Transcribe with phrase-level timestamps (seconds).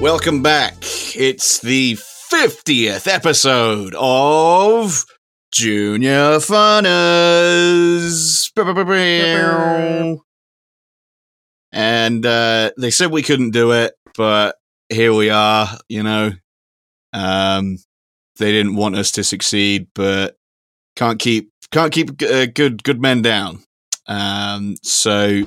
[0.00, 0.76] Welcome back.
[1.14, 1.92] It's the
[2.32, 5.04] 50th episode of
[5.52, 6.90] Junior Funners.
[11.70, 14.56] And uh, they said we couldn't do it, but
[14.88, 16.32] here we are, you know.
[17.12, 17.76] Um,
[18.38, 20.34] they didn't want us to succeed, but
[20.96, 23.62] can't keep can't keep uh, good good men down.
[24.06, 25.42] Um, so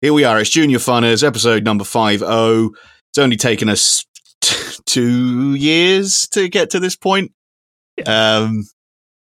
[0.00, 0.40] here we are.
[0.40, 2.70] It's Junior Funners, episode number five oh.
[3.10, 4.04] It's only taken us
[4.40, 7.32] t- two years to get to this point.
[8.06, 8.64] Um,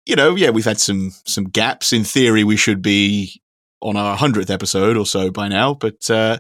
[0.07, 1.93] you know, yeah, we've had some some gaps.
[1.93, 3.41] In theory, we should be
[3.81, 6.39] on our hundredth episode or so by now, but uh,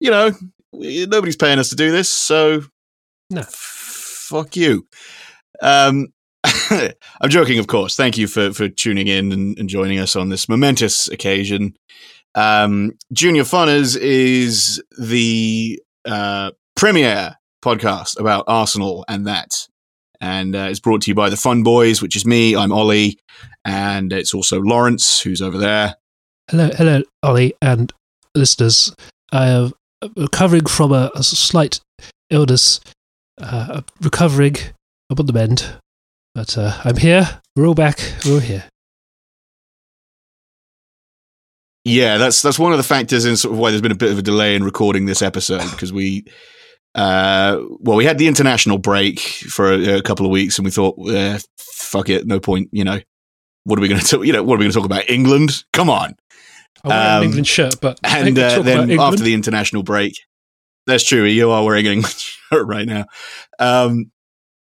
[0.00, 0.32] you know,
[0.72, 2.62] we- nobody's paying us to do this, so
[3.30, 3.40] No.
[3.40, 3.48] f-
[4.28, 4.86] fuck you.
[5.62, 6.08] Um,
[6.70, 7.96] I'm joking, of course.
[7.96, 11.74] Thank you for for tuning in and, and joining us on this momentous occasion.
[12.34, 16.50] Um, Junior Funners is the uh,
[16.84, 19.68] premier podcast about Arsenal and that.
[20.20, 22.54] And uh, it's brought to you by the Fun Boys, which is me.
[22.54, 23.18] I'm Ollie.
[23.64, 25.94] And it's also Lawrence, who's over there.
[26.50, 27.90] Hello, hello, Ollie and
[28.34, 28.94] listeners.
[29.32, 29.72] I am
[30.14, 31.80] recovering from a, a slight
[32.28, 32.80] illness.
[33.40, 34.56] Uh, recovering.
[35.08, 35.66] I'm on the mend,
[36.34, 37.40] but uh, I'm here.
[37.56, 37.98] We're all back.
[38.26, 38.64] We're all here.
[41.86, 44.12] Yeah, that's that's one of the factors in sort of why there's been a bit
[44.12, 46.26] of a delay in recording this episode because we,
[46.94, 50.70] uh, well, we had the international break for a, a couple of weeks and we
[50.70, 53.00] thought, eh, fuck it, no point, you know,
[53.64, 54.26] what are we going to talk?
[54.26, 55.08] You know, what are we going to talk about?
[55.10, 55.64] England?
[55.72, 56.14] Come on!
[56.84, 60.18] I'm wearing Um, an England shirt, but And uh, then after the international break,
[60.86, 61.24] that's true.
[61.24, 63.06] You are wearing an England shirt right now.
[63.58, 64.10] Um,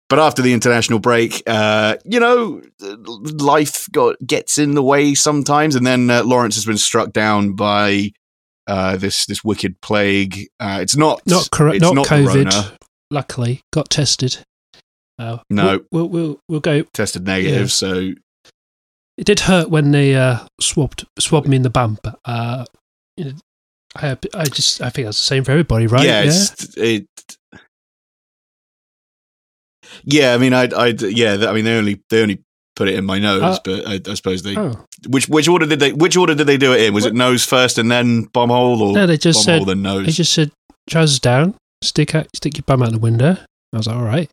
[0.08, 5.74] but after the international break, uh, you know, life got gets in the way sometimes,
[5.74, 8.12] and then uh, Lawrence has been struck down by
[8.66, 10.48] uh, this this wicked plague.
[10.60, 12.52] Uh, it's not not cor- it's not, not COVID.
[12.52, 12.78] Rona.
[13.10, 14.38] Luckily, got tested.
[15.18, 15.84] Uh, No.
[15.92, 16.82] we'll, we'll we'll we'll go.
[16.92, 17.60] tested negative.
[17.60, 17.66] Yeah.
[17.66, 18.12] So
[19.16, 22.64] It did hurt when they uh, swabbed swabbed me in the bum, but uh,
[23.16, 23.32] you know,
[23.94, 26.04] I I just I think that's the same for everybody, right?
[26.04, 27.06] yeah, it's, it.
[30.02, 32.42] Yeah, I mean, I, I, yeah, I mean, they only they only
[32.76, 35.66] put it in my nose, Uh, but I, I suppose they Oh Which which order
[35.66, 36.94] did they which order did they do it in?
[36.94, 39.66] Was it nose first and then bomb hole or no, they just bomb said hole
[39.66, 40.06] then nose?
[40.06, 40.50] They just said,
[40.90, 43.36] trousers down, stick out, stick your bum out the window.
[43.72, 44.28] I was like, all right.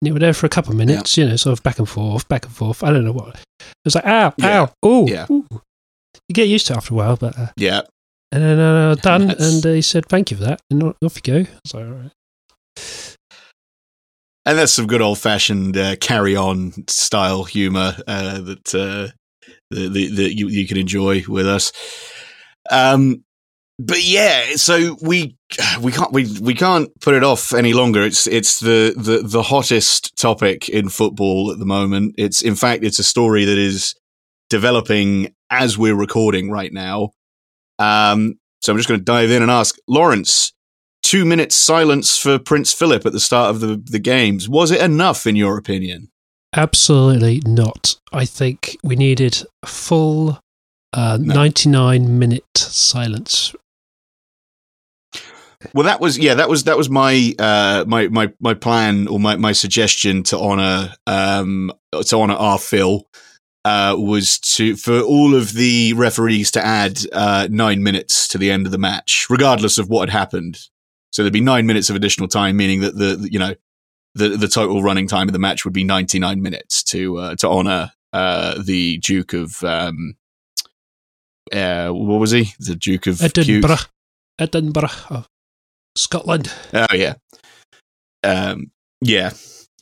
[0.00, 1.88] And they were there for a couple of minutes, you know, sort of back and
[1.88, 2.82] forth, back and forth.
[2.82, 3.36] I don't know what.
[3.60, 4.66] It was like, ow, Yeah.
[4.84, 5.26] ow, ooh, Yeah.
[5.30, 5.46] ooh.
[6.28, 7.38] You get used to it after a while, but.
[7.38, 7.82] Uh, yeah.
[8.32, 10.60] and then uh, done, and they said, thank you for that.
[10.70, 11.36] And off you go.
[11.38, 13.11] I was like, all right.
[14.44, 19.12] And that's some good old fashioned uh, carry on style humor uh, that uh,
[19.70, 21.72] that, you, you can enjoy with us.
[22.70, 23.24] Um,
[23.78, 25.36] but yeah, so we
[25.80, 28.02] we can't we, we can't put it off any longer.
[28.02, 32.14] It's it's the, the the hottest topic in football at the moment.
[32.18, 33.94] It's in fact it's a story that is
[34.50, 37.10] developing as we're recording right now.
[37.78, 40.52] Um, so I'm just going to dive in and ask Lawrence.
[41.12, 44.48] Two minutes silence for Prince Philip at the start of the, the games.
[44.48, 46.08] Was it enough, in your opinion?
[46.56, 47.96] Absolutely not.
[48.14, 50.40] I think we needed a full
[50.94, 51.34] uh, No.
[51.34, 53.54] 99 minute silence.
[55.74, 59.20] Well, that was yeah, that was that was my uh, my my my plan or
[59.20, 61.70] my, my suggestion to honor um,
[62.06, 63.06] to honor our Phil
[63.66, 68.50] uh, was to for all of the referees to add uh, nine minutes to the
[68.50, 70.58] end of the match, regardless of what had happened.
[71.12, 73.54] So there'd be nine minutes of additional time, meaning that the, you know
[74.14, 77.36] the the total running time of the match would be ninety nine minutes to uh,
[77.36, 80.14] to honor uh, the Duke of um,
[81.52, 82.52] uh, what was he?
[82.58, 83.38] The Duke of Cute.
[83.38, 83.76] Edinburgh.
[84.38, 84.88] Edinburgh.
[85.10, 85.24] Oh,
[85.96, 86.52] Scotland.
[86.72, 87.14] Oh yeah.
[88.24, 88.70] Um
[89.00, 89.32] yeah.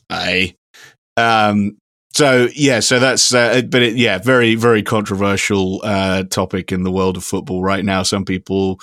[0.09, 0.55] I
[1.15, 1.77] um
[2.13, 6.91] so yeah, so that's uh, but it, yeah, very very controversial uh topic in the
[6.91, 8.03] world of football right now.
[8.03, 8.79] Some people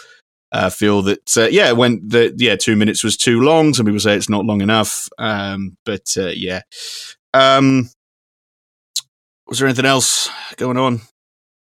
[0.53, 3.75] uh, feel that uh, yeah, when the yeah, 2 minutes was too long.
[3.75, 5.09] Some people say it's not long enough.
[5.19, 6.63] Um but uh, yeah.
[7.35, 7.91] Um
[9.47, 11.01] was there anything else going on?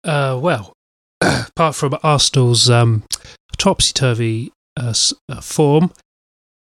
[0.05, 0.73] Uh, well,
[1.21, 3.03] apart from Arsenal's um,
[3.59, 4.95] topsy turvy uh,
[5.29, 5.93] uh, form,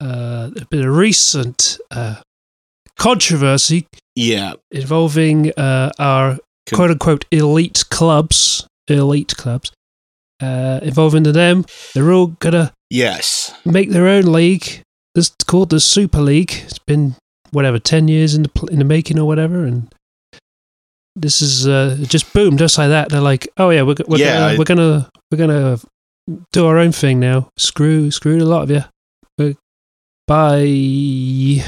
[0.01, 2.15] uh, there's been a recent uh,
[2.97, 4.53] controversy Yeah.
[4.71, 9.71] involving uh, our Con- quote unquote elite clubs, elite clubs,
[10.41, 11.65] uh, involving them.
[11.93, 13.53] They're all gonna Yes.
[13.65, 14.81] make their own league.
[15.15, 16.53] It's called the Super League.
[16.65, 17.15] It's been
[17.51, 19.91] whatever ten years in the pl- in the making or whatever, and
[21.15, 23.09] this is uh, just boom, just like that.
[23.09, 25.77] They're like, oh yeah, we're we're, Yeah, gonna, I- we're gonna we're gonna
[26.51, 27.49] do our own thing now.
[27.57, 28.83] Screw screw a lot of you.
[29.37, 29.55] We're
[30.27, 31.63] Bye.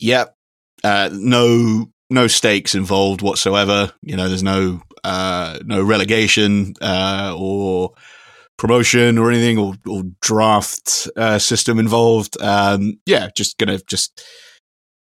[0.00, 0.34] Yep.
[0.84, 3.92] Uh, no no stakes involved whatsoever.
[4.02, 7.92] You know, there's no uh, no relegation uh, or
[8.56, 12.40] promotion or anything or, or draft uh, system involved.
[12.42, 14.24] Um, yeah, just gonna just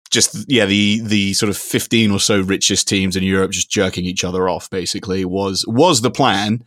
[0.09, 4.05] just yeah the the sort of 15 or so richest teams in Europe just jerking
[4.05, 6.63] each other off basically was was the plan.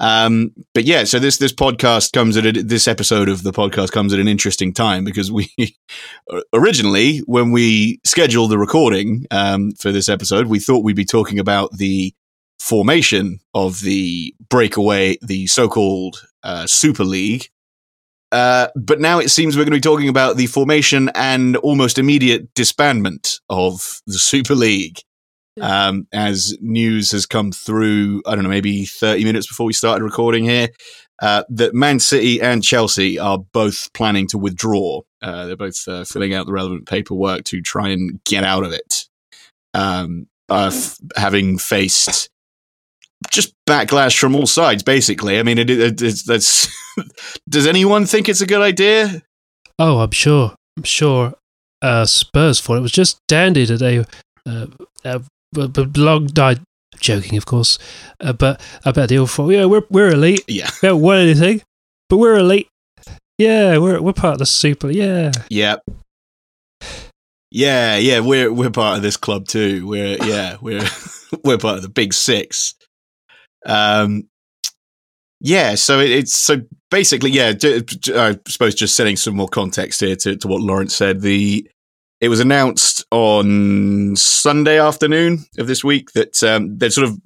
[0.00, 3.92] Um, but yeah, so this this podcast comes at a, this episode of the podcast
[3.92, 5.48] comes at an interesting time because we
[6.52, 11.38] originally when we scheduled the recording um, for this episode, we thought we'd be talking
[11.38, 12.12] about the
[12.64, 17.48] formation of the breakaway, the so-called uh, Super League.
[18.32, 21.98] Uh, but now it seems we're going to be talking about the formation and almost
[21.98, 24.98] immediate disbandment of the Super League
[25.60, 30.02] um, as news has come through, I don't know, maybe 30 minutes before we started
[30.02, 30.68] recording here,
[31.22, 35.02] uh, that Man City and Chelsea are both planning to withdraw.
[35.22, 38.72] Uh, they're both uh, filling out the relevant paperwork to try and get out of
[38.72, 39.06] it,
[39.74, 42.30] um, f- having faced
[43.30, 44.82] just backlash from all sides.
[44.82, 46.68] Basically, I mean, it, it, it's, that's.
[47.48, 49.22] does anyone think it's a good idea?
[49.78, 50.54] Oh, I'm sure.
[50.76, 51.34] I'm sure.
[51.82, 54.04] Uh, Spurs for it was just dandy today.
[54.46, 54.66] Uh,
[55.04, 55.18] uh,
[55.52, 56.60] but, long died
[56.98, 57.78] joking, of course.
[58.20, 60.44] Uh, but I bet they all thought, yeah, we're we're elite.
[60.48, 61.62] Yeah, we haven't won anything,
[62.08, 62.68] but we're elite.
[63.38, 64.90] Yeah, we're we're part of the super.
[64.90, 65.76] Yeah, yeah,
[67.50, 68.20] yeah, yeah.
[68.20, 69.86] We're we're part of this club too.
[69.86, 70.86] We're yeah, we're
[71.44, 72.74] we're part of the big six.
[73.66, 74.28] Um,
[75.40, 75.74] yeah.
[75.74, 77.52] So it, it's so basically, yeah.
[78.14, 81.20] I suppose just setting some more context here to to what Lawrence said.
[81.20, 81.68] The
[82.20, 87.18] it was announced on Sunday afternoon of this week that um, there's sort of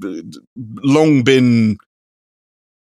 [0.56, 1.79] long been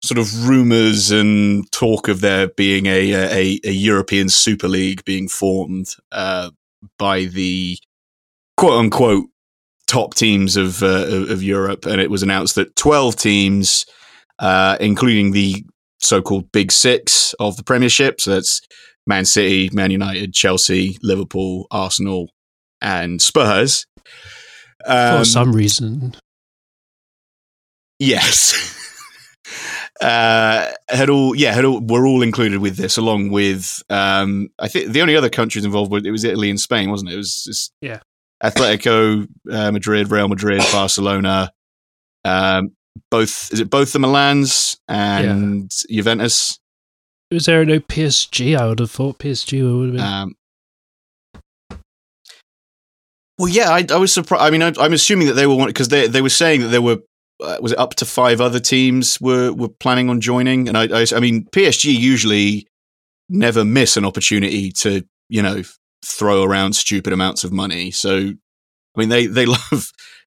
[0.04, 5.28] sort of rumors and talk of there being a a, a European Super League being
[5.28, 6.52] formed uh,
[6.98, 7.78] by the
[8.56, 9.26] quote unquote
[9.88, 13.86] top teams of uh, of Europe, and it was announced that twelve teams,
[14.40, 15.66] uh, including the
[16.00, 18.62] so-called Big Six of the Premiership, so that's
[19.08, 22.30] Man City, Man United, Chelsea, Liverpool, Arsenal,
[22.82, 23.86] and Spurs.
[24.86, 26.16] Um, For some reason.
[28.00, 28.74] Yes.
[30.02, 34.68] uh, had all, yeah, had all, were all included with this, along with, um, I
[34.68, 37.14] think the only other countries involved were, it was Italy and Spain, wasn't it?
[37.14, 38.00] It was yeah.
[38.50, 41.52] Atletico uh, Madrid, Real Madrid, Barcelona,
[42.24, 42.72] um,
[43.12, 45.98] both, is it both the Milans and yeah.
[45.98, 46.60] Juventus?
[47.32, 48.58] Was there no PSG?
[48.58, 50.02] I would have thought PSG would have been.
[50.02, 50.36] Um,
[53.38, 54.44] well, yeah, I, I was surprised.
[54.44, 56.82] I mean, I, am assuming that they were because they they were saying that there
[56.82, 57.00] were
[57.44, 61.02] uh, was it up to five other teams were were planning on joining, and I,
[61.02, 62.68] I, I mean PSG usually
[63.28, 65.64] never miss an opportunity to you know
[66.06, 67.92] throw around stupid amounts of money.
[67.92, 69.92] So, I mean, they they love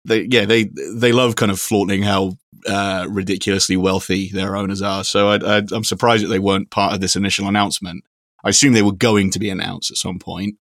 [0.06, 5.04] they yeah they they love kind of flaunting how uh, ridiculously wealthy their owners are.
[5.04, 8.04] So I, am surprised that they weren't part of this initial announcement.
[8.44, 10.56] I assume they were going to be announced at some point,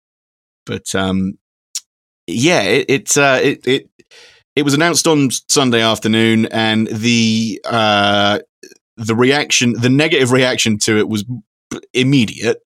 [0.65, 1.37] but um,
[2.27, 3.89] yeah, it it, uh, it it
[4.55, 8.39] it was announced on Sunday afternoon, and the uh,
[8.97, 11.25] the reaction, the negative reaction to it was
[11.93, 12.61] immediate.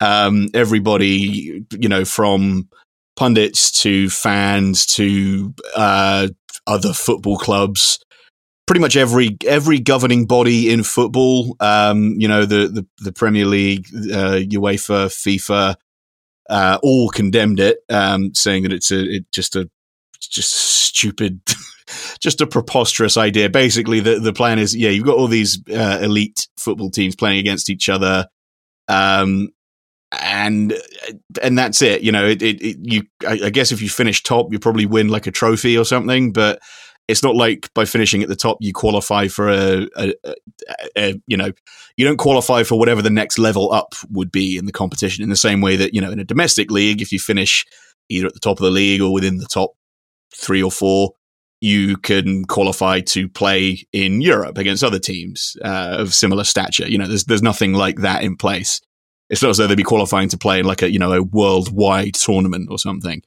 [0.00, 2.68] Um, everybody, you know, from
[3.16, 6.28] pundits to fans to uh,
[6.66, 7.98] other football clubs,
[8.66, 13.46] pretty much every every governing body in football, um, you know, the the, the Premier
[13.46, 15.74] League, uh, UEFA, FIFA,
[16.48, 19.68] uh, all condemned it, um, saying that it's a it just a
[20.20, 21.40] just stupid,
[22.20, 23.48] just a preposterous idea.
[23.48, 27.38] Basically, the the plan is yeah, you've got all these uh, elite football teams playing
[27.38, 28.26] against each other.
[28.86, 29.48] Um,
[30.12, 30.74] and
[31.42, 32.02] and that's it.
[32.02, 33.02] You know, it, it, it you.
[33.26, 36.32] I, I, guess if you finish top, you probably win like a trophy or something.
[36.32, 36.60] But
[37.08, 40.34] it's not like by finishing at the top you qualify for a, a, a,
[40.96, 41.50] a, you know
[41.96, 45.30] you don't qualify for whatever the next level up would be in the competition in
[45.30, 47.66] the same way that you know in a domestic league if you finish
[48.08, 49.72] either at the top of the league or within the top
[50.34, 51.12] three or four
[51.60, 56.88] you can qualify to play in Europe against other teams uh, of similar stature.
[56.88, 58.80] You know, there's there's nothing like that in place.
[59.30, 61.22] It's not as though they'd be qualifying to play in like a you know a
[61.22, 63.22] worldwide tournament or something.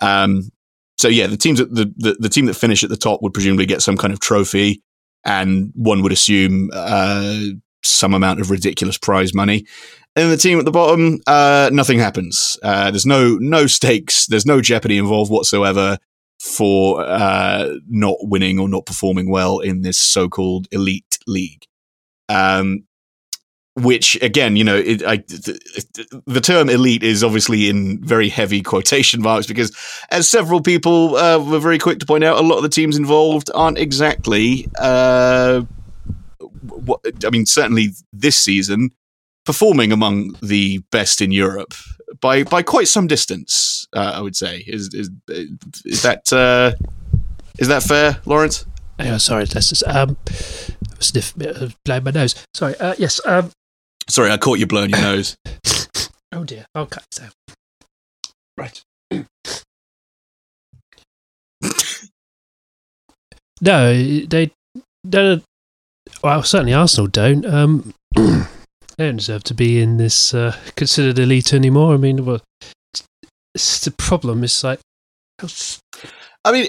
[0.00, 0.50] Um,
[0.98, 3.34] so yeah, the teams that the, the, the team that finish at the top would
[3.34, 4.82] presumably get some kind of trophy,
[5.24, 7.40] and one would assume uh,
[7.82, 9.66] some amount of ridiculous prize money.
[10.14, 12.58] And the team at the bottom, uh, nothing happens.
[12.62, 14.26] Uh, there's no no stakes.
[14.26, 15.98] There's no jeopardy involved whatsoever
[16.38, 21.64] for uh, not winning or not performing well in this so-called elite league.
[22.28, 22.84] Um,
[23.74, 28.62] which again, you know, it, I, the, the, term elite is obviously in very heavy
[28.62, 29.76] quotation marks because,
[30.10, 32.96] as several people uh, were very quick to point out, a lot of the teams
[32.96, 34.68] involved aren't exactly.
[34.78, 35.62] Uh,
[36.38, 38.90] what, I mean, certainly this season,
[39.44, 41.74] performing among the best in Europe
[42.20, 43.86] by by quite some distance.
[43.94, 45.10] Uh, I would say is is
[45.84, 46.72] is that uh,
[47.58, 48.66] is that fair, Lawrence?
[49.18, 50.16] Sorry, let's just um,
[51.00, 52.34] sniff, uh, blow my nose.
[52.54, 52.76] Sorry.
[52.76, 53.20] Uh, yes.
[53.26, 53.50] Um,
[54.08, 55.36] Sorry, I caught you blowing your nose.
[56.32, 57.32] oh dear, I'll cut this out.
[58.56, 58.82] Right.
[63.60, 64.50] no, they
[65.08, 65.44] don't.
[66.22, 67.46] Well, certainly Arsenal don't.
[67.46, 68.44] Um, they
[68.98, 71.94] don't deserve to be in this uh, considered elite anymore.
[71.94, 72.40] I mean, well,
[73.54, 74.44] it's the problem.
[74.44, 74.80] is like,
[76.44, 76.68] I mean,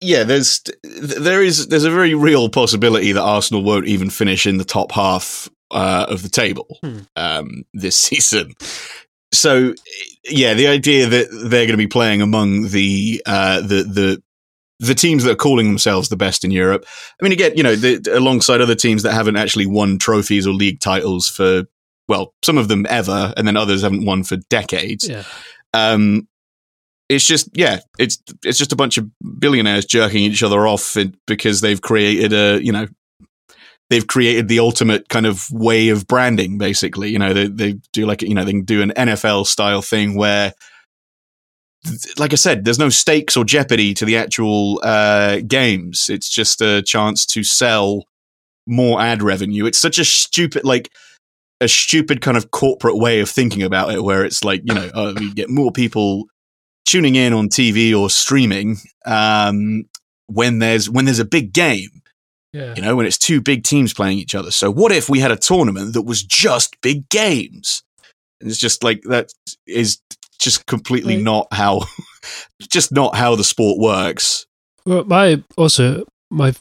[0.00, 4.58] yeah, there's there is there's a very real possibility that Arsenal won't even finish in
[4.58, 7.00] the top half uh, of the table hmm.
[7.16, 8.54] um, this season.
[9.32, 9.74] So,
[10.24, 14.22] yeah, the idea that they're going to be playing among the uh, the the
[14.78, 16.84] the teams that are calling themselves the best in Europe.
[17.20, 20.52] I mean, again, you know, the, alongside other teams that haven't actually won trophies or
[20.52, 21.64] league titles for
[22.08, 25.08] well, some of them ever, and then others haven't won for decades.
[25.08, 25.24] Yeah.
[25.74, 26.28] Um,
[27.08, 29.08] it's just yeah, it's it's just a bunch of
[29.38, 30.96] billionaires jerking each other off
[31.26, 32.86] because they've created a you know
[33.90, 37.10] they've created the ultimate kind of way of branding basically.
[37.10, 40.16] You know they, they do like you know they can do an nfl style thing
[40.16, 40.52] where
[42.18, 46.08] like i said there's no stakes or jeopardy to the actual uh, games.
[46.08, 48.04] It's just a chance to sell
[48.66, 49.66] more ad revenue.
[49.66, 50.90] It's such a stupid like
[51.60, 54.90] a stupid kind of corporate way of thinking about it where it's like you know
[54.94, 56.24] uh, we get more people
[56.84, 58.76] tuning in on tv or streaming
[59.06, 59.84] um,
[60.26, 62.02] when there's when there's a big game
[62.56, 62.72] yeah.
[62.74, 64.50] You know, when it's two big teams playing each other.
[64.50, 67.82] So what if we had a tournament that was just big games?
[68.40, 69.30] And it's just like that
[69.66, 70.00] is
[70.38, 71.82] just completely not how
[72.62, 74.46] just not how the sport works.
[74.86, 76.54] Well, my also my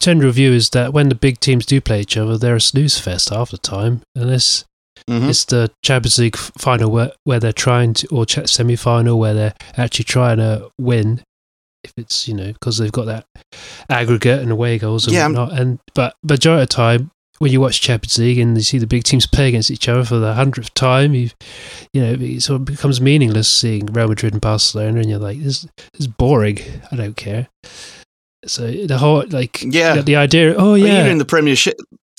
[0.00, 2.98] general view is that when the big teams do play each other, they're a snooze
[2.98, 4.64] fest half the time, and this
[5.08, 5.28] mm-hmm.
[5.28, 9.54] it's the Champions League final where where they're trying to or semi final where they're
[9.76, 11.22] actually trying to win,
[11.88, 13.26] if it's you know because they've got that
[13.90, 15.58] aggregate and away goals and yeah, whatnot.
[15.58, 18.86] And but majority of the time, when you watch Champions League and you see the
[18.86, 21.30] big teams play against each other for the hundredth time, you
[21.92, 25.40] you know it sort of becomes meaningless seeing Real Madrid and Barcelona, and you're like,
[25.42, 26.58] this, this is boring.
[26.92, 27.48] I don't care.
[28.46, 31.76] So the whole like yeah the idea oh yeah even in the Premiership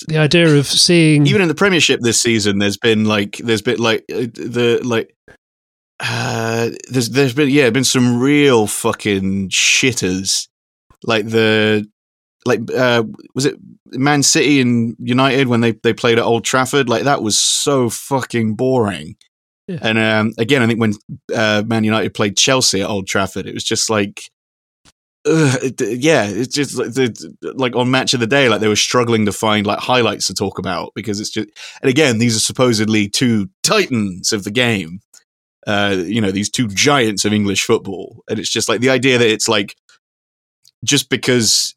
[0.08, 3.78] the idea of seeing even in the Premiership this season, there's been like there's been
[3.78, 5.14] like uh, the like
[6.00, 10.48] uh, there's there's been yeah been some real fucking shitters
[11.04, 11.86] like the
[12.46, 13.04] like uh,
[13.34, 17.22] was it Man City and United when they they played at Old Trafford like that
[17.22, 19.16] was so fucking boring.
[19.68, 19.78] Yeah.
[19.82, 20.94] And um, again, I think when
[21.34, 24.22] uh, Man United played Chelsea at Old Trafford, it was just like,
[25.24, 28.74] uh, yeah, it's just like, the, like on Match of the Day, like they were
[28.74, 31.50] struggling to find like highlights to talk about because it's just,
[31.82, 34.98] and again, these are supposedly two titans of the game,
[35.66, 38.22] uh, you know, these two giants of English football.
[38.28, 39.76] And it's just like the idea that it's like
[40.84, 41.74] just because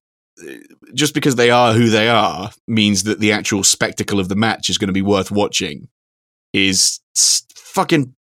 [0.94, 4.70] just because they are who they are means that the actual spectacle of the match
[4.70, 5.88] is going to be worth watching
[6.54, 7.00] is
[7.56, 8.16] fucking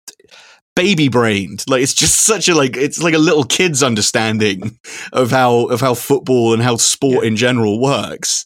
[0.75, 4.79] baby brained like it's just such a like it's like a little kid's understanding
[5.12, 7.29] of how of how football and how sport yeah.
[7.29, 8.46] in general works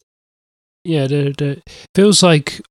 [0.83, 1.61] yeah it
[1.95, 2.61] feels like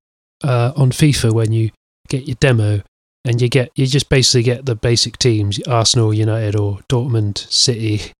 [0.43, 1.71] uh, on fifa when you
[2.07, 2.81] get your demo
[3.27, 8.13] and you get you just basically get the basic teams: Arsenal, United, or Dortmund, City.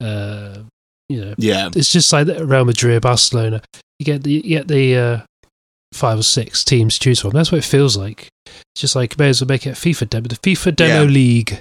[0.00, 0.60] Uh,
[1.08, 3.62] you know, yeah, it's just like Real Madrid, Barcelona.
[3.98, 5.20] You get the you get the uh,
[5.92, 7.30] five or six teams to choose from.
[7.30, 8.28] That's what it feels like.
[8.46, 11.08] It's just like may as well make it a FIFA demo, the FIFA demo yeah.
[11.08, 11.60] league.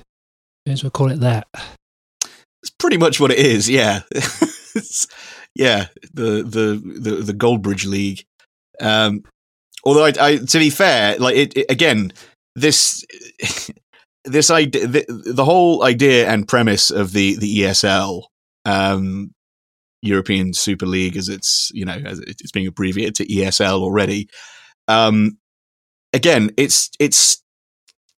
[0.66, 1.48] May as well call it that.
[2.62, 3.68] It's pretty much what it is.
[3.68, 4.02] Yeah,
[5.56, 8.24] yeah, the the the the Goldbridge League.
[8.80, 9.24] Um,
[9.84, 12.14] although I, I, to be fair, like it, it again,
[12.56, 13.06] this
[14.26, 18.24] this idea the, the, whole idea and premise of the the ESL
[18.66, 19.34] um,
[20.02, 24.30] European Super League as it's you know as it's being abbreviated to ESL already
[24.88, 25.38] um,
[26.14, 27.42] again it's it's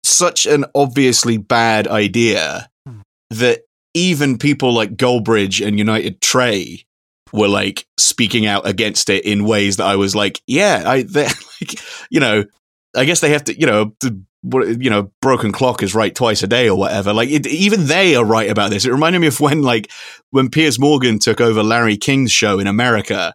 [0.03, 3.01] such an obviously bad idea hmm.
[3.31, 3.63] that
[3.95, 6.85] even people like Goldbridge and United Trey
[7.33, 11.81] were like speaking out against it in ways that I was like, yeah, I, like,
[12.11, 12.45] you know,
[12.95, 13.95] I guess they have to, you know,
[14.43, 17.13] you know, broken clock is right twice a day or whatever.
[17.13, 18.85] Like it, even they are right about this.
[18.85, 19.91] It reminded me of when like
[20.31, 23.35] when Piers Morgan took over Larry King's show in America,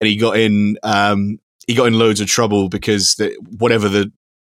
[0.00, 0.76] and he got in.
[0.82, 4.12] Um, he got in loads of trouble because the, whatever the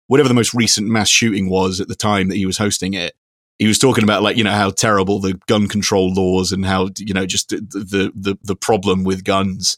[0.08, 3.14] whatever the most recent mass shooting was at the time that he was hosting it,
[3.58, 6.90] he was talking about like you know how terrible the gun control laws and how
[7.00, 9.78] you know just the the the, the problem with guns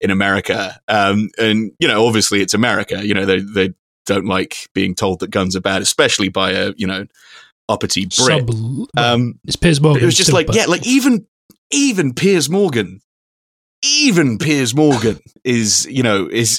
[0.00, 0.80] in America.
[0.88, 3.04] Um, and you know, obviously it's America.
[3.06, 3.74] You know, they they
[4.08, 7.06] don't like being told that guns are bad, especially by a you know
[7.68, 8.48] uppity Brit.
[8.48, 10.02] Sub- Um, it's Piers Morgan.
[10.02, 11.26] it was just like yeah, like even
[11.70, 13.00] even Piers Morgan,
[13.84, 16.58] even Piers Morgan is you know is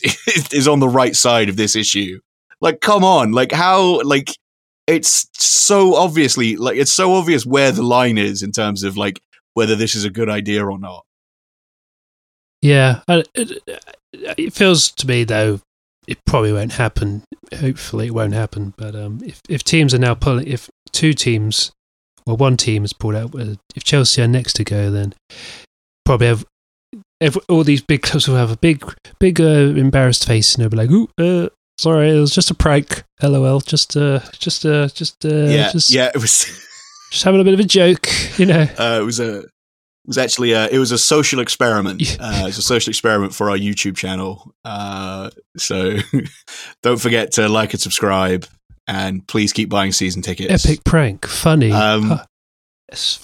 [0.53, 2.19] is on the right side of this issue.
[2.61, 4.37] Like, come on, like how like
[4.85, 9.19] it's so obviously like it's so obvious where the line is in terms of like
[9.55, 11.05] whether this is a good idea or not.
[12.61, 13.63] Yeah, it,
[14.13, 15.61] it feels to me though
[16.07, 17.23] it probably won't happen.
[17.59, 18.73] Hopefully, it won't happen.
[18.77, 21.71] But um, if if teams are now pulling, if two teams,
[22.25, 23.33] well, one team has pulled out,
[23.75, 25.13] if Chelsea are next to go, then
[26.05, 26.45] probably have.
[27.19, 28.81] If all these big clubs will have a big,
[29.19, 32.55] big uh, embarrassed face, and they'll be like, "Ooh, uh, sorry, it was just a
[32.55, 33.03] prank.
[33.21, 36.45] LOL, just, uh, just, uh, just, uh, yeah, just, yeah, it was.
[37.11, 39.43] just having a bit of a joke, you know." Uh, it was a.
[40.05, 42.01] It was actually a, it was a social experiment.
[42.19, 44.53] Uh, it's a social experiment for our YouTube channel.
[44.65, 45.97] Uh, so
[46.83, 48.45] don't forget to like and subscribe,
[48.87, 50.65] and please keep buying season tickets.
[50.65, 51.71] Epic prank, funny.
[51.71, 52.25] Um, Huh.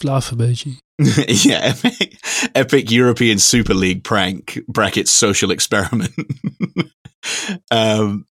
[0.03, 0.77] Laugh emoji.
[1.45, 2.17] yeah, epic,
[2.53, 6.13] epic European Super League prank bracket social experiment.
[7.71, 8.25] um,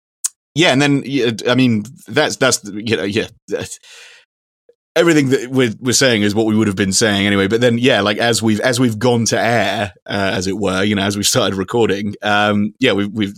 [0.54, 1.04] yeah, and then
[1.48, 3.28] I mean that's that's you know yeah.
[4.94, 7.48] Everything that we're, we're saying is what we would have been saying anyway.
[7.48, 10.82] But then, yeah, like as we've as we've gone to air, uh, as it were,
[10.82, 13.34] you know, as we've started recording, um, yeah, we've we've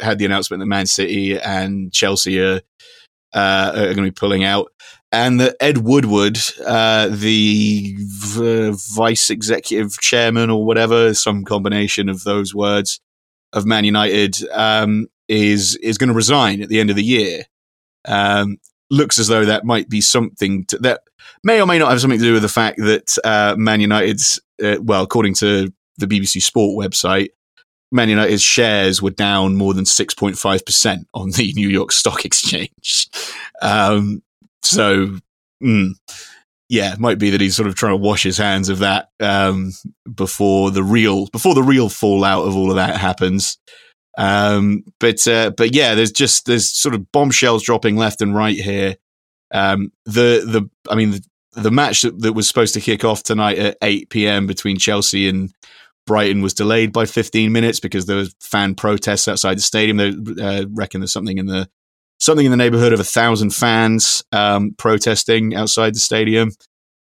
[0.00, 2.60] had the announcement that Man City and Chelsea are
[3.34, 4.70] uh, are going to be pulling out
[5.10, 12.24] and that Ed Woodward, uh, the v- vice executive chairman or whatever, some combination of
[12.24, 13.00] those words
[13.52, 17.44] of Man United, um, is is going to resign at the end of the year.
[18.04, 18.58] Um,
[18.90, 21.02] looks as though that might be something to, that
[21.44, 24.40] may or may not have something to do with the fact that uh, Man United's,
[24.62, 27.30] uh, well, according to the BBC Sport website,
[27.90, 33.08] Man United's shares were down more than 6.5% on the New York Stock Exchange.
[33.62, 34.22] Um,
[34.62, 35.18] so,
[35.62, 35.92] mm,
[36.68, 39.08] yeah, it might be that he's sort of trying to wash his hands of that
[39.20, 39.72] um,
[40.14, 43.58] before the real before the real fallout of all of that happens.
[44.18, 48.56] Um, but uh, but yeah, there's just there's sort of bombshells dropping left and right
[48.56, 48.96] here.
[49.54, 53.22] Um, the the I mean the, the match that, that was supposed to kick off
[53.22, 54.46] tonight at 8 p.m.
[54.46, 55.54] between Chelsea and
[56.06, 59.96] Brighton was delayed by 15 minutes because there was fan protests outside the stadium.
[59.96, 61.68] They uh, reckon there's something in the
[62.18, 66.50] something in the neighborhood of a thousand fans um, protesting outside the stadium.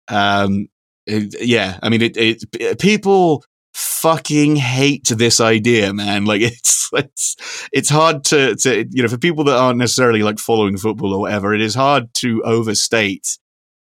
[0.08, 0.66] Um,
[1.06, 3.44] it- yeah, I mean, it, it people
[3.76, 6.24] fucking hate this idea, man.
[6.24, 7.36] Like it's it's
[7.72, 11.20] it's hard to to you know for people that aren't necessarily like following football or
[11.20, 11.54] whatever.
[11.54, 13.38] It is hard to overstate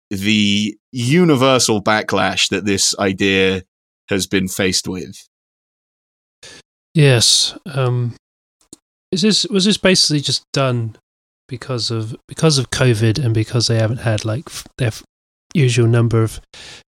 [0.09, 3.63] the universal backlash that this idea
[4.09, 5.27] has been faced with.
[6.93, 7.57] Yes.
[7.65, 8.15] Um,
[9.11, 10.97] is this was this basically just done
[11.47, 14.91] because of because of COVID and because they haven't had like their
[15.53, 16.41] usual number of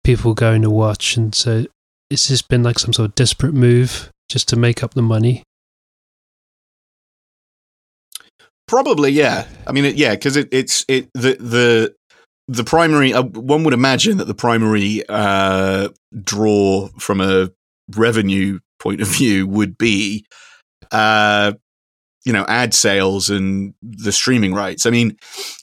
[0.05, 1.65] people going to watch, and so
[2.09, 5.43] it's just been like some sort of desperate move just to make up the money.
[8.67, 9.47] Probably, yeah.
[9.67, 11.95] I mean, it, yeah, because it, it's it the the
[12.47, 13.13] the primary.
[13.13, 15.89] Uh, one would imagine that the primary uh,
[16.23, 17.51] draw from a
[17.95, 20.25] revenue point of view would be,
[20.91, 21.53] uh,
[22.25, 24.87] you know, ad sales and the streaming rights.
[24.87, 25.15] I mean,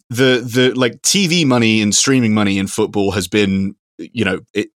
[0.08, 4.70] the the like TV money and streaming money in football has been, you know, it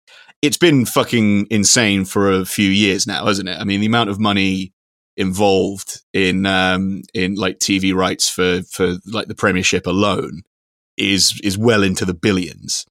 [0.43, 3.59] it's been fucking insane for a few years now, hasn't it?
[3.59, 4.73] I mean, the amount of money
[5.17, 10.43] involved in um in like TV rights for for like the Premiership alone
[10.97, 12.87] is is well into the billions.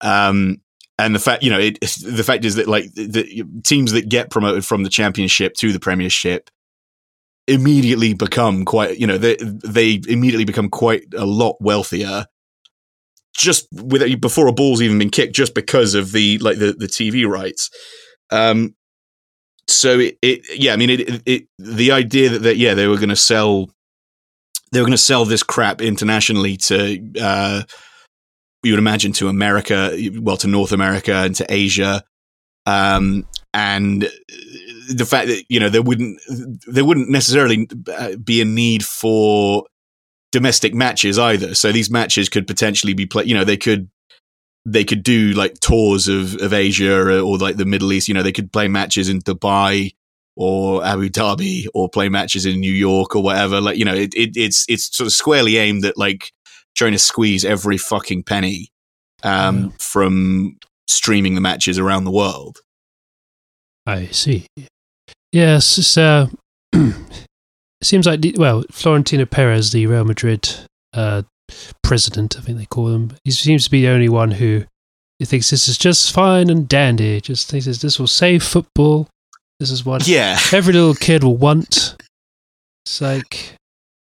[0.00, 0.58] Um
[0.98, 4.30] and the fact you know it, the fact is that like the teams that get
[4.30, 6.50] promoted from the championship to the premiership
[7.46, 12.26] immediately become quite you know they they immediately become quite a lot wealthier
[13.36, 16.86] just with before a ball's even been kicked just because of the like the the
[16.86, 17.70] TV rights.
[18.30, 18.74] Um
[19.70, 22.86] so it, it yeah i mean it, it, it the idea that, that yeah they
[22.86, 23.70] were going to sell
[24.72, 27.62] they were going to sell this crap internationally to uh
[28.62, 32.02] you would imagine to america well to north america and to asia.
[32.66, 34.02] Um and
[34.88, 36.20] the fact that you know there wouldn't
[36.66, 39.64] there wouldn't necessarily uh, be a need for
[40.32, 43.88] domestic matches either so these matches could potentially be played you know they could
[44.66, 48.08] they could do like tours of, of Asia or, or like the Middle East.
[48.08, 49.94] You know, they could play matches in Dubai
[50.36, 53.60] or Abu Dhabi or play matches in New York or whatever.
[53.60, 56.32] Like you know, it, it it's it's sort of squarely aimed at like
[56.74, 58.68] trying to squeeze every fucking penny
[59.22, 59.68] um, Yeah.
[59.78, 62.58] from streaming the matches around the world.
[63.86, 64.46] I see.
[65.32, 66.28] Yes, it's, uh,
[67.80, 70.48] it seems like the, well, Florentino Perez, the Real Madrid
[70.92, 71.22] uh,
[71.82, 73.12] president, I think they call him.
[73.24, 74.64] He seems to be the only one who
[75.22, 77.20] thinks this is just fine and dandy.
[77.20, 79.08] Just thinks this- this will save football.
[79.58, 81.96] This is what Yeah, every little kid will want.
[82.86, 83.54] It's like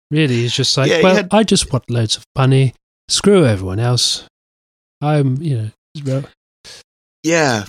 [0.09, 2.73] really, it's just like Yeah, well, had- I just want loads of money.
[3.09, 4.23] Screw everyone else.
[5.01, 5.71] I'm, you
[6.05, 6.23] know,
[7.23, 7.65] yeah.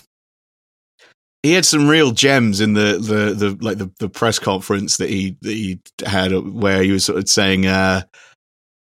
[1.42, 5.08] He had some real gems in the the, the like the, the press conference that
[5.08, 8.02] he that he had where he was sort of saying uh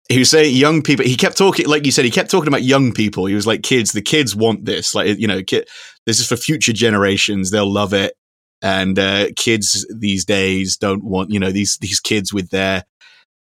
[0.10, 2.63] he was saying young people he kept talking like you said he kept talking about
[2.63, 3.25] young people.
[3.25, 4.93] He was like kids the kids want this.
[4.93, 5.69] Like you know kid,
[6.06, 7.51] this is for future generations.
[7.51, 8.13] They'll love it.
[8.62, 12.84] And uh kids these days don't want you know these these kids with their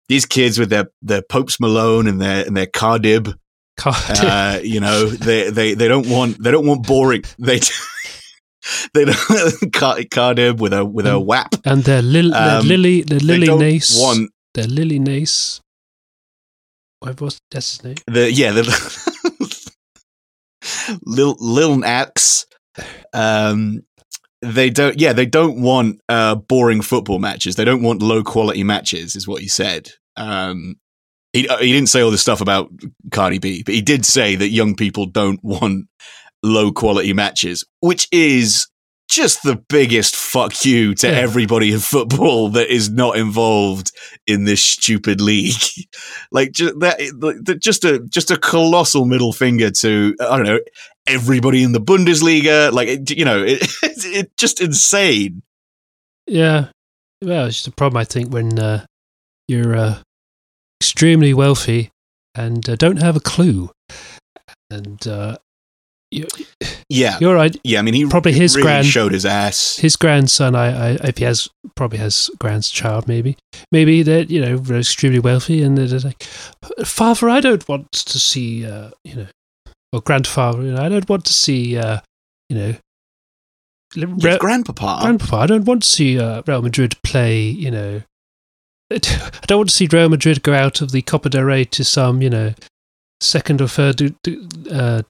[0.07, 3.33] these kids with their their popes malone and their and their cardib
[3.83, 7.59] God, uh, you know they, they they don't want they don't want boring they
[8.93, 9.17] they don't
[9.73, 13.55] Car- Cardib with a with a Um, WAP and lil- they're Um, Lily, they're Lily
[13.55, 13.99] Nace.
[13.99, 15.59] want They're Lily Nace.
[16.99, 17.95] What was that's his name?
[18.07, 18.63] the yeah the
[21.05, 22.45] Lil Lil Nax
[23.13, 23.81] um
[24.41, 28.63] they don't yeah they don't want uh boring football matches they don't want low quality
[28.63, 30.75] matches is what he said um
[31.33, 32.69] he, he didn't say all this stuff about
[33.11, 35.87] Cardi B but he did say that young people don't want
[36.43, 38.67] low quality matches which is
[39.09, 41.13] just the biggest fuck you to Yeah.
[41.17, 43.91] everybody in football that is not involved
[44.27, 45.61] in this stupid league
[46.31, 50.59] like just that just a just a colossal middle finger to i don't know
[51.07, 55.41] everybody in the bundesliga like it, you know it, it's it just insane
[56.27, 56.67] Yeah.
[57.21, 58.85] Well, it's just a problem, I think, when uh,
[59.47, 59.95] you're uh,
[60.81, 61.89] extremely wealthy
[62.35, 63.71] and uh, don't have a clue.
[64.69, 65.37] And uh,
[66.89, 67.55] yeah you're right.
[67.63, 70.89] yeah i mean he Probably his really grand- showed his ass His grandson, I, I,
[71.03, 73.35] if he has, probably has grandchild, maybe.
[73.71, 76.21] Maybe they're, you know, they're extremely wealthy and they're like,
[76.83, 79.27] Father, I don't want to see, uh, you know,
[79.91, 81.99] or grandfather, you know, I don't want to see, uh,
[82.49, 82.73] you know,
[83.95, 88.01] Re- grandpapa Grandpapa, I don't want to see uh, Real Madrid play, you know.
[88.91, 88.99] I
[89.47, 92.21] don't want to see Real Madrid go out of the Copa del Rey to some,
[92.21, 92.53] you know,
[93.21, 94.15] second or third
[94.71, 95.03] uh,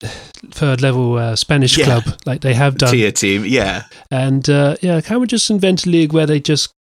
[0.00, 1.84] third level uh, Spanish Yeah.
[1.86, 2.92] club like they have done.
[2.92, 6.72] tier team yeah And uh, yeah, can we just invent a league where they just,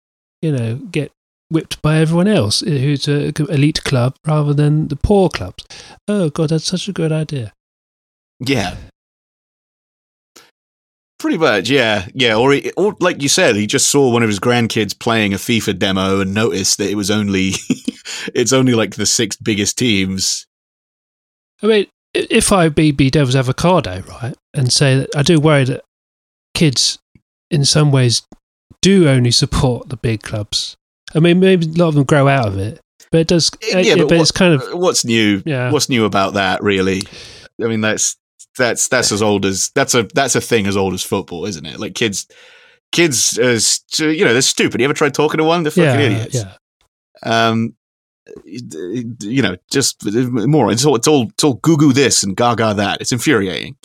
[0.41, 1.11] you know, get
[1.49, 5.65] whipped by everyone else uh, who's a elite club rather than the poor clubs?
[6.07, 7.53] Oh god, that's such a good idea.
[8.39, 8.75] yeah
[11.19, 14.29] pretty much yeah yeah or, he, or like you said he just saw one of
[14.29, 17.53] his grandkids playing a fifa demo and noticed that it was only
[18.35, 20.45] it's only like the six biggest teams
[21.63, 25.63] I mean, if I be, be devil's avocado, right, and say that I do worry
[25.65, 25.83] that
[26.53, 26.99] kids,
[27.51, 28.23] in some ways,
[28.81, 30.75] do only support the big clubs.
[31.15, 32.79] I mean, maybe a lot of them grow out of it,
[33.11, 33.51] but it does.
[33.61, 35.71] Yeah, Yeah, but but, it's kind of what's new yeah.
[35.71, 37.01] what's new about that really
[37.63, 38.17] i mean that's
[38.57, 41.65] that's that's as old as that's a that's a thing as old as football isn't
[41.65, 42.27] it like kids
[42.91, 46.17] kids as you know they're stupid you ever tried talking to one they're fucking yeah,
[46.17, 46.53] idiots yeah.
[47.23, 47.75] um
[48.45, 52.73] you know just more it's all it's all it's all goo goo this and gaga
[52.73, 53.01] that.
[53.01, 53.75] It's infuriating.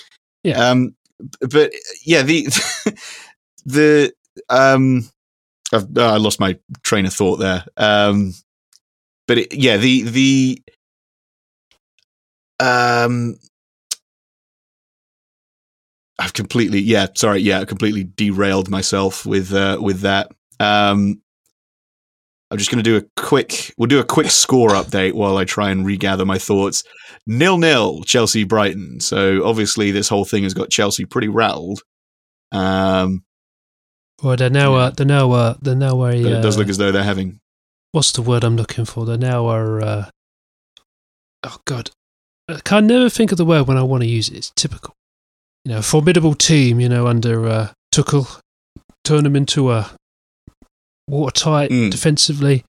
[0.43, 0.71] Yeah.
[0.71, 0.95] um
[1.41, 1.73] but
[2.05, 2.47] yeah the
[3.65, 4.13] the
[4.49, 5.09] um
[5.73, 7.65] I've, uh, I lost my train of thought there.
[7.77, 8.35] Um
[9.29, 10.63] but it, yeah the the
[12.61, 13.37] um
[16.19, 20.31] I've completely yeah sorry yeah I completely derailed myself with uh with that.
[20.61, 21.21] Um
[22.53, 23.73] I'm just going to do a quick.
[23.79, 26.85] We'll do a quick score update while I try and regather my thoughts.
[27.27, 29.01] Nil nil, Chelsea Brighton.
[29.01, 31.81] So obviously this whole thing has got Chelsea pretty rattled.
[32.53, 33.25] Um,
[34.23, 36.23] Well, they're now, uh, they're now, uh, they're now a.
[36.23, 37.41] but it does uh, look as though they're having.
[37.93, 39.07] what's the word I'm looking for?
[39.07, 39.81] They're now are.
[39.81, 40.11] Uh,
[41.45, 41.91] oh God,
[42.51, 44.37] I can never think of the word when I want to use it.
[44.37, 44.93] It's typical.
[45.65, 46.81] You know, formidable team.
[46.81, 48.41] You know, under uh, Tuchel,
[49.05, 49.91] turn them into a
[51.13, 51.91] watertight Mm.
[51.91, 52.65] defensively,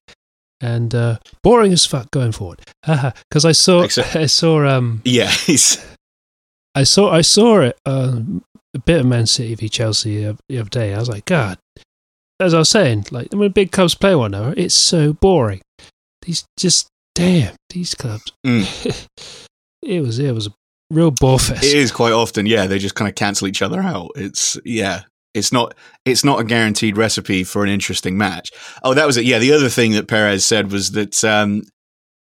[0.60, 2.60] and uh, boring as fuck going forward.
[2.86, 5.84] Because I saw, Except- I saw, um, Yeah, he's,
[6.74, 7.78] I saw, I saw it.
[7.86, 8.42] Um,
[8.74, 10.94] a bit of Man City v Chelsea the the other day.
[10.94, 11.58] I was like, God,
[12.40, 15.60] as I was saying, like when big clubs play one another, it's so boring.
[16.22, 18.32] These just damn these clubs.
[18.44, 19.06] Mm.
[19.82, 20.50] it was it was a
[20.90, 21.62] real bore fest.
[21.62, 22.46] it is quite often.
[22.46, 24.10] Yeah, they just kind of cancel each other out.
[24.16, 25.02] It's yeah,
[25.34, 28.52] It's not it's not a guaranteed recipe for an interesting match.
[28.82, 29.24] Oh, that was it.
[29.24, 31.62] Yeah, the other thing that Perez said was that um,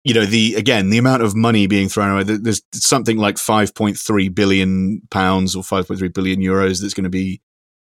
[0.04, 2.24] you know the again the amount of money being thrown away.
[2.24, 7.40] There's something like 5.3 billion pounds or 5.3 billion euros that's going to be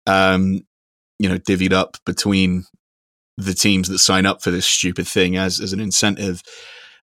[0.07, 0.61] um,
[1.19, 2.65] you know divvied up between
[3.37, 6.41] the teams that sign up for this stupid thing as as an incentive.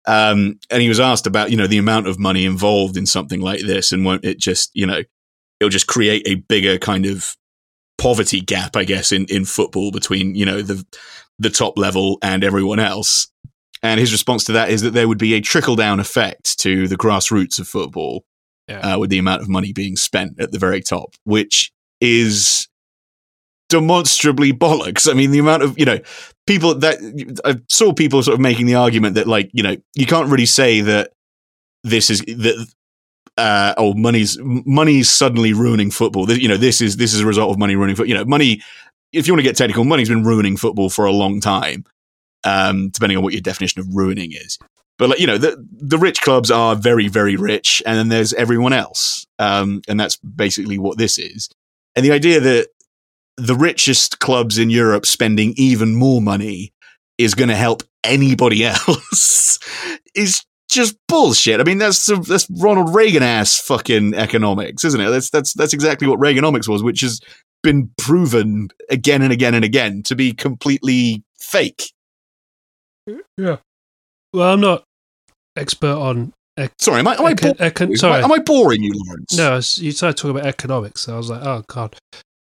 [0.06, 3.40] Um, and he was asked about you know the amount of money involved in something
[3.40, 5.02] like this, and won't it just you know
[5.60, 7.36] it'll just create a bigger kind of
[8.00, 10.84] poverty gap, I guess, in in football between you know the
[11.38, 13.28] the top level and everyone else.
[13.82, 16.86] And his response to that is that there would be a trickle down effect to
[16.86, 18.24] the grassroots of football
[18.68, 18.94] yeah.
[18.94, 22.68] uh, with the amount of money being spent at the very top, which is
[23.70, 25.10] demonstrably bollocks.
[25.10, 25.98] I mean, the amount of, you know,
[26.46, 26.98] people that
[27.44, 30.46] I saw people sort of making the argument that, like, you know, you can't really
[30.46, 31.12] say that
[31.82, 32.66] this is that.
[33.36, 36.30] Uh, oh, money's money's suddenly ruining football.
[36.30, 38.08] You know, this is this is a result of money ruining football.
[38.08, 38.62] You know, money.
[39.12, 41.84] If you want to get technical, money's been ruining football for a long time.
[42.44, 44.58] Um, depending on what your definition of ruining is.
[45.00, 48.34] But like, you know, the the rich clubs are very, very rich, and then there's
[48.34, 51.48] everyone else, um, and that's basically what this is.
[51.96, 52.68] And the idea that
[53.38, 56.74] the richest clubs in Europe spending even more money
[57.16, 59.58] is going to help anybody else
[60.14, 61.60] is just bullshit.
[61.60, 65.10] I mean, that's that's Ronald Reagan ass fucking economics, isn't it?
[65.10, 67.20] That's that's that's exactly what Reaganomics was, which has
[67.62, 71.92] been proven again and again and again to be completely fake.
[73.36, 73.56] Yeah.
[74.32, 74.84] Well, I'm not
[75.56, 76.32] expert on.
[76.56, 77.14] Ec- sorry, am I?
[77.14, 78.22] Am, I bo- sorry.
[78.22, 79.36] am I boring you, Lawrence?
[79.36, 81.02] No, you started talking about economics.
[81.02, 81.96] So I was like, oh god.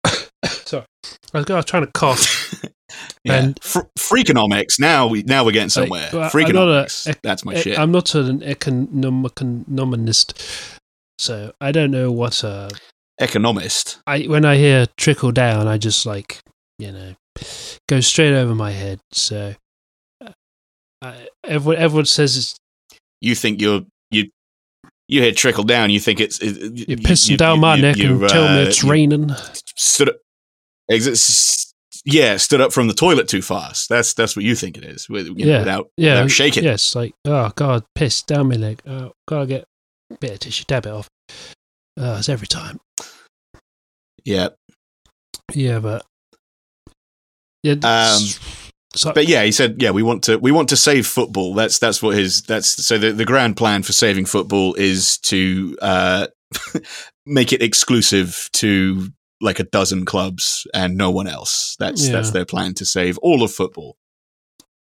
[0.46, 0.86] Sorry,
[1.34, 2.66] I was, I was trying to cough.
[3.24, 3.34] yeah.
[3.34, 4.80] And Fr- freakonomics.
[4.80, 6.10] Now we now we're getting somewhere.
[6.12, 7.10] Like, freakonomics.
[7.10, 7.78] A, that's my shit.
[7.80, 10.34] I'm not an economist,
[11.18, 12.70] so I don't know what a
[13.20, 14.00] economist.
[14.08, 16.40] I when I hear trickle down, I just like
[16.78, 17.16] you know
[17.88, 19.00] go straight over my head.
[19.12, 19.56] So
[20.24, 20.32] uh,
[21.02, 22.56] I, everyone everyone says
[23.22, 24.30] you think you're you
[25.08, 27.82] you hear trickle down, you think it's it, you're pissing you, down you, my you,
[27.82, 29.32] neck and uh, tell me it's raining.
[29.76, 30.16] Stood up,
[32.06, 33.90] yeah, stood up from the toilet too fast.
[33.90, 36.64] That's that's what you think it is, with, yeah, know, without, yeah, without shaking.
[36.64, 38.82] Yes, like oh god, piss down my leg.
[38.86, 39.66] Oh, gotta get
[40.12, 41.10] a bit of tissue, dab it off.
[42.00, 42.80] Uh, it's every time.
[44.26, 44.50] Yeah,
[45.54, 46.06] yeah, but
[47.64, 47.74] yeah.
[47.84, 48.22] Um,
[48.96, 51.54] so, but yeah, he said, yeah, we want to we want to save football.
[51.54, 55.78] That's that's what his that's so the the grand plan for saving football is to
[55.82, 56.28] uh,
[57.26, 59.10] make it exclusive to
[59.44, 61.76] like a dozen clubs and no one else.
[61.78, 62.14] That's yeah.
[62.14, 63.98] that's their plan to save all of football.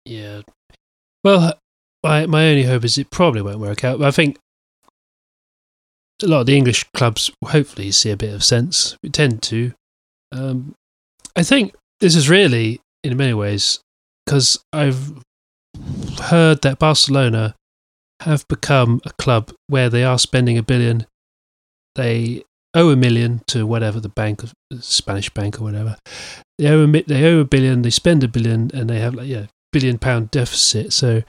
[0.04, 0.42] Yeah.
[1.24, 1.58] Well,
[2.02, 3.98] my my only hope is it probably won't work out.
[3.98, 4.38] But I think
[6.22, 8.96] a lot of the English clubs hopefully see a bit of sense.
[9.02, 9.72] We tend to.
[10.32, 10.74] Um,
[11.34, 13.80] I think this is really, in many ways,
[14.24, 15.12] because I've
[16.22, 17.54] heard that Barcelona
[18.22, 21.06] have become a club where they are spending a billion.
[21.96, 22.44] They
[22.76, 24.42] owe a million to whatever the bank,
[24.80, 25.96] Spanish bank or whatever.
[26.58, 29.28] They owe a, they owe a billion, they spend a billion, and they have like
[29.28, 30.92] yeah billion pound deficit.
[30.92, 31.22] So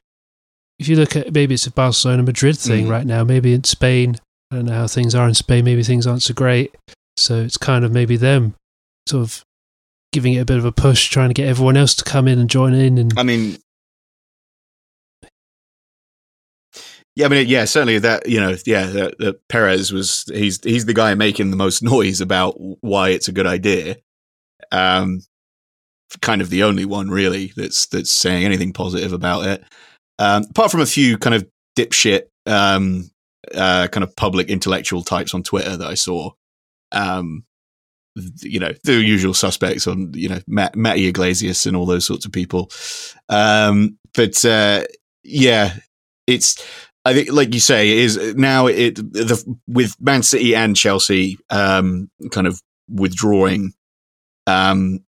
[0.79, 2.89] if you look at maybe it's a Barcelona Madrid thing mm.
[2.89, 4.17] right now, maybe in Spain,
[4.51, 5.65] I don't know how things are in Spain.
[5.65, 6.75] Maybe things aren't so great.
[7.17, 8.53] So it's kind of maybe them
[9.07, 9.43] sort of
[10.13, 12.39] giving it a bit of a push, trying to get everyone else to come in
[12.39, 12.97] and join in.
[12.97, 13.57] And I mean,
[17.17, 20.85] yeah, I mean, yeah, certainly that you know, yeah, that, that Perez was he's he's
[20.85, 23.95] the guy making the most noise about why it's a good idea.
[24.71, 25.21] Um,
[26.21, 29.63] kind of the only one really that's that's saying anything positive about it.
[30.19, 33.09] Um, apart from a few kind of dipshit, um,
[33.51, 36.33] uh, kind of public intellectual types on Twitter that I saw.
[36.91, 37.45] Um,
[38.41, 42.27] you know the usual suspects on you know Matt, Matty Yglesias and all those sorts
[42.27, 42.69] of people.
[43.27, 44.83] Um, but uh,
[45.23, 45.77] yeah,
[46.27, 46.63] it's
[47.09, 52.09] I think like you say is now it the with Man City and Chelsea um,
[52.31, 53.73] kind of withdrawing.
[54.45, 55.03] Um,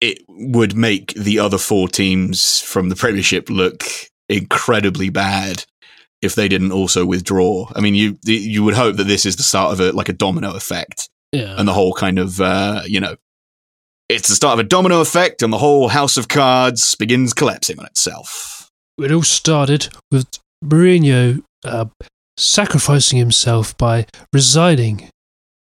[0.00, 3.82] it would make the other four teams from the Premiership look
[4.28, 5.64] incredibly bad
[6.20, 7.70] if they didn't also withdraw.
[7.74, 10.12] I mean, you you would hope that this is the start of a like a
[10.12, 11.54] domino effect yeah.
[11.58, 13.16] And the whole kind of, uh, you know,
[14.08, 17.78] it's the start of a domino effect, and the whole house of cards begins collapsing
[17.78, 18.70] on itself.
[18.98, 21.86] It all started with Mourinho uh,
[22.36, 25.08] sacrificing himself by resigning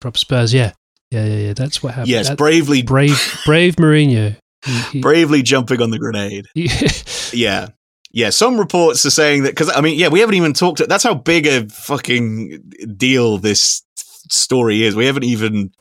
[0.01, 0.53] from Spurs.
[0.53, 0.73] Yeah,
[1.11, 1.53] yeah, yeah, yeah.
[1.53, 2.09] That's what happened.
[2.09, 4.37] Yes, that, bravely, brave, brave Mourinho.
[4.65, 6.45] He, he, bravely jumping on the grenade.
[7.33, 7.67] yeah.
[8.13, 10.85] Yeah, some reports are saying that because I mean, yeah, we haven't even talked.
[10.87, 13.83] That's how big a fucking deal this
[14.29, 14.95] story is.
[14.97, 15.71] We haven't even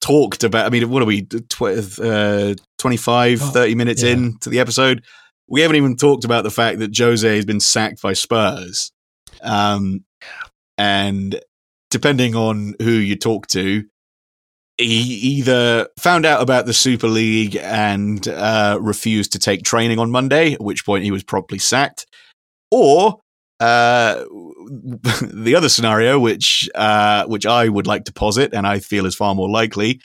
[0.00, 0.66] talked about.
[0.66, 1.22] I mean, what are we?
[1.22, 4.10] Tw- uh, 25, Oh, 30 minutes yeah.
[4.10, 5.04] in to the episode.
[5.48, 8.90] We haven't even talked about the fact that Jose has been sacked by Spurs.
[9.42, 10.04] Um,
[10.78, 11.40] and
[11.90, 13.84] depending on who you talk to,
[14.78, 20.10] he either found out about the Super League and uh, refused to take training on
[20.10, 22.06] Monday, at which point he was promptly sacked,
[22.70, 23.20] or
[23.60, 24.24] uh,
[25.22, 29.14] the other scenario, which uh, which I would like to posit, and I feel is
[29.14, 30.00] far more likely,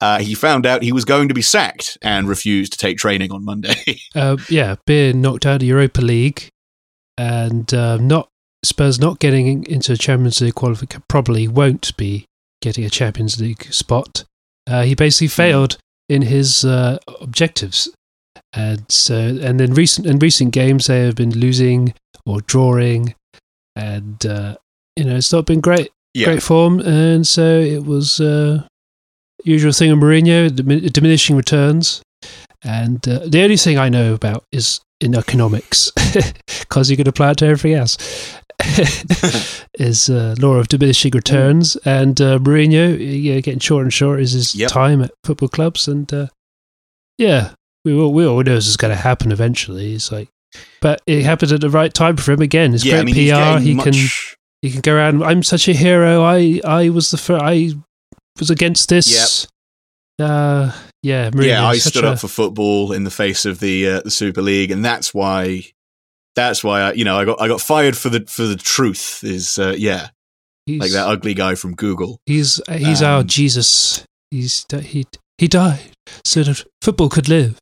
[0.00, 3.32] uh, he found out he was going to be sacked and refused to take training
[3.32, 3.74] on Monday.
[4.14, 6.48] Uh, yeah, being knocked out of Europa League
[7.16, 8.28] and uh, not
[8.64, 12.26] Spurs not getting into a Champions League qualification probably won't be
[12.60, 14.24] getting a Champions League spot.
[14.66, 17.88] Uh, he basically failed in his uh, objectives,
[18.52, 21.94] and so and then recent in recent games they have been losing
[22.26, 23.14] or drawing,
[23.76, 24.56] and uh,
[24.96, 28.66] you know it's not been great great form, and so it was uh,
[29.44, 32.02] usual thing of Mourinho, dimin- diminishing returns.
[32.62, 35.90] And uh, the only thing I know about is in economics,
[36.60, 37.96] because you can apply it to everything else,
[39.78, 41.76] is uh, law of diminishing returns.
[41.84, 44.70] And uh, Mourinho, yeah, getting shorter and shorter is his Yep.
[44.70, 45.88] time at football clubs.
[45.88, 46.26] And uh,
[47.18, 47.52] yeah,
[47.84, 49.94] we all, we all know this is going to happen eventually.
[49.94, 50.28] It's like,
[50.82, 52.74] but it happened at the right time for him again.
[52.74, 53.60] It's yeah, I great mean, PR.
[53.62, 53.94] He much, can
[54.62, 55.22] you can go around.
[55.22, 56.22] I'm such a hero.
[56.22, 57.42] I I was the first.
[57.42, 57.70] I
[58.40, 59.46] was against this.
[60.18, 60.72] Uh,
[61.02, 64.00] yeah, Mourinho yeah, I stood a- up for football in the face of the uh,
[64.02, 65.64] the Super League, and that's why
[66.36, 69.22] that's why I, you know I got I got fired for the for the truth.
[69.24, 70.08] Is uh, yeah,
[70.66, 72.18] he's, like that ugly guy from Google.
[72.26, 74.04] He's he's our Um, Jesus.
[74.30, 75.06] He's he
[75.38, 75.92] he died
[76.24, 77.58] so that football could live.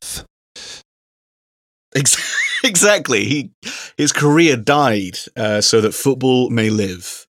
[2.63, 3.23] Exactly.
[3.23, 3.51] He
[3.97, 7.25] his career died uh, so that football may live.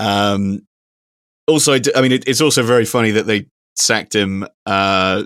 [0.00, 0.66] Um,
[1.46, 4.46] also, I, d- I mean, it, it's also very funny that they sacked him.
[4.64, 5.24] Uh,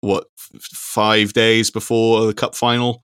[0.00, 3.02] what f- five days before the cup final?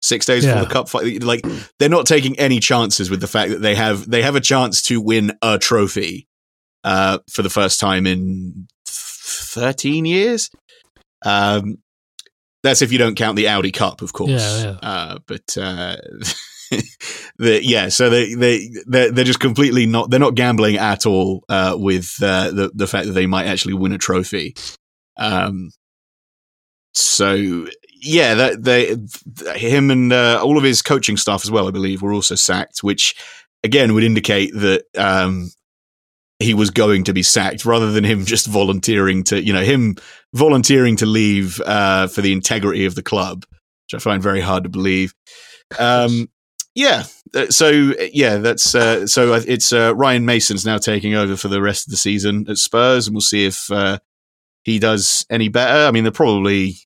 [0.00, 0.54] Six days Yeah.
[0.54, 1.26] before the cup final?
[1.26, 1.44] Like
[1.78, 4.82] they're not taking any chances with the fact that they have they have a chance
[4.82, 6.28] to win a trophy
[6.84, 10.50] uh, for the first time in thirteen years.
[11.24, 11.78] Um,
[12.62, 14.30] that's if you don't count the Audi Cup, of course.
[14.30, 14.88] Yeah, yeah.
[14.88, 15.96] Uh, but uh,
[17.38, 21.44] the, yeah, so they they they're, they're just completely not they're not gambling at all
[21.48, 24.54] uh, with uh, the the fact that they might actually win a trophy.
[25.16, 25.70] Um,
[26.94, 27.66] so
[28.02, 28.96] yeah, that they
[29.56, 32.82] him and uh, all of his coaching staff as well, I believe, were also sacked,
[32.82, 33.14] which
[33.62, 35.50] again would indicate that um,
[36.38, 39.96] he was going to be sacked rather than him just volunteering to you know him
[40.34, 43.44] volunteering to leave uh, for the integrity of the club,
[43.86, 45.14] which I find very hard to believe.
[45.78, 46.28] Um,
[46.74, 47.04] yeah,
[47.34, 51.36] uh, so uh, yeah, that's uh, so uh, it's uh, Ryan Mason's now taking over
[51.36, 53.98] for the rest of the season at Spurs, and we'll see if uh,
[54.64, 55.86] he does any better.
[55.86, 56.76] I mean, they'll probably,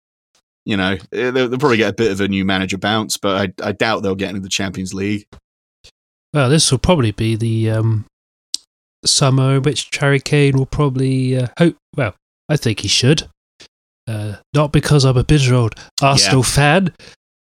[0.65, 3.69] you know, they'll, they'll probably get a bit of a new manager bounce, but I,
[3.69, 5.27] I doubt they'll get into the Champions League.
[6.33, 8.07] Well, this will probably be the um,
[9.05, 11.77] summer in which Harry Kane will probably uh, hope.
[11.97, 12.15] Well,
[12.49, 13.29] I think he should.
[14.09, 16.93] Uh, not because I'm a bitter old Arsenal fan,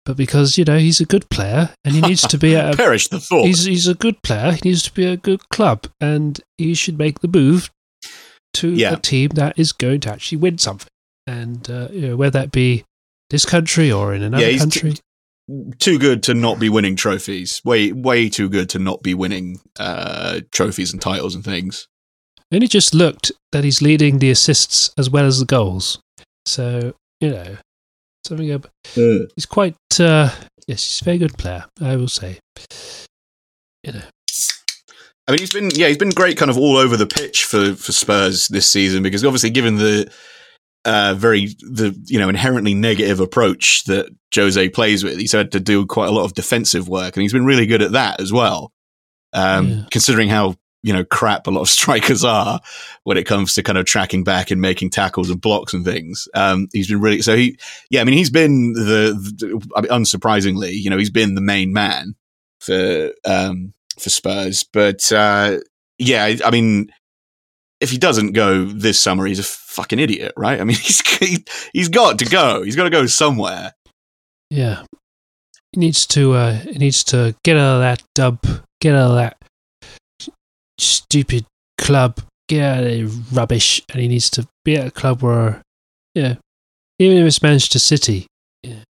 [0.05, 2.77] but because you know he's a good player and he needs to be at a
[2.77, 3.47] Perish the thought.
[3.47, 4.53] he's he's a good player.
[4.53, 7.71] He needs to be a good club, and he should make the move
[8.55, 8.95] to Yeah.
[8.95, 10.89] a team that is going to actually win something.
[11.27, 12.85] And uh, you know, whether that be
[13.31, 14.95] this country or in another Yeah, country,
[15.79, 17.61] too good to not be winning trophies.
[17.65, 21.87] Way, way too good to not be winning uh, trophies and titles and things.
[22.51, 26.01] and it just looked that he's leading the assists as well as the goals.
[26.47, 27.57] So you know,
[28.27, 28.51] something.
[28.51, 28.69] Ab-
[29.35, 29.77] he's quite.
[29.99, 30.31] Uh,
[30.67, 31.65] yes, he's a very good player.
[31.81, 32.39] I will say.
[33.85, 34.03] You know,
[35.27, 37.75] I mean, he's been yeah, he's been great, kind of all over the pitch for
[37.75, 40.11] for Spurs this season because obviously, given the
[40.85, 45.61] uh, very the you know inherently negative approach that Jose plays with, he's had to
[45.61, 48.33] do quite a lot of defensive work, and he's been really good at that as
[48.33, 48.73] well.
[49.33, 49.83] Um, Yeah.
[49.91, 52.61] Considering how you know crap a lot of strikers are
[53.05, 56.29] when it comes to kind of tracking back and making tackles and blocks and things,
[56.35, 57.59] um, he's been really so he
[57.91, 62.15] yeah, I mean, he's been the, the unsurprisingly, you know, he's been the main man
[62.61, 64.65] for um, for Spurs.
[64.65, 65.59] But uh,
[65.99, 66.91] yeah, I, I mean,
[67.81, 70.61] if he doesn't go this summer, he's a fucking idiot, right?
[70.61, 72.63] I mean, he's he, he's got to go.
[72.63, 73.73] He's got to go somewhere.
[74.51, 74.85] yeah.
[75.73, 76.33] He needs to.
[76.33, 78.45] Uh, he needs to get out of that dub.
[78.81, 79.40] Get out of that
[80.81, 81.47] stupid
[81.79, 82.21] club.
[82.49, 85.63] Get out of the rubbish, and he needs to be at a club where,
[86.15, 86.35] yeah,
[86.99, 88.27] even if it's Manchester City,
[88.65, 88.83] yeah,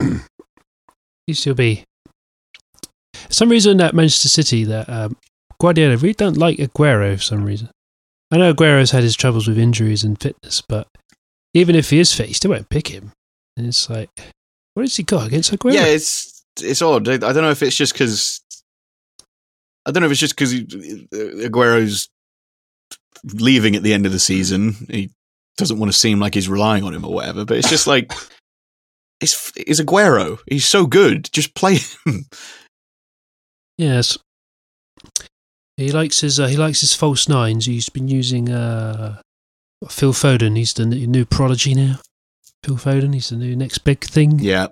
[1.26, 1.84] he still be.
[3.12, 5.16] For some reason, at Manchester City, that um,
[5.60, 7.70] Guardiola really don't like Aguero for some reason.
[8.30, 10.88] I know Aguero's had his troubles with injuries and fitness, but
[11.54, 13.12] even if he is fit, he still won't pick him.
[13.56, 14.10] And it's like,
[14.74, 15.72] what has he got against Aguero?
[15.74, 17.08] Yeah, it's it's odd.
[17.08, 18.40] I I don't know if it's just because
[19.86, 20.54] I don't know if it's just because
[21.44, 22.08] Aguero's
[23.24, 24.74] leaving at the end of the season.
[24.88, 25.10] He
[25.56, 27.44] doesn't want to seem like he's relying on him or whatever.
[27.44, 28.12] But it's just like
[29.20, 30.38] it's it's Aguero.
[30.46, 31.28] He's so good.
[31.32, 31.76] Just play
[32.06, 32.26] him.
[33.78, 34.18] Yes.
[35.76, 37.66] He likes his uh, he likes his false nines.
[37.66, 39.20] He's been using uh,
[39.88, 40.56] Phil Foden.
[40.56, 41.98] He's the new prodigy now.
[42.62, 43.12] Phil Foden.
[43.12, 44.38] He's the new next big thing.
[44.38, 44.68] Yeah,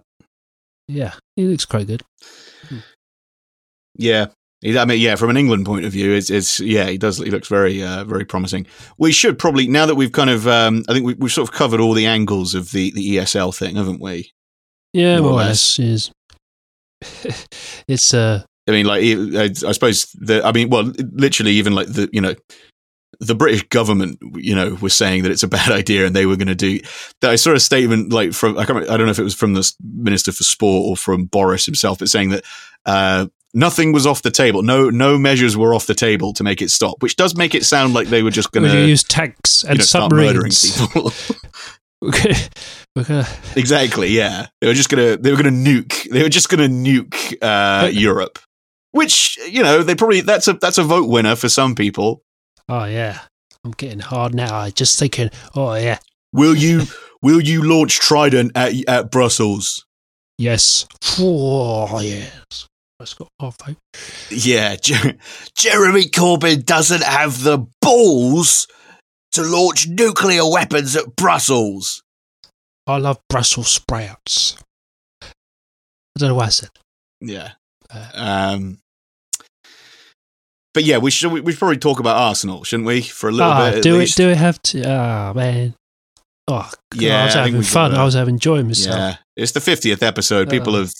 [0.88, 2.02] Yeah, he looks quite good.
[3.96, 4.26] yeah.
[4.64, 5.16] I mean, yeah.
[5.16, 6.88] From an England point of view, it's, it's yeah.
[6.88, 7.18] He does.
[7.18, 8.66] He looks very, uh, very promising.
[8.98, 11.54] We should probably now that we've kind of, um, I think we, we've sort of
[11.54, 14.32] covered all the angles of the the ESL thing, haven't we?
[14.92, 15.78] Yeah, More or less.
[15.78, 16.10] Yes.
[17.88, 21.88] it's uh I mean, like, I, I suppose the, I mean, well, literally, even like
[21.88, 22.34] the, you know,
[23.18, 26.36] the British government, you know, was saying that it's a bad idea and they were
[26.36, 26.78] going to do
[27.20, 27.30] that.
[27.30, 29.34] I saw a statement like from, I, can't remember, I don't know if it was
[29.34, 32.44] from the Minister for Sport or from Boris himself, but saying that,
[32.86, 34.62] uh, Nothing was off the table.
[34.62, 37.64] No, no measures were off the table to make it stop, which does make it
[37.66, 40.80] sound like they were just going to use tanks and you know, submarines.
[40.88, 41.12] people.
[42.00, 42.34] We're gonna,
[42.96, 44.08] we're gonna, exactly.
[44.08, 46.08] Yeah, they were just gonna they were gonna nuke.
[46.10, 48.38] They were just gonna nuke uh, But- Europe,
[48.92, 52.22] which you know they probably that's a that's a vote winner for some people.
[52.68, 53.20] oh yeah,
[53.64, 54.52] I'm getting hard now.
[54.56, 55.98] I just thinking, oh yeah,
[56.32, 56.84] Will you
[57.20, 59.84] will you launch Trident at at Brussels?
[60.38, 60.86] yes,
[61.20, 62.66] oh yes.
[63.02, 63.26] Let's go.
[63.40, 63.78] Oh, vote.
[64.30, 65.16] Yeah, Jer-
[65.56, 68.68] Jeremy Corbyn doesn't have the balls
[69.32, 72.00] to launch nuclear weapons at Brussels.
[72.86, 74.54] I love Brussels sprouts.
[75.20, 75.26] I
[76.16, 76.68] don't know why I said.
[77.20, 77.50] Yeah.
[77.92, 78.78] Uh, Um,
[80.72, 83.00] but yeah, we should we, we should probably talk about Arsenal, shouldn't we?
[83.02, 83.82] For a little ah, bit.
[83.82, 83.98] do it?
[83.98, 84.16] least.
[84.16, 84.84] Do it have to?
[84.88, 85.74] Ah, man.
[86.46, 87.96] Oh, God, Yeah, I was having we've fun.
[87.96, 88.96] I was having enjoying myself.
[88.96, 90.48] Yeah, it's the fiftieth episode.
[90.48, 90.86] People Uh.
[90.86, 90.92] have,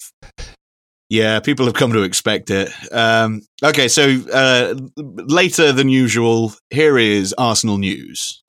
[1.13, 2.71] yeah, people have come to expect it.
[2.91, 8.43] Um, okay, so uh, later than usual, here is Arsenal news.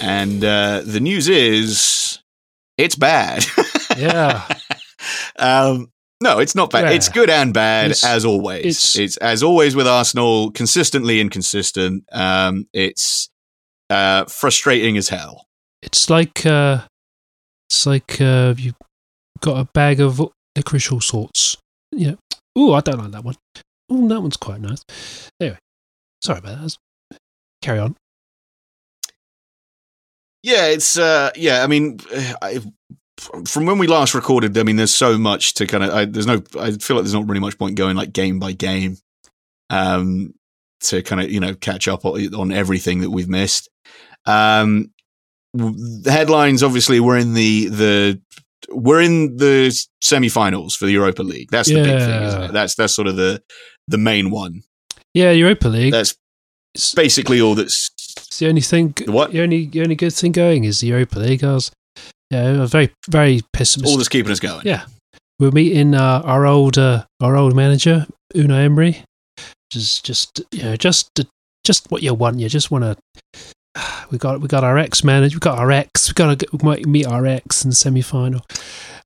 [0.00, 2.20] And uh, the news is,
[2.78, 3.44] it's bad.
[3.96, 4.48] Yeah.
[5.38, 5.92] um,
[6.24, 6.84] no, it's not bad.
[6.84, 6.96] Yeah.
[6.96, 8.64] It's good and bad It's- as always.
[8.64, 12.04] It's, it's- as always with Arsenal, consistently inconsistent.
[12.10, 13.28] Um, it's
[13.90, 15.44] uh, frustrating as hell.
[15.82, 16.80] It's like uh,
[17.68, 18.74] it's like uh, you've
[19.40, 20.20] got a bag of
[20.56, 21.58] licorice all sorts.
[21.92, 22.18] You know,
[22.58, 23.36] ooh, I don't like that one.
[23.92, 24.82] Ooh, that one's quite nice.
[25.38, 25.58] Anyway,
[26.22, 26.76] sorry about that.
[27.60, 27.96] Carry on.
[30.42, 31.62] Yeah, it's uh, yeah.
[31.62, 32.00] I mean,
[32.42, 32.60] I,
[33.46, 35.90] from when we last recorded, I mean, there's so much to kind of.
[35.90, 36.42] I, there's no.
[36.58, 38.96] I feel like there's not really much point going like game by game,
[39.70, 40.34] um,
[40.80, 43.68] to kind of you know catch up on, on everything that we've missed.
[44.26, 44.92] Um,
[45.52, 48.20] the headlines obviously we're in the the
[48.70, 51.50] we're in the semi-finals for the Europa League.
[51.50, 52.22] That's the big thing.
[52.22, 52.52] Isn't it?
[52.52, 53.42] That's that's sort of the
[53.86, 54.62] the main one.
[55.12, 55.92] Yeah, Europa League.
[55.92, 56.16] That's
[56.74, 58.94] It's, basically all that's it's the only thing.
[59.06, 59.32] What?
[59.32, 61.44] The only the only good thing going is the Europa League.
[61.44, 61.70] I was,
[62.34, 63.90] yeah, very very pessimistic.
[63.90, 64.62] all that's keeping us going.
[64.64, 64.86] Yeah.
[65.40, 69.04] We're meeting uh, our old uh, our old manager Unai Emery,
[69.36, 71.10] which is just you know just
[71.64, 72.38] just what you want.
[72.38, 72.96] You just want to.
[74.10, 75.36] We got we got our ex manager.
[75.36, 76.08] We got our ex.
[76.08, 78.42] We got to we might meet our ex in the semi final,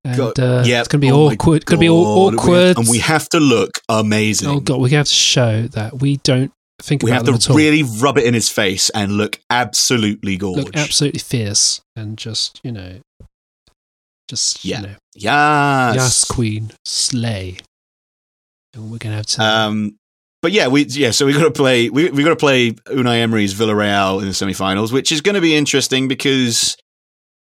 [0.04, 0.80] and uh, yep.
[0.80, 1.64] it's gonna be Oh awkward.
[1.64, 2.78] Gonna be all God, we have- awkward.
[2.78, 4.48] and we have to look amazing.
[4.48, 6.52] oh god, we have to show that we don't
[6.82, 10.66] think we about have to really rub it in his face and look absolutely gorgeous.
[10.66, 13.00] Look absolutely fierce and just you know,
[14.28, 14.80] just Yeah.
[14.80, 15.94] you know, yes.
[15.96, 17.58] yes, queen slay.
[18.74, 19.42] And we're gonna have to.
[19.42, 19.98] Um,
[20.40, 23.20] but yeah, we yeah, so we got to play we we got to play Unai
[23.20, 26.76] Emery's Villarreal in the semi-finals, which is going to be interesting because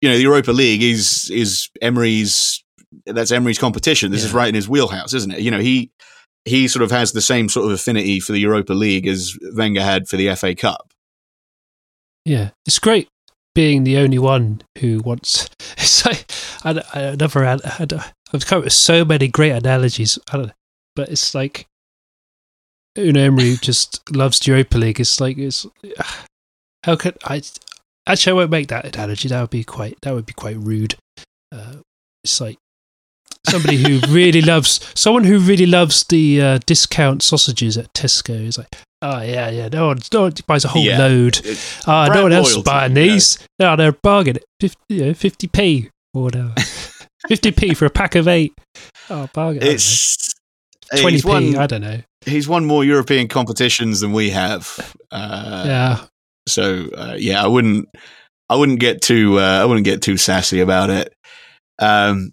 [0.00, 2.62] you know the Europa League is is Emery's
[3.06, 4.10] that's Emery's competition.
[4.10, 5.40] This is right in his wheelhouse, isn't it?
[5.40, 5.92] You know he
[6.44, 9.82] he sort of has the same sort of affinity for the Europa League as Wenger
[9.82, 10.92] had for the FA Cup.
[12.24, 13.08] Yeah, it's great
[13.54, 15.48] being the only one who wants.
[15.78, 16.30] It's like
[16.64, 17.64] I, I never had.
[17.64, 17.92] had
[18.32, 20.18] I've come up with so many great analogies.
[20.30, 20.52] I don't know,
[20.94, 21.66] but it's like
[22.96, 25.00] Unai Emery just loves Europa League.
[25.00, 25.66] It's like it's
[26.84, 27.42] how could I?
[28.06, 29.28] Actually, I won't make that analogy.
[29.28, 29.98] That would be quite.
[30.02, 30.96] That would be quite rude.
[31.50, 31.76] Uh,
[32.22, 32.58] it's like
[33.46, 38.46] somebody who really loves someone who really loves the uh, discount sausages at Tesco.
[38.46, 39.68] Is like Oh yeah, yeah.
[39.68, 40.98] No one, no one buys a whole Yeah.
[40.98, 41.40] load.
[41.86, 43.12] Ah, no one else is buying you know.
[43.14, 43.38] these.
[43.58, 44.38] No, they're a bargain.
[44.60, 46.54] 50, you know, 50p or whatever.
[47.28, 48.52] 50p for a pack of eight.
[49.10, 49.62] Oh, bargain.
[49.64, 50.32] It's
[50.94, 51.10] 20p.
[51.10, 52.00] He's won, I don't know.
[52.24, 54.94] he's won more European competitions than we have.
[55.10, 56.04] Uh, yeah.
[56.48, 57.88] So uh, yeah, I wouldn't,
[58.48, 61.12] I wouldn't get too, uh, I wouldn't get too sassy about it.
[61.80, 62.32] Um,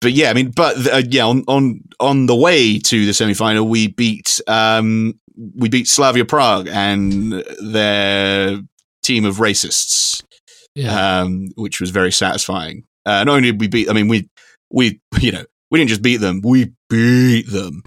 [0.00, 3.34] but yeah, I mean, but uh, yeah, on on on the way to the semi
[3.34, 5.18] final, we beat um,
[5.56, 8.60] we beat Slavia Prague and their
[9.02, 10.22] team of racists,
[10.74, 11.20] Yeah.
[11.20, 12.84] um, which was very satisfying.
[13.06, 14.28] Uh, not only did we beat, I mean, we
[14.70, 17.82] we you know we didn't just beat them, we beat them.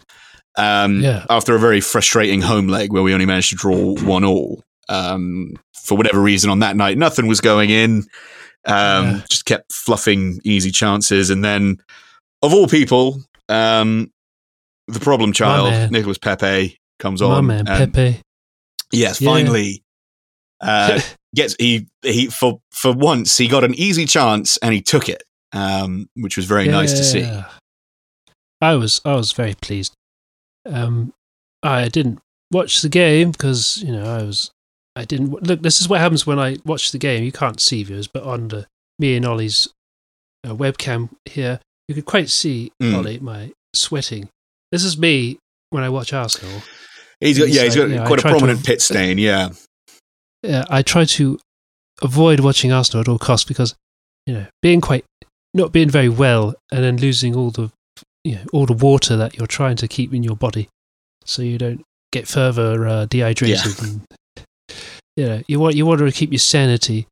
[0.58, 1.26] Um, Yeah.
[1.30, 4.64] After a very frustrating home leg where we only managed to draw one all.
[4.90, 5.54] Um,
[5.86, 8.04] for whatever reason, on that night, nothing was going in.
[8.66, 9.22] Um, Yeah.
[9.30, 11.78] Just kept fluffing easy chances, and then,
[12.42, 14.12] of all people, um,
[14.88, 15.92] the problem child.
[15.92, 17.48] Nicholas Pepe, comes My on.
[17.48, 18.22] man, and- Pepe.
[18.94, 19.30] Yes, Yeah.
[19.32, 19.84] finally,
[20.62, 21.00] uh,
[21.36, 25.24] gets he he for for once he got an easy chance and he took it,
[25.54, 27.26] um, which was very nice to see.
[28.62, 29.94] I was I was very pleased.
[30.66, 31.14] Um,
[31.64, 32.20] I didn't
[32.52, 34.52] watch the game because you know I was
[34.96, 35.62] I didn't look.
[35.62, 37.24] This is what happens when I watch the game.
[37.24, 38.68] You can't see viewers, but on the
[39.00, 39.70] me and Ollie's
[40.46, 42.98] uh, webcam here, you could quite see Mm.
[42.98, 44.28] Ollie my sweating.
[44.72, 45.40] This is me
[45.70, 46.62] when I watch Arsenal.
[47.22, 49.18] He's got yeah, he's got It's yeah, quite a tried to- prominent pit stain.
[49.18, 49.50] Yeah,
[50.44, 51.40] yeah, I try to
[52.02, 53.76] avoid watching Arsenal at all costs because
[54.26, 55.06] you know being quite
[55.54, 57.72] not being very well and then losing all the
[58.24, 60.68] you know all the water that you're trying to keep in your body,
[61.24, 63.80] so you don't get further uh, dehydrated.
[63.82, 64.02] And,
[65.16, 67.08] you know, you want you want to keep your sanity,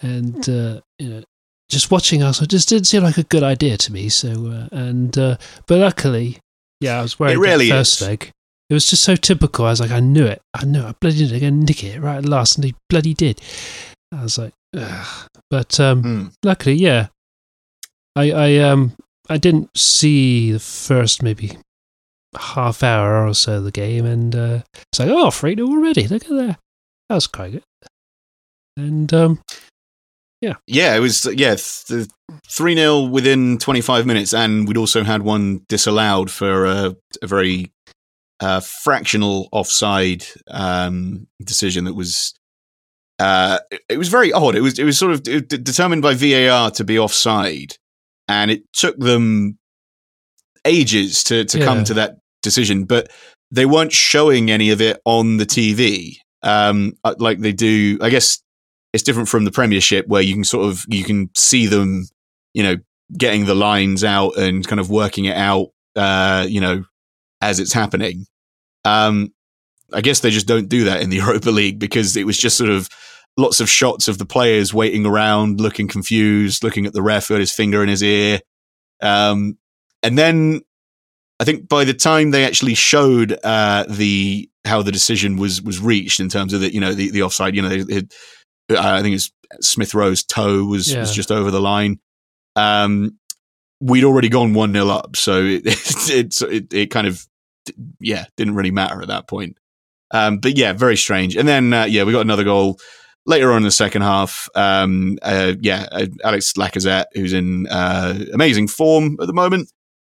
[0.00, 1.22] and uh, you know,
[1.68, 4.08] just watching Arsenal just didn't seem like a good idea to me.
[4.08, 5.36] So uh, and uh,
[5.66, 6.38] but luckily,
[6.80, 7.34] yeah, I was worried.
[7.34, 8.08] It really that first is.
[8.08, 8.30] leg.
[8.72, 9.66] It was just so typical.
[9.66, 10.40] I was like, I knew it.
[10.54, 10.86] I knew it.
[10.86, 13.38] I bloody knew they're going to nick it right at last, and he bloody did.
[14.10, 15.28] I was like, Ugh.
[15.50, 16.26] but um, Hmm.
[16.42, 17.08] luckily, yeah,
[18.16, 18.94] I I um
[19.28, 21.58] I didn't see the first maybe
[22.34, 24.60] half hour or so of the game, and uh,
[24.90, 26.08] it's like, oh, three 0 already.
[26.08, 26.58] Look at that.
[27.10, 27.64] That was quite good.
[28.78, 29.38] And um,
[30.40, 31.56] yeah, Yeah, it was yeah
[32.48, 37.26] three 0 within twenty five minutes, and we'd also had one disallowed for a, a
[37.26, 37.70] very
[38.42, 42.34] uh, fractional offside um, decision that was.
[43.18, 44.56] Uh, it- it was very odd.
[44.56, 47.76] It was it was sort of de- determined by VAR to be offside,
[48.28, 49.58] and it took them
[50.64, 51.64] ages to to Yeah.
[51.64, 52.84] come to that decision.
[52.84, 53.10] But
[53.50, 57.98] they weren't showing any of it on the TV, um, uh, like they do.
[58.00, 58.42] I guess
[58.92, 62.06] it's different from the Premiership, where you can sort of you can see them,
[62.54, 62.76] you know,
[63.16, 66.84] getting the lines out and kind of working it out, uh, you know,
[67.40, 68.26] as it's happening.
[68.84, 69.32] Um,
[69.92, 72.56] I guess they just don't do that in the Europa League because it was just
[72.56, 72.88] sort of
[73.36, 77.34] lots of shots of the players waiting around, looking confused, looking at the ref who
[77.34, 78.40] had his finger in his ear.
[79.00, 79.58] Um,
[80.02, 80.62] and then
[81.40, 85.80] I think by the time they actually showed uh, the how the decision was was
[85.80, 88.14] reached in terms of the you know the, the offside, you know, it, it,
[88.78, 89.30] I think it's
[89.60, 91.98] Smith Rowe's toe was was just over the line.
[92.54, 93.18] Um,
[93.80, 97.26] we'd already gone one 0 up, so it it, it it kind of
[98.00, 99.56] yeah didn't really matter at that point.
[100.12, 101.36] Um, but yeah, very strange.
[101.36, 102.78] And then uh, yeah, we got another goal
[103.26, 104.48] later on in the second half.
[104.54, 109.72] Um, uh, yeah, uh, Alex Lacazette, who's in uh, amazing form at the moment,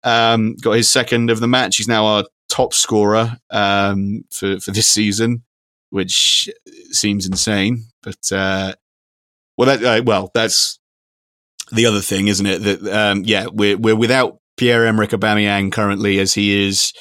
[0.04, 1.76] um, got his second of the match.
[1.76, 5.42] He's now our top scorer um, for for this season,
[5.90, 6.48] which
[6.90, 7.84] seems insane.
[8.02, 8.74] But uh,
[9.56, 10.78] well, that uh, well, that's
[11.70, 12.62] the other thing, isn't it?
[12.62, 16.92] That um, yeah, we're we're without Pierre Emerick Aubameyang currently, as he is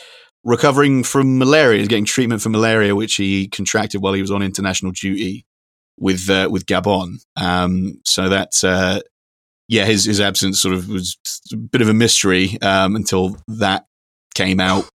[0.43, 1.79] recovering from malaria.
[1.79, 5.45] He's getting treatment for malaria, which he contracted while he was on international duty
[5.99, 7.23] with uh, with Gabon.
[7.35, 9.01] Um, so that uh,
[9.67, 11.17] yeah, his his absence sort of was
[11.53, 13.85] a bit of a mystery um, until that
[14.35, 14.89] came out.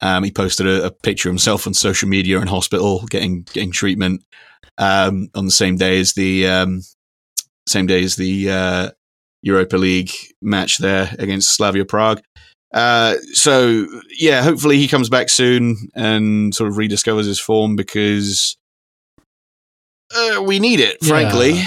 [0.00, 3.72] Um, he posted a, a picture of himself on social media in hospital getting getting
[3.72, 4.22] treatment
[4.78, 6.82] um, on the same day as the um,
[7.66, 8.90] same day as the uh,
[9.42, 10.12] Europa League
[10.42, 12.20] match there against Slavia Prague.
[12.74, 13.86] Uh, so
[14.18, 18.56] yeah, hopefully he comes back soon and sort of rediscovers his form because
[20.14, 21.08] uh, we need it, Yeah.
[21.08, 21.62] frankly.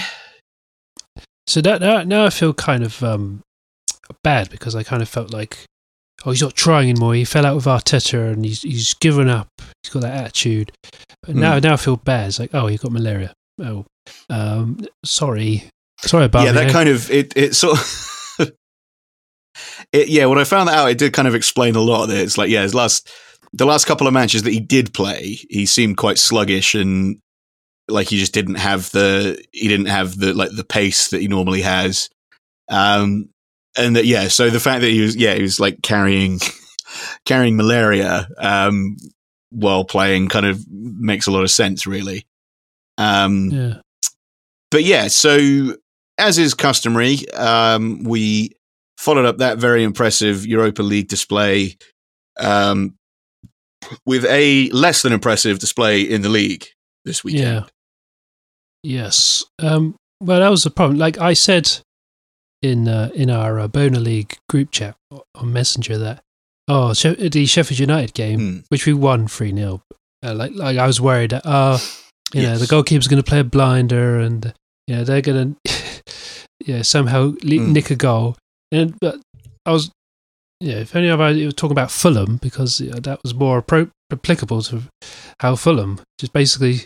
[1.48, 3.42] so that now, now I feel kind of um,
[4.24, 5.60] bad because I kind of felt like,
[6.26, 7.14] oh, he's not trying anymore.
[7.16, 9.48] He fell out with Arteta and he's he's given up.
[9.84, 10.72] He's got that attitude.
[11.24, 11.62] But now Hmm.
[11.64, 12.28] now I feel bad.
[12.28, 13.34] It's like, oh, he got malaria.
[13.62, 13.86] Oh,
[14.30, 15.70] um, sorry,
[16.02, 17.36] sorry about yeah, that kind of it.
[17.38, 18.14] It sort of.
[19.94, 22.10] It, yeah, when I found that out, it did kind of explain a lot of
[22.12, 22.20] it.
[22.22, 23.10] It's like, yeah, his last
[23.54, 27.20] the last couple of matches that he did play, he seemed quite sluggish and
[27.88, 31.28] like he just didn't have the he didn't have the like the pace that he
[31.28, 32.10] normally has.
[32.70, 33.30] Um,
[33.78, 36.40] and that yeah, so the fact that he was yeah he was like carrying
[37.26, 38.98] carrying malaria um
[39.50, 42.26] while playing kind of makes a lot of sense really.
[42.98, 43.74] Um, Yeah.
[44.72, 45.76] but yeah, so
[46.18, 48.52] as is customary, um, we
[48.98, 51.78] followed up that very impressive Europa League display
[52.40, 52.96] um,
[54.06, 56.66] with a less than impressive display in the league
[57.06, 57.44] this weekend.
[57.44, 57.64] Yeah.
[58.84, 59.44] Yes.
[59.60, 60.98] Um, well, that was the problem.
[60.98, 61.80] Like I said
[62.62, 64.96] in uh, in our uh, Bona League group chat
[65.36, 66.22] on Messenger that
[66.68, 68.58] oh the Sheffield United game, Hmm.
[68.70, 69.82] which we won three 0
[70.26, 71.78] uh, like like I was worried that oh
[72.34, 72.60] you know Yes.
[72.62, 74.54] the goalkeeper's going to play a blinder and
[74.88, 75.74] you know they're going to
[76.66, 77.74] yeah somehow Hmm.
[77.74, 78.36] nick a goal.
[78.72, 79.20] And but
[79.66, 79.92] I was
[80.60, 81.16] yeah if only I
[81.46, 84.84] was talking about Fulham because uh, that was more appro- applicable to
[85.40, 86.82] how Fulham just basically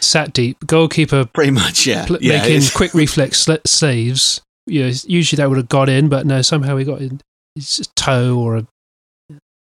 [0.00, 2.06] sat deep goalkeeper Pretty much, yeah.
[2.06, 4.40] pl- yeah making quick reflex saves.
[4.66, 7.20] You know, usually that would have got in, but no, somehow he got in
[7.54, 8.66] his toe or a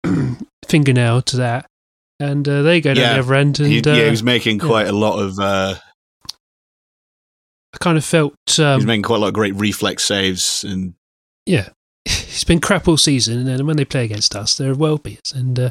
[0.66, 1.66] fingernail to that,
[2.18, 3.12] and uh, they go down Yeah.
[3.14, 3.60] the other end.
[3.60, 4.66] And he, uh, yeah, he was making yeah.
[4.66, 5.74] quite a lot of uh,
[7.74, 10.64] I kind of felt, he was um, making quite a lot of great reflex saves
[10.64, 10.94] and
[11.48, 11.68] yeah,
[12.04, 15.32] it's been crap all season, and then when they play against us, they're well beats.
[15.32, 15.70] And uh,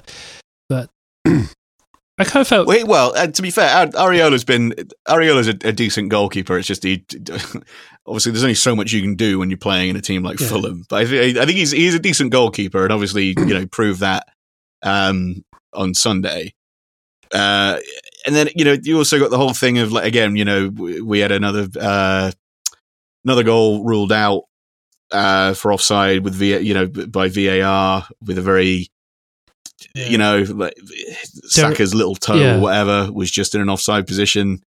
[0.69, 0.89] but
[1.25, 4.73] I kind of felt, Wait, well, uh, to be fair, Areola's been
[5.07, 6.57] Areola's a, a decent goalkeeper.
[6.57, 7.05] It's just he
[8.07, 10.39] obviously there's only so much you can do when you're playing in a team like
[10.39, 10.47] Yeah.
[10.47, 10.83] Fulham.
[10.89, 13.99] But I, th- I think he's he's a decent goalkeeper, and obviously you know proved
[13.99, 14.27] that
[14.83, 16.53] um, on Sunday.
[17.33, 17.77] Uh,
[18.25, 20.69] and then you know you also got the whole thing of like again you know
[20.73, 22.31] we, we had another uh,
[23.25, 24.43] another goal ruled out
[25.11, 28.87] uh, for offside with v, you know by VAR with a very
[29.93, 30.73] you know, like
[31.43, 32.57] Saka's little toe Yeah.
[32.57, 34.61] or whatever was just in an offside position.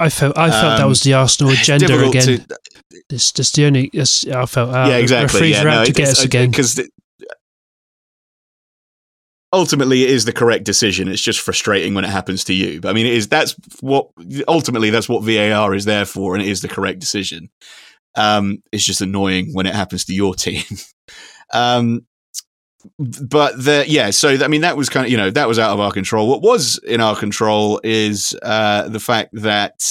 [0.00, 2.22] I felt, I felt that Um, was the Arsenal agenda again.
[2.38, 2.58] to-
[3.10, 3.90] It's just the only.
[3.92, 5.50] It's, I felt, uh, yeah, exactly.
[5.50, 6.50] Yeah, no, to get us again.
[6.50, 6.80] because
[9.52, 11.08] ultimately it is the correct decision.
[11.08, 12.80] It's just frustrating when it happens to you.
[12.80, 14.08] But I mean, it is that's what
[14.46, 17.50] ultimately that's what VAR is there for, and it is the correct decision.
[18.14, 20.64] Um, it's just annoying when it happens to your team.
[21.52, 22.06] um,
[22.98, 25.72] but the yeah, so I mean that was kind of you know that was out
[25.72, 26.28] of our control.
[26.28, 29.82] What was in our control is uh, the fact that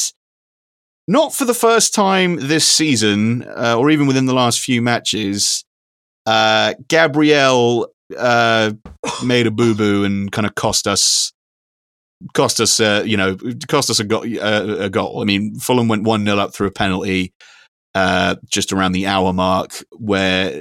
[1.07, 5.65] not for the first time this season, uh, or even within the last few matches,
[6.25, 7.87] uh, Gabriel
[8.17, 8.71] uh,
[9.23, 11.33] made a boo boo and kind of cost us.
[12.33, 13.37] Cost us, uh, you know,
[13.67, 15.21] cost us a, go- uh, a goal.
[15.21, 17.31] I mean, Fulham went one 0 up through a penalty
[17.97, 20.51] uh, just around the hour mark, where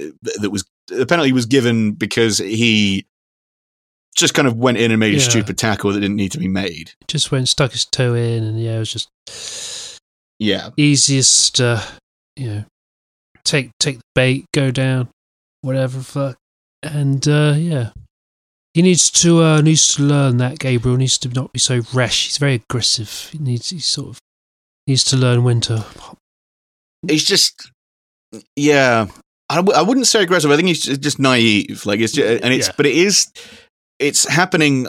[0.41, 3.05] that was the penalty was given because he
[4.15, 6.47] just kind of went in and made a stupid tackle that didn't need to be
[6.47, 6.93] made.
[7.07, 9.99] just went stuck his toe in, and yeah, it was just
[10.39, 11.61] Yeah, easiest.
[11.61, 11.81] Uh,
[12.35, 12.65] you know,
[13.43, 15.09] take take the bait, go down,
[15.61, 15.99] whatever.
[15.99, 16.37] Fuck,
[16.81, 17.91] and uh, yeah,
[18.73, 22.25] he needs to uh, needs to learn that Gabriel needs to not be so rash.
[22.25, 23.29] He's very aggressive.
[23.31, 24.19] He needs he sort of
[24.87, 25.85] needs to learn when to.
[27.07, 27.71] He's just
[28.55, 29.07] yeah
[29.49, 32.53] I w- I wouldn't say aggressive i think he's just naive like it's just, and
[32.53, 32.73] it's Yeah.
[32.77, 33.31] but it is
[33.99, 34.87] it's happening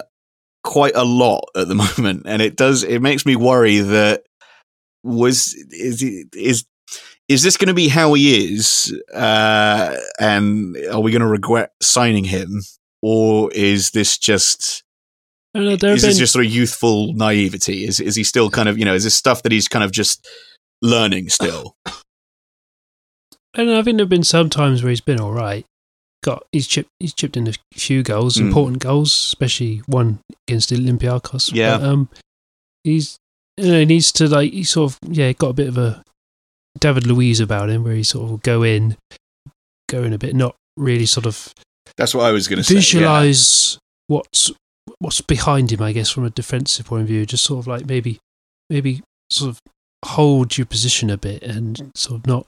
[0.65, 4.25] quite a lot at the moment and it does it makes me worry that
[5.05, 6.03] was is
[6.35, 6.65] is
[7.29, 11.73] is this going to be how he is uh and are we going to regret
[11.81, 12.63] signing him
[13.03, 14.83] or is this just
[15.55, 18.69] I don't know, is this just sort of youthful naivety is is he still kind
[18.69, 20.27] of you know is this stuff that he's kind of just
[20.83, 21.75] learning still
[23.55, 25.65] and I think there have been some times where he's been all right.
[26.25, 28.47] Got he's chipped he's chipped in a few goals, Mm.
[28.49, 30.19] important goals, especially one
[30.49, 31.53] against Olympiacos.
[31.55, 31.79] Yeah.
[31.79, 32.09] But, um,
[32.85, 33.17] he's
[33.57, 36.03] you know he needs to like he sort of yeah got a bit of a
[36.79, 38.97] David Luiz about him where he sort of go in,
[39.89, 41.53] go in a bit, not really sort of
[41.97, 42.75] That's what I was going to say.
[42.75, 44.51] visualize what's
[44.99, 45.83] what's behind him.
[45.83, 48.19] I guess from a defensive point of view, just sort of like maybe
[48.71, 49.61] maybe sort of
[50.05, 52.47] hold your position a bit and sort of not.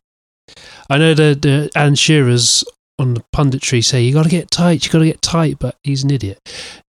[0.89, 2.65] I know the the Alan Shearer's
[2.99, 5.77] on the punditry say you got to get tight, you got to get tight, but
[5.85, 6.39] he's an idiot.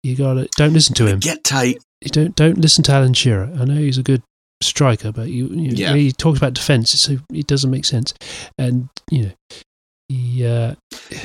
[0.03, 1.19] You got to don't listen to him.
[1.19, 1.77] Get tight.
[2.01, 3.51] You don't don't listen to Alan Shearer.
[3.59, 4.23] I know he's a good
[4.61, 5.93] striker, but you, you Yeah.
[5.93, 8.13] he talks about defense, so it doesn't make sense.
[8.57, 9.31] And you know,
[10.07, 10.75] he uh,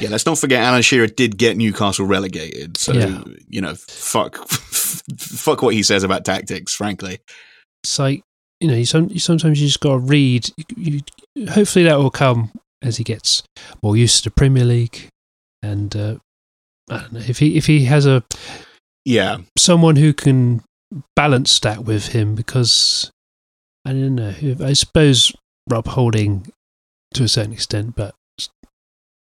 [0.00, 2.76] Yeah, let's not forget Alan Shearer did get Newcastle relegated.
[2.76, 3.22] So, Yeah.
[3.48, 7.18] you know, fuck fuck what he says about tactics, frankly.
[7.82, 8.22] it's like
[8.64, 10.48] you know, you, some, you sometimes you just got to read.
[10.74, 11.02] You,
[11.34, 12.50] you, hopefully, that will come
[12.82, 13.42] as he gets
[13.82, 15.08] more used to the Premier League,
[15.62, 16.16] and uh,
[16.88, 18.24] I don't know if he if he has a
[19.04, 20.62] Yeah, someone who can
[21.14, 23.10] balance that with him because
[23.84, 24.32] I don't know.
[24.60, 25.30] I suppose
[25.68, 26.50] Rob Holding
[27.12, 28.14] to a certain extent, but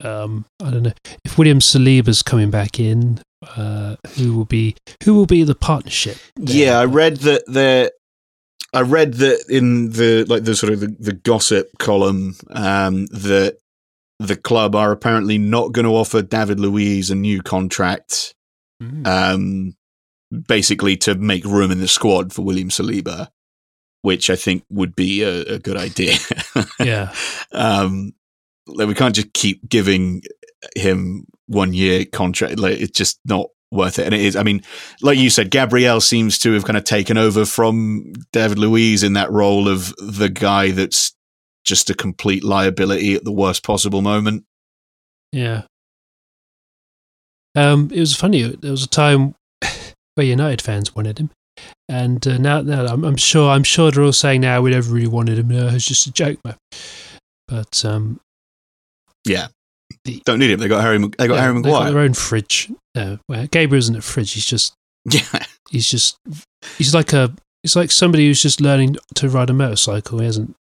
[0.02, 0.92] um, I don't know
[1.22, 3.20] if William Saliba's coming back in.
[3.58, 4.74] Uh, who will be
[5.04, 6.16] who will be the partnership?
[6.34, 6.56] there?
[6.56, 6.78] yeah.
[6.78, 7.92] I read that the.
[8.74, 13.58] I read that in the like the sort of the, the gossip column um, that
[14.18, 18.34] the club are apparently not going to offer David Luiz a new contract,
[18.82, 19.06] Mm.
[19.06, 19.76] um,
[20.48, 23.28] basically to make room in the squad for William Saliba,
[24.02, 26.16] which I think would be a, a good idea.
[26.80, 27.14] yeah,
[27.52, 28.12] um,
[28.66, 30.22] like we can't just keep giving
[30.74, 32.58] him one year contract.
[32.58, 34.06] Like it's just not worth it.
[34.06, 34.36] And it is.
[34.36, 34.62] I mean,
[35.02, 39.14] like you said, Gabriel seems to have kind of taken over from David Luiz in
[39.14, 41.14] that role of the guy that's
[41.64, 44.44] just a complete liability at the worst possible moment.
[45.32, 45.62] yeah.
[47.56, 48.42] Um, it was funny.
[48.42, 49.36] There was a time
[50.14, 51.30] where United fans wanted him,
[51.88, 54.92] and uh, now, now I'm, I'm sure I'm sure they're all saying now we never
[54.92, 55.48] really wanted him.
[55.48, 56.56] No, was just a joke, man.
[57.46, 58.18] But um,
[59.24, 59.48] Yeah,
[60.04, 60.60] The- don't need him.
[60.60, 60.98] They got Harry.
[60.98, 62.70] They got yeah, Harry they've got their own fridge.
[62.94, 64.32] No, well, Gabriel isn't a fridge.
[64.32, 64.74] He's just
[65.10, 65.22] Yeah,
[65.70, 66.16] he's just
[66.78, 70.18] he's like a it's like somebody who's just learning to ride a motorcycle.
[70.18, 70.54] He hasn't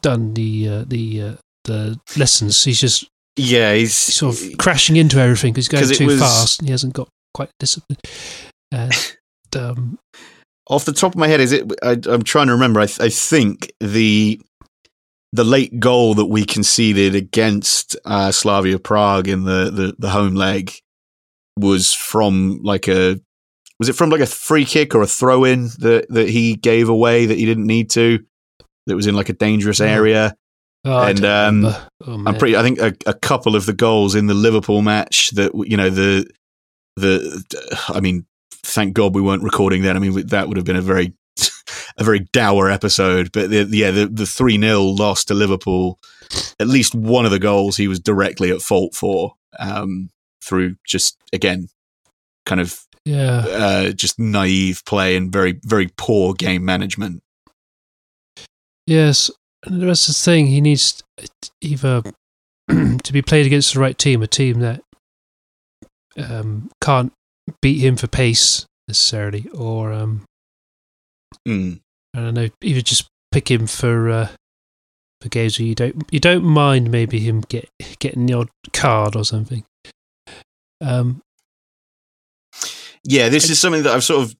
[0.00, 2.64] done the uh, the uh, the lessons.
[2.64, 3.74] He's just yeah.
[3.74, 6.94] He's sort of crashing into everything because he's going too was- fast and he hasn't
[6.94, 7.98] got quite discipline.
[8.72, 8.92] And
[9.56, 9.98] um,
[10.68, 11.70] off the top of my head, is it?
[11.82, 12.80] I, I'm trying to remember.
[12.80, 14.40] I, th- I think the
[15.32, 20.34] the late goal that we conceded against uh, Slavia Prague in the, the the home
[20.34, 20.72] leg
[21.56, 23.20] was from like a
[23.78, 26.88] was it from like a free kick or a throw in that that he gave
[26.88, 28.18] away that he didn't need to
[28.86, 30.34] that was in like a dangerous area.
[30.84, 31.64] oh, And, um.
[31.66, 32.56] Oh, I'm pretty.
[32.56, 35.90] I think a, a couple of the goals in the Liverpool match that you know
[35.90, 36.28] the
[36.96, 37.44] the.
[37.88, 39.96] I mean, thank God we weren't recording then.
[39.96, 41.12] I mean, that would have been a very
[41.96, 43.32] a very dour episode.
[43.32, 45.98] But the, yeah, the the three 0 loss to Liverpool.
[46.60, 50.10] At least one of the goals he was directly at fault for um,
[50.42, 51.68] through just again
[52.46, 53.44] kind of yeah.
[53.48, 57.22] uh, just naive play and very very poor game management.
[58.86, 59.30] Yes,
[59.64, 60.46] and that's the thing.
[60.46, 61.02] He needs
[61.60, 62.02] either
[62.68, 64.82] to be played against the right team, a team that
[66.16, 67.12] um, can't
[67.60, 70.24] beat him for pace necessarily, or um,
[71.46, 71.80] Mm.
[72.14, 74.28] I don't know, either just pick him for uh,
[75.20, 77.68] for games where you don't you don't mind maybe him get
[77.98, 79.64] getting the odd card or something.
[80.80, 81.22] Um,
[83.04, 84.36] Yeah, this is something that I've sort of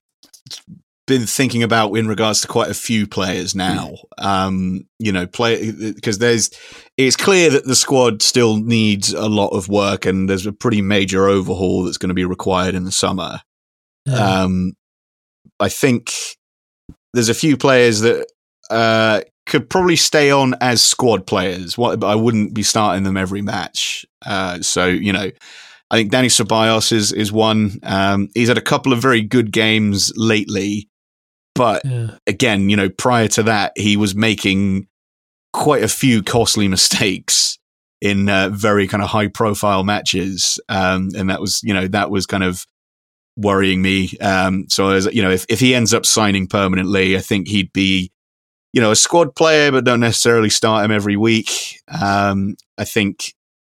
[1.07, 3.95] been thinking about in regards to quite a few players now.
[4.17, 6.51] Um, you know, play because there's
[6.97, 10.81] it's clear that the squad still needs a lot of work, and there's a pretty
[10.81, 13.41] major overhaul that's going to be required in the summer.
[14.09, 14.73] uh, Um,
[15.59, 16.11] I think
[17.13, 18.27] there's a few players that
[18.69, 21.77] uh, could probably stay on as squad players.
[21.77, 24.05] What, but I wouldn't be starting them every match.
[24.25, 25.31] Uh, so you know,
[25.89, 27.79] I think Dani Ceballos is is one.
[27.83, 30.89] Um, he's had a couple of very good games lately,
[31.55, 34.87] but yeah, again, you know, prior to that, he was making
[35.53, 37.57] quite a few costly mistakes
[38.01, 40.59] in uh, very kind of high profile matches.
[40.69, 42.65] Um, and that was, you know, that was kind of
[43.37, 44.11] worrying me.
[44.19, 47.71] Um, so, as, you know, if, if he ends up signing permanently, I think he'd
[47.73, 48.11] be,
[48.73, 51.49] you know, a squad player, but don't necessarily start him every week.
[51.87, 53.33] Um, I think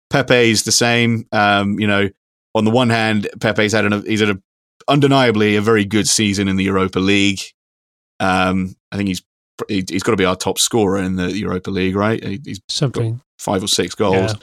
[0.10, 1.26] Pepe's the same.
[1.32, 2.10] Um, you know,
[2.56, 4.42] on the one hand, Pepe's had an, he's had a,
[4.88, 7.40] undeniably a very good season in the Europa League.
[8.20, 9.24] Um, I think he's
[9.68, 12.24] he- he's got to be our top scorer in the Europa League, right?
[12.24, 13.04] He- He's something.
[13.40, 14.34] five or six goals.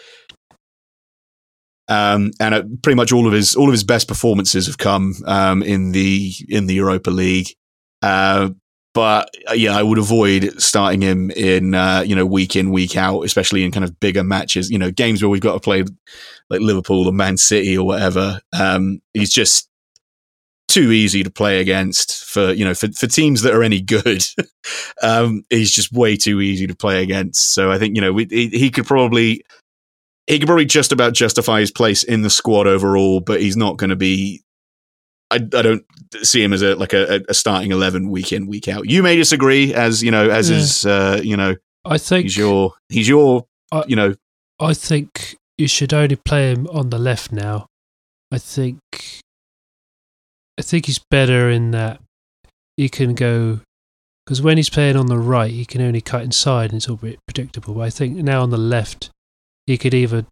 [1.91, 5.15] Um, and uh, pretty much all of his all of his best performances have come
[5.27, 7.49] um, in the in the Europa League.
[8.01, 8.51] Uh,
[8.95, 12.97] but uh, yeah, I would avoid starting him in uh, you know week in week
[12.97, 14.71] out, especially in kind of bigger matches.
[14.71, 15.85] You know, games where we've got to play
[16.49, 18.41] like Liverpool or Man City or whatever.
[18.53, 19.69] Um, he's just
[20.71, 24.25] too easy to play against for you know for, for teams that are any good.
[25.03, 27.53] um, he's just way too easy to play against.
[27.53, 29.43] So I think you know we, he, he could probably
[30.31, 33.77] he could probably just about justify his place in the squad overall, but he's not
[33.77, 34.43] going to be.
[35.31, 35.85] I, I don't
[36.23, 38.89] see him as a like a, a starting eleven week in week out.
[38.89, 40.57] You may disagree, as you know, as Yeah.
[40.57, 41.55] is uh, you know
[41.85, 44.15] I think he's your he's your I- you know
[44.59, 47.67] I think you should only play him on the left now.
[48.33, 48.81] I think
[50.59, 52.01] I think he's better in that
[52.77, 53.61] he can go
[54.25, 56.95] because when he's playing on the right, he can only cut inside and it's all
[56.97, 57.75] a bit predictable.
[57.75, 59.11] But I think now on the left,
[59.71, 60.27] he could either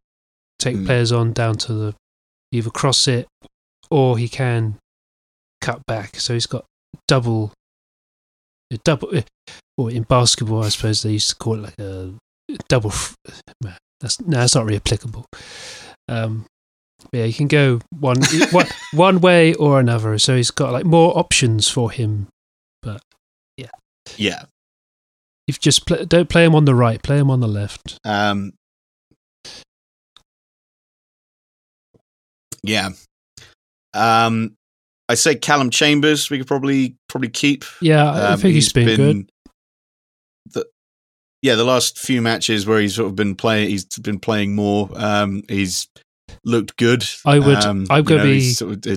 [0.58, 0.86] take Hmm.
[0.86, 1.94] players on down to the
[2.52, 3.28] either cross it
[3.90, 4.76] or he can
[5.60, 6.64] cut back, so he's got
[7.06, 7.52] double,
[8.72, 9.14] a double.
[9.14, 9.22] eh,
[9.76, 12.12] Or in basketball, I suppose they used to call it like a
[12.68, 12.92] double.
[14.00, 15.24] That's no, that's not really applicable.
[16.08, 16.46] Um,
[17.12, 18.16] yeah, he can go one
[18.50, 22.26] one one way or another, so he's got like more options for him.
[22.82, 23.00] But
[23.56, 23.70] yeah.
[24.16, 24.44] Yeah.
[25.46, 27.98] If you just play, don't play him on the right, play him on the left.
[28.04, 28.52] Um,
[32.62, 32.90] yeah.
[33.94, 34.54] Um,
[35.08, 36.28] I say Calum Chambers.
[36.30, 37.64] We could probably probably keep.
[37.80, 39.30] Yeah, I Um, think he's been, good.
[40.52, 40.66] The,
[41.42, 44.90] yeah, the last few matches where he's sort of been playing, he's been playing more.
[44.94, 45.88] Um, he's
[46.44, 47.04] looked good.
[47.24, 48.96] I would- Um, I'm gonna know, be- sort of, uh,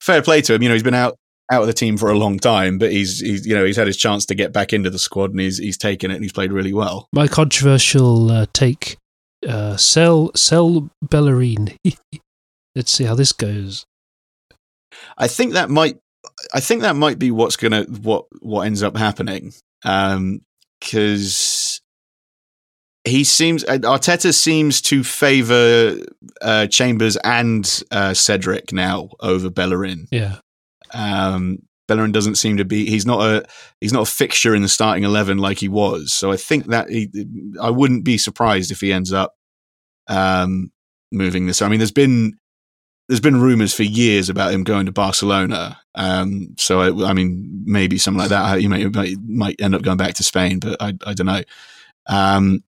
[0.00, 0.62] fair play to him.
[0.62, 1.16] You know, he's been out
[1.52, 3.86] out of the team for a long time, but he's he's you know he's had
[3.86, 6.32] his chance to get back into the squad and he's he's taken it and he's
[6.32, 7.08] played really well.
[7.12, 8.96] My controversial uh, take:
[9.48, 11.76] uh, sell sell Bellerin.
[12.74, 13.84] Let's see how this goes.
[15.16, 15.98] I think that might
[16.52, 19.52] I think that might be what's gonna what what ends up happening.
[19.84, 20.40] Um
[20.80, 21.80] because
[23.04, 25.96] he seems uh, Arteta seems to favour
[26.42, 30.06] uh, Chambers and uh, Cedric now over Bellerin.
[30.10, 30.36] Yeah,
[30.92, 32.86] Um, Bellerin doesn't seem to be.
[32.88, 33.44] He's not a.
[33.80, 36.12] He's not a fixture in the starting eleven like he was.
[36.12, 37.10] So I think that he.
[37.60, 39.34] I wouldn't be surprised if he ends up
[40.06, 40.70] um,
[41.10, 41.62] moving this.
[41.62, 42.38] I mean, there's been
[43.10, 45.76] there's been rumors for years about him going to Barcelona.
[45.96, 48.60] Um, so I, I mean, maybe something like that.
[48.60, 51.42] He might, might might end up going back to Spain, but I I don't know.
[52.06, 52.62] Um,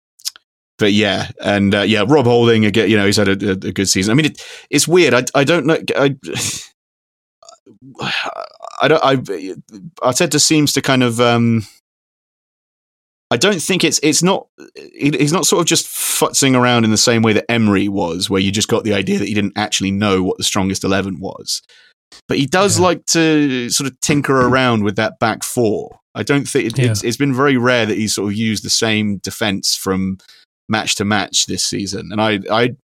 [0.80, 2.90] but yeah, and uh, yeah, Rob Holding again.
[2.90, 4.10] You know, he's had a, a, a good season.
[4.10, 5.14] I mean, it, it's weird.
[5.14, 5.78] I I don't know.
[5.96, 6.16] I,
[8.80, 9.04] I don't.
[9.04, 9.16] I
[10.02, 11.20] Arteta seems to kind of.
[11.20, 11.64] Um,
[13.32, 14.46] I don't think it's it's not.
[14.94, 18.28] he- He's not sort of just futzing around in the same way that Emery was,
[18.28, 21.18] where you just got the idea that he didn't actually know what the strongest eleven
[21.20, 21.62] was.
[22.28, 22.84] But he does Yeah.
[22.84, 25.98] like to sort of tinker around with that back four.
[26.14, 26.90] I don't think it, Yeah.
[26.90, 30.18] it's, it's been very rare that he's sort of used the same defense from
[30.68, 32.10] match to match this season.
[32.12, 32.76] And I, I,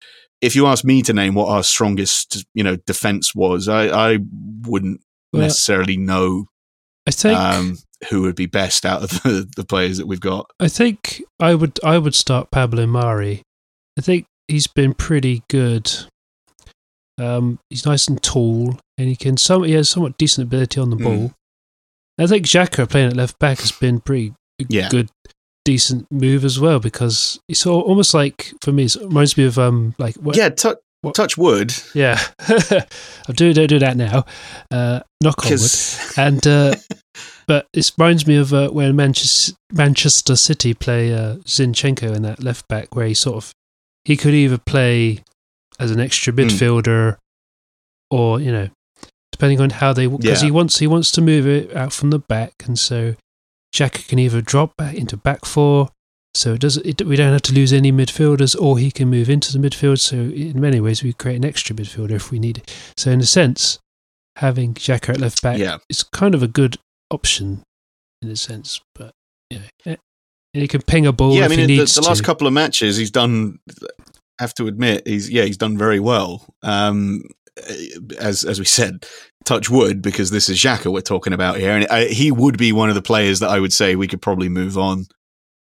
[0.41, 4.19] if you ask me to name what our strongest, you know, defense was, I, I
[4.65, 5.01] wouldn't
[5.33, 6.45] Well, necessarily know
[7.05, 7.77] I think um,
[8.09, 10.49] who would be best out of the, the players that we've got.
[10.59, 13.41] I think I would I would start Pablo Mari.
[13.97, 15.91] I think he's been pretty good.
[17.19, 20.91] Um, he's nice and tall, and he can some he has somewhat decent ability on
[20.91, 21.03] the Mm.
[21.03, 21.31] ball.
[22.19, 24.33] I think Xhaka playing at left back has been pretty
[24.69, 24.89] Yeah.
[24.89, 25.09] good,
[25.65, 29.57] decent move as well because it's al- almost like for me it reminds me of
[29.59, 31.73] um like what, yeah, tou what- touch wood.
[31.95, 32.19] yeah.
[32.39, 32.85] I
[33.33, 34.25] do don't do that now.
[34.71, 35.71] Uh, knock on wood
[36.17, 36.75] And uh,
[37.47, 42.43] but it reminds me of uh, when Manchester Manchester City play uh, Zinchenko in that
[42.43, 43.51] left back, where he sort of
[44.05, 45.19] he could either play
[45.79, 46.39] as an extra Hmm.
[46.41, 47.17] midfielder,
[48.09, 48.69] or you know,
[49.31, 50.45] depending on how they because Yeah.
[50.45, 53.15] he wants he wants to move it out from the back, and so
[53.75, 55.89] Xhaka can either drop back into back four.
[56.33, 56.77] So it does.
[56.77, 59.99] It, we don't have to lose any midfielders, or he can move into the midfield.
[59.99, 62.93] So in many ways, we create an extra midfielder if we need it.
[62.95, 63.79] So in a sense,
[64.35, 66.77] having Xhaka at left back yeah, it's kind of a good
[67.11, 67.63] option
[68.21, 69.11] in a sense, but
[69.49, 69.95] you know,
[70.53, 71.45] and he can ping a ball yeah.
[71.45, 72.23] I mean, he the, the last to.
[72.23, 73.59] couple of matches, he's done.
[74.39, 76.45] Have to admit, he's yeah, he's done very well.
[76.63, 77.23] Um,
[78.19, 79.05] as as we said,
[79.45, 82.71] touch wood because this is Xhaka we're talking about here, and I, he would be
[82.71, 85.05] one of the players that I would say we could probably move on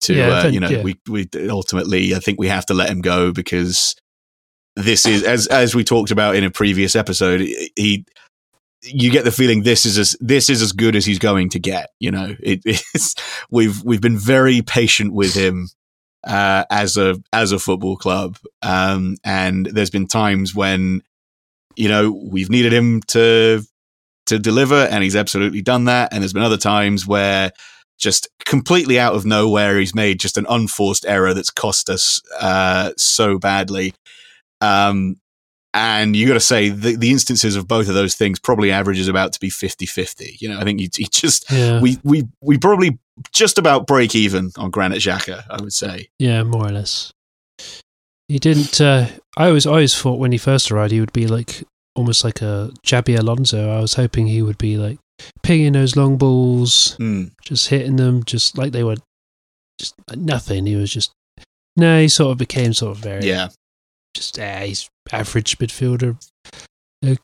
[0.02, 0.14] to.
[0.14, 0.82] Yeah, uh, think- you know, yeah.
[0.82, 3.94] we we ultimately I think we have to let him go because
[4.74, 7.40] this is as as we talked about in a previous episode.
[7.76, 8.04] He
[8.82, 11.58] you get the feeling this is as this is as good as he's going to
[11.58, 11.90] get.
[12.00, 13.14] You know, it, it's
[13.50, 15.68] we've we've been very patient with him
[16.26, 21.02] uh, as a as a football club, um, and there's been times when
[21.76, 23.62] you know we've needed him to
[24.26, 26.12] to deliver, and he's absolutely done that.
[26.12, 27.52] And there's been other times where
[27.98, 32.92] just completely out of nowhere he's made just an unforced error that's cost us uh,
[32.96, 33.94] so badly.
[34.60, 35.16] Um,
[35.76, 39.08] and you got to say the, the instances of both of those things probably averages
[39.08, 40.40] about to be 50-50.
[40.40, 42.98] You know, I think you, he just yeah, we we we probably
[43.32, 46.08] just about break even on Granit Xhaka, I would say.
[46.18, 47.12] yeah, more or less.
[48.28, 48.80] He didn't.
[48.80, 49.06] Uh,
[49.36, 51.62] I always, I always thought when he first arrived, he would be like
[51.94, 53.70] almost like a Xabi Alonso.
[53.70, 54.98] I was hoping he would be like
[55.42, 57.30] pinging those long balls, Mm.
[57.44, 58.96] just hitting them, just like they were,
[59.78, 60.66] just like nothing.
[60.66, 61.12] He was just
[61.76, 62.00] no.
[62.00, 63.48] He sort of became sort of very Yeah,
[64.14, 66.16] just uh, he's average midfielder.
[67.04, 67.16] Uh,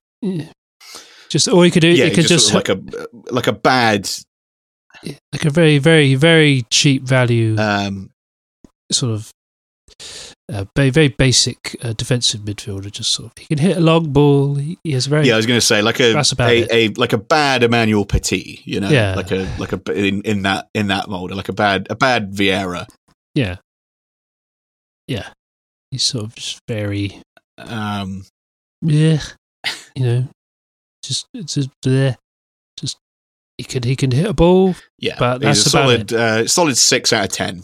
[1.28, 3.46] just all he could do, yeah, he could just, just, sort of like a like
[3.46, 4.08] a bad.
[5.32, 8.10] like a very, very, very cheap value Um,
[8.92, 9.30] sort of
[10.48, 12.90] a very, very basic uh, defensive midfielder.
[12.90, 14.56] Just sort of, he can hit a long ball.
[14.56, 17.12] He, he has very Yeah, I was going to say like a, a, a like
[17.14, 19.14] a bad Emmanuel Petit, you know, Yeah.
[19.14, 22.32] like a like a in, in that in that mold, like a bad a bad
[22.32, 22.86] Vieira.
[23.34, 23.56] yeah,
[25.08, 25.30] yeah.
[25.90, 27.20] He's sort of just very
[27.68, 28.24] Um,
[28.82, 29.20] yeah,
[29.94, 30.28] you know,
[31.02, 32.16] just it's just there.
[32.78, 32.98] Just
[33.58, 34.74] he can he can hit a ball.
[34.98, 35.70] yeah, But that's a about
[36.08, 37.62] solid uh, solid six out of ten.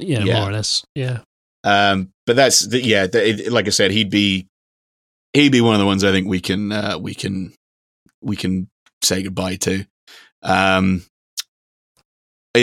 [0.00, 0.40] Yeah, Yeah.
[0.40, 0.84] more or less.
[0.94, 1.20] Yeah,
[1.64, 4.46] Um, but that's the, yeah, the, it, like I said, he'd be
[5.32, 7.52] he'd be one of the ones I think we can uh, we can
[8.22, 8.68] we can
[9.02, 9.84] say goodbye to.
[10.42, 11.02] Um,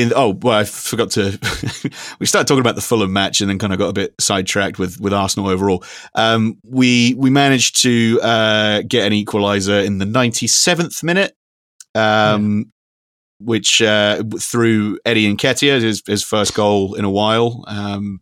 [0.02, 1.40] in, oh well, I forgot to.
[2.20, 4.80] we started talking about the Fulham match and then kind of got a bit sidetracked
[4.80, 5.84] with with Arsenal overall.
[6.14, 11.36] Um, we we managed to uh, get an equaliser in the ninety seventh minute.
[11.94, 12.72] Um,
[13.40, 17.64] Which uh, through Eddie Nketiah, his his first goal in a while.
[17.68, 18.20] Um,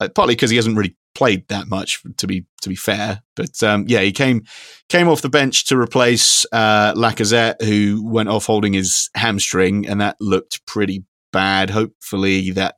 [0.00, 3.22] uh, partly because he hasn't really played that much to be to be fair.
[3.36, 4.44] But um, yeah, he came
[4.88, 10.00] came off the bench to replace uh, Lacazette, who went off holding his hamstring, and
[10.00, 11.70] that looked pretty bad.
[11.70, 12.76] Hopefully, that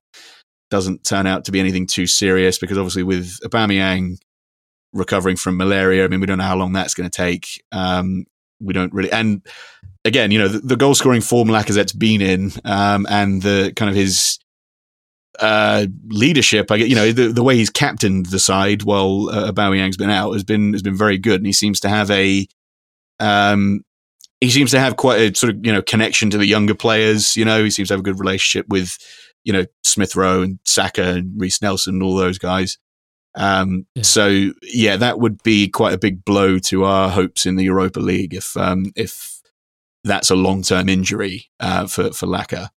[0.71, 4.19] doesn't turn out to be anything too serious, because obviously with Aubameyang
[4.93, 7.63] recovering from malaria, I mean, we don't know how long that's going to take.
[7.73, 8.25] Um,
[8.61, 9.47] we don't really, and
[10.05, 13.89] again, you know, the, the goal scoring form Lacazette's been in, um, and the kind
[13.89, 14.39] of his
[15.39, 16.71] uh, leadership.
[16.71, 20.11] I get, you know, the, the way he's captained the side while uh, Aubameyang's been
[20.11, 22.47] out has been has been very good, and he seems to have a
[23.21, 23.83] um,
[24.41, 27.37] he seems to have quite a sort of you know connection to the younger players.
[27.37, 28.99] You know, he seems to have a good relationship with
[29.45, 32.79] you know Smith Rowe and Saka and Reiss Nelson and all those guys.
[33.35, 34.03] Um, Yeah.
[34.03, 38.01] So yeah, that would be quite a big blow to our hopes in the Europa
[38.01, 39.41] League if um, if
[40.05, 42.71] that's a long term injury uh, for for Laka.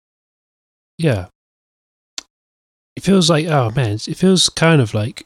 [0.99, 1.27] yeah.
[3.01, 5.25] It feels like oh man, it feels kind of like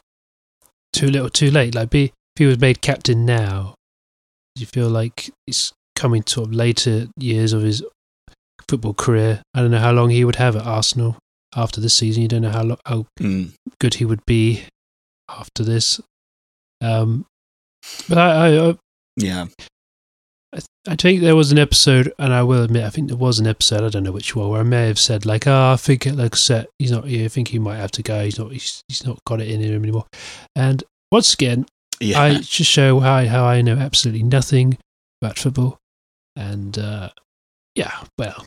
[0.92, 1.74] too little, too late.
[1.74, 3.74] Like be if he was made captain now,
[4.54, 7.82] you feel like it's coming to sort of later years of his
[8.68, 9.42] football career?
[9.54, 11.16] I don't know how long he would have at Arsenal
[11.56, 12.22] after this season.
[12.22, 13.54] You don't know how lo- how Mm.
[13.80, 14.62] good he would be
[15.28, 16.00] after this.
[16.80, 17.26] Um,
[18.08, 18.76] but I, I, I
[19.16, 19.46] Yeah,
[20.54, 23.16] I, th- I think there was an episode, and I will admit, I think there
[23.16, 23.82] was an episode.
[23.82, 26.14] I don't know which one, where I may have said like, "Oh, I think it
[26.14, 26.68] like set.
[26.78, 27.24] He's not here.
[27.24, 28.24] I think he might have to go.
[28.24, 28.52] He's not.
[28.52, 30.06] He's, he's not got it in him anymore."
[30.54, 31.66] And once again,
[31.98, 32.20] yeah.
[32.20, 34.78] I just show how how I know absolutely nothing
[35.20, 35.78] about football,
[36.36, 37.10] and uh,
[37.74, 38.44] yeah, well,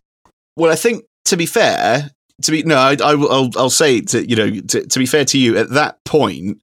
[0.55, 2.09] Well, I think to be fair,
[2.41, 3.31] to be no, I, I will.
[3.31, 6.61] I'll, I'll say to you know to, to be fair to you at that point,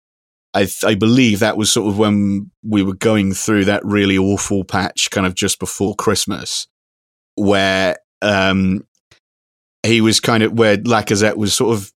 [0.54, 4.64] I I believe that was sort of when we were going through that really awful
[4.64, 6.66] patch, kind of just before Christmas,
[7.34, 8.86] where um
[9.82, 11.92] he was kind of where Lacazette was sort of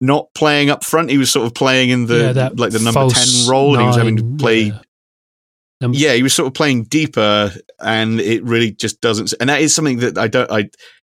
[0.00, 1.10] not playing up front.
[1.10, 3.86] He was sort of playing in the yeah, like the number ten role, and he
[3.86, 4.80] was having to play yeah.
[5.92, 9.32] Yeah, he was sort of playing deeper, and it really just doesn't.
[9.40, 10.50] And that is something that I don't.
[10.50, 10.68] I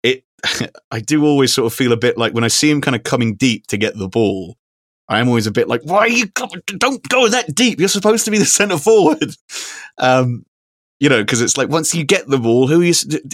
[0.03, 0.23] it.
[0.91, 3.03] I do always sort of feel a bit like when I see him kind of
[3.03, 4.57] coming deep to get the ball.
[5.17, 6.25] I'm always a bit like, why are you?
[6.77, 7.79] Don't go that deep.
[7.79, 9.35] You're supposed to be the centre forward.
[9.97, 10.45] Um,
[10.99, 12.93] you know, because it's like once you get the ball, who you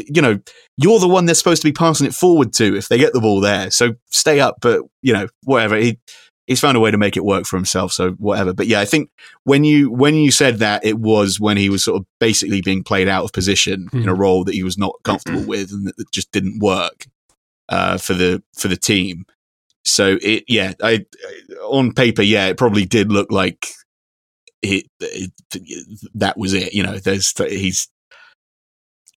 [0.10, 0.40] you know,
[0.78, 3.20] you're the one they're supposed to be passing it forward to if they get the
[3.22, 3.70] ball there.
[3.72, 5.76] So stay up, but you know, whatever.
[5.78, 6.00] He
[6.48, 7.92] he's found a way to make it work for himself.
[7.92, 8.54] So whatever.
[8.54, 9.10] But yeah, I think
[9.44, 12.84] when you when you said that, it was when he was sort of basically being
[12.84, 14.20] played out of position in a Hmm.
[14.22, 17.06] role that he was not comfortable with and that, that just didn't work
[17.70, 19.26] uh, for the for the team.
[19.88, 21.06] So it yeah, I
[21.64, 23.68] on paper yeah, it probably did look like
[24.62, 25.32] it, it
[26.16, 26.74] that was it.
[26.74, 27.88] You know, there's he's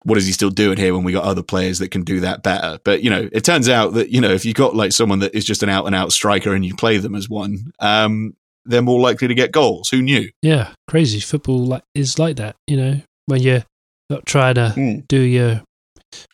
[0.04, 2.42] what is he still doing here when we got other players that can do that
[2.44, 2.80] better?
[2.86, 5.36] But you know, it turns out that you know if you got like someone that
[5.36, 8.34] is just an out and out striker and you play them as one, um,
[8.66, 9.90] they're more likely to get goals.
[9.90, 10.30] Who knew?
[10.42, 12.56] yeah, crazy football like is like that.
[12.68, 13.64] You know, when you're
[14.10, 15.00] not trying to Hmm.
[15.08, 15.62] do your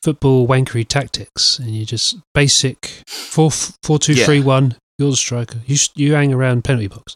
[0.03, 4.25] football wankery tactics and you just basic four four two Yeah.
[4.25, 4.75] three one.
[4.99, 5.59] You're the striker.
[5.65, 7.15] You you hang around penalty box.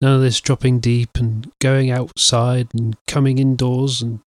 [0.00, 4.20] None of this dropping deep and going outside and coming indoors and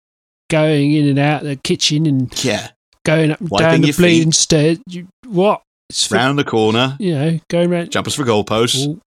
[0.49, 2.69] going in and out the kitchen and Yeah,
[3.05, 4.79] going up and Wiping down the bleeding stairs.
[4.87, 5.61] You, what?
[5.91, 8.87] It's fo- round the corner, you know, going around jumpers for goalposts.
[8.87, 8.99] all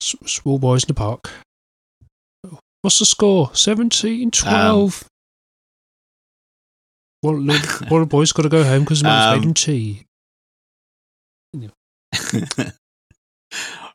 [0.00, 1.30] small boys in the park.
[2.82, 3.50] What's the score?
[3.54, 5.02] 17 12.
[5.02, 5.08] Um,
[7.20, 10.04] one, little, the boys got to go home because his mum's Um, made him tea.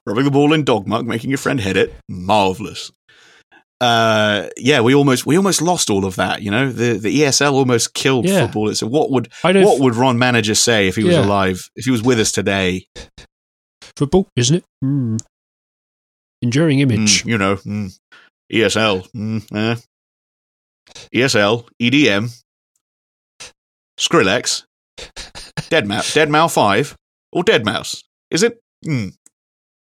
[0.05, 1.93] Rubbing the ball in dog muck, making your friend hit it.
[2.09, 2.91] Marvelous.
[3.79, 6.41] Uh, yeah, we almost we almost lost all of that.
[6.41, 8.41] You know, the the ESL almost killed Yeah.
[8.41, 8.69] football.
[8.69, 11.25] It's what would what would Ron Manager say if he was Yeah.
[11.25, 11.69] alive?
[11.75, 12.85] If he was with us today?
[13.97, 14.63] Football, isn't it?
[14.83, 15.19] Mm.
[16.41, 17.23] Enduring image.
[17.23, 17.97] Mm, you know, mm,
[18.51, 19.75] ESL, mm, eh.
[21.13, 22.29] ESL, EDM,
[23.99, 24.63] Skrillex,
[25.69, 26.95] Dead Mouse, Dead Mouse Five,
[27.31, 28.03] or Dead Mouse.
[28.31, 28.59] Is it?
[28.85, 29.13] Mm,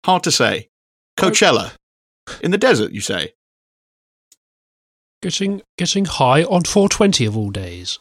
[0.06, 0.70] hard to say.
[1.18, 1.72] Coachella,
[2.42, 3.34] in the desert, you say?
[5.22, 8.00] Getting getting high on 420 of all days.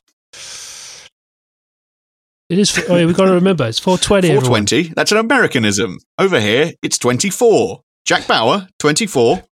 [2.49, 2.77] It is.
[2.89, 4.29] Oh, yeah, we've got to remember it's 420.
[4.29, 4.67] everyone.
[4.67, 4.95] 420.
[4.95, 5.99] That's an Americanism.
[6.19, 7.83] Over here, it's 24.
[8.05, 9.45] Jack Bauer, 24.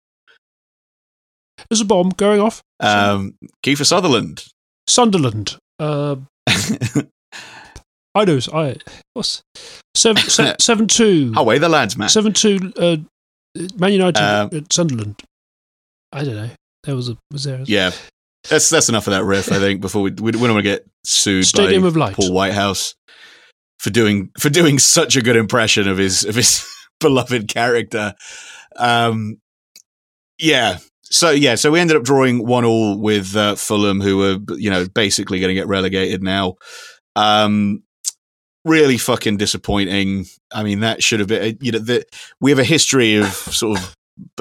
[1.69, 2.63] There's a bomb going off.
[2.81, 3.35] Um,
[3.65, 4.47] Kiefer Sutherland.
[4.87, 5.59] Sunderland.
[5.79, 6.17] Uh,
[6.49, 8.39] I know.
[8.53, 8.77] I
[9.15, 9.43] what's
[9.95, 12.09] seven se- seven two Away the lads, man.
[12.09, 12.73] seven two.
[12.77, 12.97] Uh,
[13.77, 15.23] Man United Um, at Sunderland.
[16.13, 16.51] I don't know.
[16.85, 17.91] There was a was there a Yeah.
[18.49, 20.63] That's that's enough of that riff, I think, before we, we, we don't want to
[20.63, 22.15] get sued Stadium by of Light.
[22.15, 22.95] Paul Whitehouse
[23.81, 26.65] for doing for doing such a good impression of his of his
[27.01, 28.15] beloved character.
[28.77, 29.39] Um,
[30.39, 30.79] yeah.
[31.11, 34.71] So yeah, so we ended up drawing one all with uh, Fulham, who were you
[34.71, 36.57] know basically going to get relegated now.
[37.15, 37.83] Um,
[38.65, 40.27] really fucking disappointing.
[40.53, 42.01] I mean, that should have been you know
[42.41, 43.97] we have a history of sort of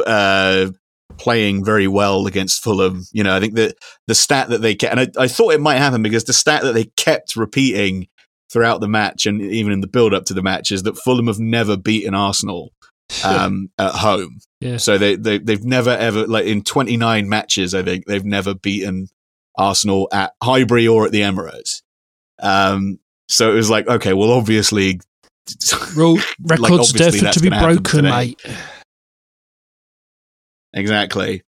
[0.06, 0.72] uh,
[1.18, 3.04] playing very well against Fulham.
[3.12, 3.76] You know, I think that
[4.08, 6.64] the stat that they kept, and I, I thought it might happen because the stat
[6.64, 8.08] that they kept repeating
[8.52, 11.28] throughout the match and even in the build up to the match is that Fulham
[11.28, 12.72] have never beaten Arsenal
[13.24, 14.40] um, at home.
[14.62, 14.78] Yeah.
[14.78, 19.08] So they, they they've never ever like in 29 matches I think they've never beaten
[19.58, 21.82] Arsenal at Highbury or at the Emirates.
[22.42, 23.00] Um,
[23.30, 25.00] so it was like okay, well obviously
[25.96, 28.42] Rule, records obviously destined to be broken, mate.
[30.74, 31.44] exactly.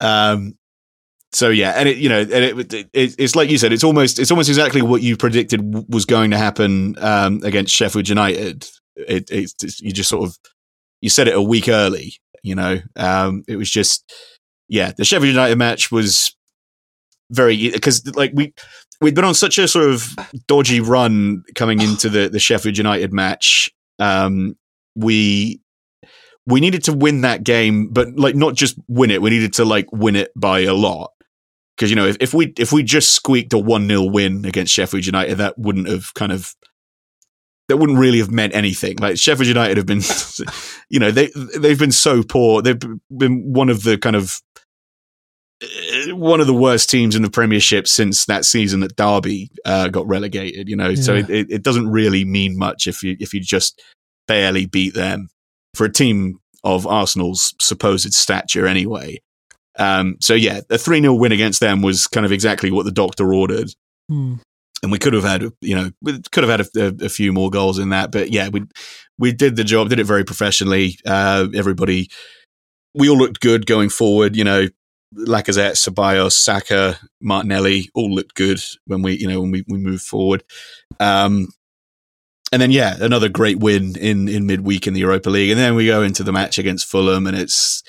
[0.00, 0.56] Um,
[1.32, 4.18] so yeah, and it you know, and it, it, it's like you said, it's almost
[4.18, 8.66] it's almost exactly what you predicted w- was going to happen um, against Sheffield United.
[8.96, 10.36] It, it's it's- you just sort of
[11.00, 12.14] you said it a week early.
[12.42, 14.12] You know, um, it was just
[14.68, 16.34] yeah, the Sheffield United match was
[17.30, 18.54] very because like we
[19.00, 20.16] we'd been on such a sort of
[20.46, 23.70] dodgy run coming into the the Sheffield United match.
[23.98, 24.56] Um,
[24.94, 25.60] we
[26.46, 29.20] we needed to win that game, but like not just win it.
[29.20, 31.10] We needed to like win it by a lot.
[31.76, 34.72] Because you know, if, if we if we just squeaked a one 0 win against
[34.72, 36.54] Sheffield United, that wouldn't have kind of
[37.68, 38.96] that wouldn't really have meant anything.
[38.98, 40.02] Like Sheffield United have been,
[40.88, 42.62] you know, they they've been so poor.
[42.62, 44.40] They've been one of the kind of
[45.62, 49.88] eh, one of the worst teams in the Premiership since that season that Derby uh,
[49.88, 50.68] got relegated.
[50.68, 51.20] You know, so Yeah.
[51.24, 53.82] it, it, it doesn't really mean much if you if you just
[54.28, 55.28] barely beat them
[55.74, 59.20] for a team of Arsenal's supposed stature anyway.
[59.78, 62.90] Um, so yeah, a 3 0 win against them was kind of exactly what the
[62.92, 63.70] doctor ordered.
[64.08, 64.36] Hmm.
[64.82, 67.32] And we could have had, you know, we could have had a, a, a few
[67.32, 68.12] more goals in that.
[68.12, 68.64] But yeah, we
[69.18, 70.98] we did the job, did it very professionally.
[71.04, 72.10] Uh, everybody,
[72.94, 74.36] we all looked good going forward.
[74.36, 74.68] You know,
[75.14, 80.04] Lacazette, Ceballos, Saka, Martinelli all looked good when we, you know, when we, we moved
[80.04, 80.44] forward.
[81.00, 81.48] Um,
[82.52, 85.74] and then yeah, another great win in in midweek in the Europa League, and then
[85.74, 87.82] we go into the match against Fulham, and it's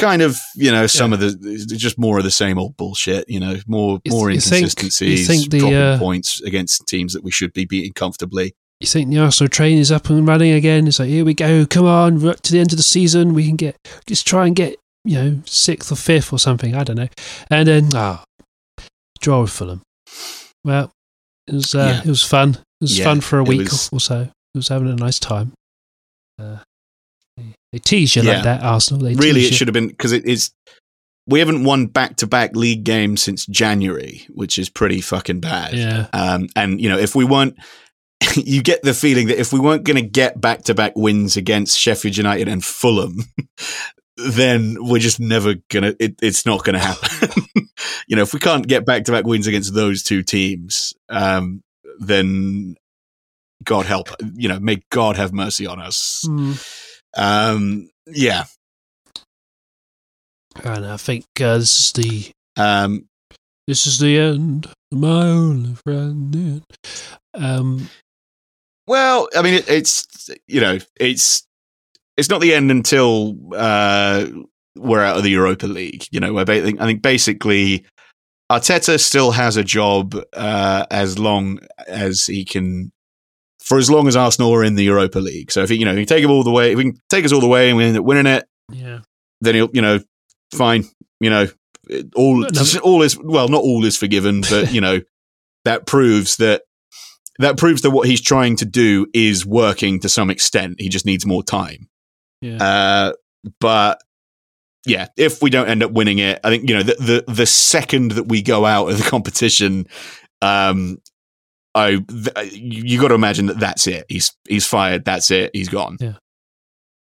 [0.00, 1.24] kind of you know some Yeah.
[1.26, 3.24] of the just more of the same old bullshit.
[3.28, 7.22] You know, more You more you inconsistencies, think the, dropping uh, points against teams that
[7.24, 8.54] we should be beating comfortably.
[8.80, 10.86] You think the Arsenal train is up and running again?
[10.88, 11.66] It's like here we go.
[11.66, 13.34] Come on, we're up to the end of the season.
[13.34, 16.74] We can get just try and get you know sixth or fifth or something.
[16.74, 17.08] I don't know.
[17.50, 18.24] And then ah,
[19.20, 19.82] draw with Fulham.
[20.64, 20.90] Well,
[21.46, 22.00] it was uh, Yeah.
[22.04, 22.50] it was fun.
[22.50, 24.20] It was Yeah, fun for a week was- or so.
[24.54, 25.52] It was having a nice time.
[26.40, 26.58] Uh,
[27.72, 28.34] they, tease you Yeah.
[28.34, 29.02] like that, Arsenal.
[29.02, 30.50] They really, it should have been because it is.
[31.26, 35.74] We haven't won back to back league games since January, which is pretty fucking bad.
[35.74, 37.54] Yeah, Um, and you know, if we weren't,
[38.34, 41.36] you get the feeling that if we weren't going to get back to back wins
[41.36, 43.18] against Sheffield United and Fulham,
[44.16, 45.94] then we're just never gonna.
[46.00, 47.44] It, it's not going to happen.
[48.08, 51.62] you know, if we can't get back to back wins against those two teams, um,
[52.00, 52.74] then
[53.62, 54.08] God help.
[54.34, 56.22] You know, may God have mercy on us.
[56.26, 56.52] Hmm.
[57.16, 58.44] Um, yeah.
[60.64, 63.06] and I think uh, this is the Um,
[63.66, 64.66] this is the end.
[64.90, 66.62] My only friend.
[67.34, 67.88] Um,
[68.86, 71.46] Well, I mean, it, it's you know, it's
[72.16, 74.26] it's not the end until uh,
[74.76, 76.06] we're out of the Europa League.
[76.10, 77.84] You know, where I think basically
[78.50, 82.90] Arteta still has a job uh, as long as he can,
[83.62, 85.52] for as long as Arsenal are in the Europa League.
[85.52, 87.00] So if he, you know, if he take it all the way, if we can
[87.08, 89.00] take us all the way and we end up winning it, yeah.
[89.40, 90.00] then he'll, you know,
[90.54, 90.84] fine.
[91.20, 91.48] You know,
[92.14, 92.46] all
[92.82, 95.00] all is well, not all is forgiven, but you know,
[95.64, 96.62] that proves that
[97.38, 100.76] that proves that what he's trying to do is working to some extent.
[100.78, 101.88] He just needs more time.
[102.40, 102.62] Yeah.
[102.62, 103.12] Uh,
[103.60, 104.02] but
[104.86, 107.46] yeah, if we don't end up winning it, I think you know the the, the
[107.46, 109.86] second that we go out of the competition,
[110.42, 110.98] um,
[111.74, 114.04] I th- you got to imagine that that's it.
[114.08, 115.04] He's he's fired.
[115.04, 115.50] That's it.
[115.54, 115.96] He's gone.
[116.00, 116.14] Yeah.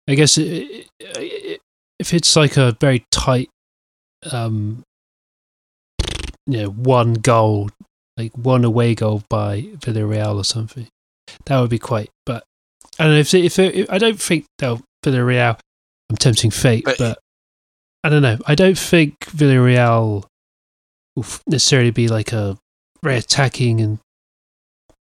[0.07, 1.61] I guess it, it,
[1.99, 3.49] if it's like a very tight,
[4.31, 4.83] um,
[6.47, 7.69] you know, one goal,
[8.17, 10.87] like one away goal by Villarreal or something,
[11.45, 12.09] that would be quite.
[12.25, 12.43] But
[12.99, 15.57] I don't know if if, if I don't think they'll Villarreal.
[16.09, 17.19] I'm tempting fate, But- but,
[18.03, 18.37] I don't know.
[18.47, 20.25] I don't think Villarreal
[21.15, 22.57] will necessarily be like a
[23.03, 23.99] very attacking and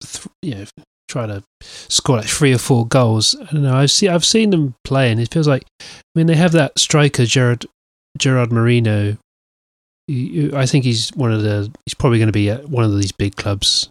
[0.01, 0.65] th- you know
[1.07, 3.35] try to score like three or four goals.
[3.35, 3.75] I don't know.
[3.75, 5.85] I've seen I've seen them play, and it feels like I
[6.15, 7.65] mean they have that striker Gerard
[8.17, 9.17] Gerard Moreno.
[10.09, 11.71] I think he's one of the.
[11.85, 13.89] He's probably going to be at one of these big clubs.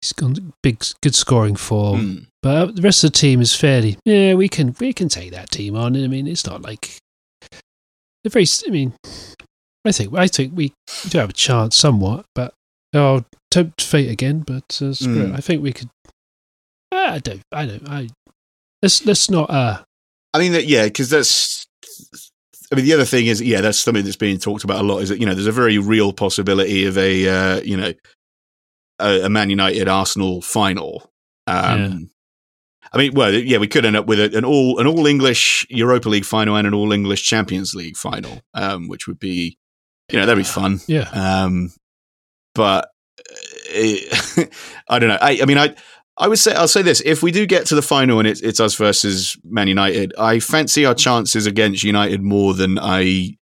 [0.00, 2.00] He's got big, good scoring form.
[2.00, 2.18] Hmm.
[2.42, 3.96] But uh, the rest of the team is fairly.
[4.04, 5.96] Yeah, we can we can take that team on.
[5.96, 6.98] I mean, it's not like
[8.22, 8.46] they're very.
[8.66, 8.92] I mean,
[9.84, 10.72] I think I think we
[11.08, 12.52] do have a chance somewhat, but
[12.94, 13.24] oh,
[13.56, 14.40] tempt fate again.
[14.40, 15.30] But uh, screw it.
[15.32, 15.36] Mm.
[15.36, 15.88] I think we could.
[16.92, 17.42] Uh, I don't.
[17.52, 17.88] I don't.
[17.88, 18.08] I
[18.82, 19.50] let's let's not.
[19.50, 19.82] Uh,
[20.34, 21.66] I mean, that, yeah, because that's.
[22.72, 24.98] I mean, the other thing is, yeah, that's something that's being talked about a lot.
[24.98, 27.92] Is that you know, there's a very real possibility of a uh, you know,
[28.98, 31.10] a, a Man United Arsenal final.
[31.46, 31.98] Um, Yeah.
[32.92, 36.08] I mean, well, yeah, we could end up with an all an all English Europa
[36.08, 39.58] League final and an all English Champions League final, um, which would be,
[40.10, 40.80] you know, that'd be fun.
[40.86, 41.08] yeah.
[41.10, 41.72] Um,
[42.54, 42.88] but
[44.88, 45.18] I don't know.
[45.20, 45.74] I, I mean, I
[46.18, 48.40] I would say I'll say this: if we do get to the final and it's
[48.40, 53.36] it's us versus Man United, I fancy our chances against United more than I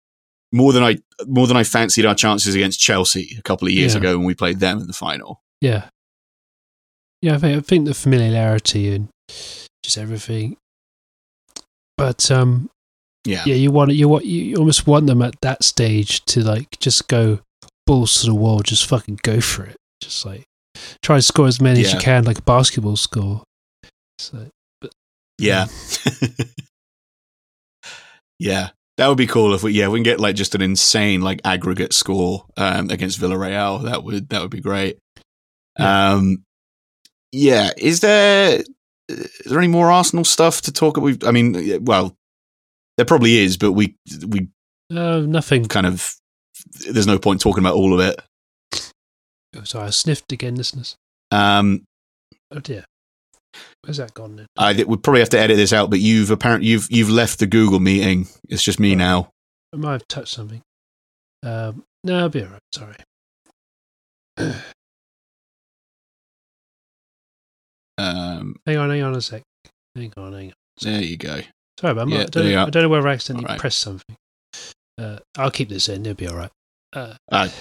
[0.52, 0.98] more than I
[1.28, 4.00] more than I fancied our chances against Chelsea a couple of years Yeah.
[4.00, 5.42] ago when we played them in the final.
[5.62, 5.90] Yeah.
[7.22, 9.10] Yeah, I think, I think the familiarity and
[9.84, 10.58] just everything.
[11.98, 12.70] But um,
[13.26, 16.80] Yeah, yeah, you want you want you almost want them at that stage to like
[16.80, 17.40] just go
[17.86, 20.44] balls to the wall, just fucking go for it, just like
[21.02, 23.44] try and score as many as you can, like a basketball score.
[24.20, 24.48] So
[24.80, 24.92] but,
[25.38, 25.68] yeah,
[28.40, 28.70] yeah.
[28.98, 31.42] That would be cool if we yeah we can get like just an insane like
[31.44, 33.86] aggregate score um, against Villarreal.
[33.86, 35.00] That would that would be great.
[35.80, 36.44] Um,
[37.32, 37.72] yeah.
[37.78, 38.62] Is there
[39.08, 40.98] is there any more Arsenal stuff to talk?
[40.98, 42.16] We've I mean, well,
[42.98, 43.96] there probably is, but we
[44.28, 44.50] we
[44.96, 45.66] uh, nothing.
[45.66, 46.16] kind of
[46.90, 48.22] there's no point talking about all of it.
[49.56, 50.96] Oh, sorry, I sniffed again, listeners.
[51.32, 51.84] Um,
[52.54, 52.84] Oh dear,
[53.84, 54.46] where's that gone then?
[54.58, 57.40] I we would probably have to edit this out, but you've apparently you've you've left
[57.40, 58.28] the Google meeting.
[58.50, 58.98] It's just me Right.
[58.98, 59.30] now.
[59.74, 60.62] I might have touched something.
[61.44, 62.60] Um, no, I'll be alright.
[62.74, 62.96] Sorry.
[67.98, 69.44] Um, Hang on, hang on a sec.
[69.96, 70.54] Hang on, hang on.
[70.82, 71.42] there you go.
[71.80, 72.66] Sorry, but Yeah, I, don't know.
[72.66, 73.60] I don't know whether I accidentally Alright.
[73.60, 74.16] pressed something.
[74.98, 76.02] Uh, I'll keep this in.
[76.06, 76.52] It'll be all right.
[76.94, 77.52] Uh, Ah,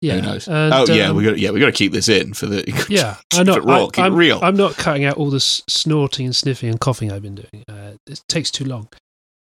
[0.00, 0.14] yeah.
[0.14, 0.48] Who knows?
[0.48, 2.64] and, oh yeah, um, we got yeah we got to keep this in for the
[2.88, 3.16] yeah.
[3.32, 3.54] I keep know.
[3.56, 4.40] it raw, I, keep I'm, it real.
[4.42, 7.64] I'm not cutting out all the snorting and sniffing and coughing I've been doing.
[7.68, 8.88] Uh, it takes too long.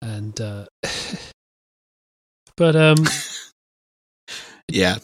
[0.01, 0.65] And uh,
[2.57, 2.97] but um,
[4.67, 4.97] yeah.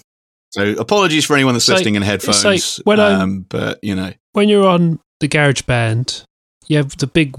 [0.51, 2.43] So apologies for anyone that's It's like- listening in headphones.
[2.45, 6.23] like when I'm- um, but you know, when you're on the GarageBand,
[6.67, 7.35] you have the big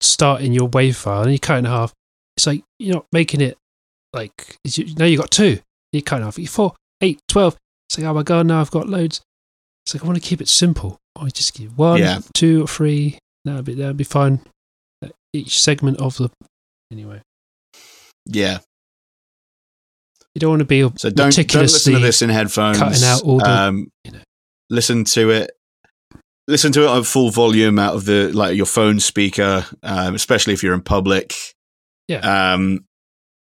[0.00, 1.92] start in your wave file and you cut it in half.
[2.36, 3.58] It's like you're not making it
[4.14, 5.58] like is you, now you got two.
[5.92, 6.38] You cut it in half.
[6.38, 7.56] You four, eight, twelve.
[7.88, 9.20] It's like oh my god, now I've got loads.
[9.86, 10.96] It's like I want to keep it simple.
[11.16, 12.20] I just give one, Yeah.
[12.34, 13.18] two, or three.
[13.44, 14.40] That'd be that'd be fine.
[15.34, 16.30] Each segment of the
[16.92, 17.20] anyway.
[18.26, 18.58] yeah.
[20.34, 22.78] You don't want to be So don't don't listen to this in headphones.
[22.78, 24.20] cutting out all the- um, you know.
[24.70, 25.50] listen to it.
[26.48, 30.54] Listen to it on full volume out of the like your phone speaker, um, especially
[30.54, 31.34] if you're in public.
[32.08, 32.52] Yeah.
[32.54, 32.84] Um,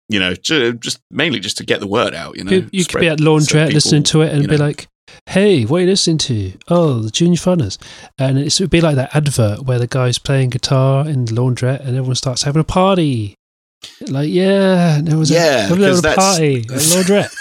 [0.09, 2.37] you know, ju- just mainly just to get the word out.
[2.37, 4.49] You know, you, you could be at so laundrette people- listening to it and you
[4.49, 4.65] be know.
[4.65, 4.87] like,
[5.27, 6.53] "Hey, what are you listening to?
[6.69, 7.79] Oh, the Junior Funners,"
[8.19, 11.33] and it's, it would be like that advert where the guy's playing guitar in the
[11.33, 13.35] laundrette and everyone starts having a party.
[14.09, 17.35] Like, yeah, and there was Yeah, a, there was a party at laundrette.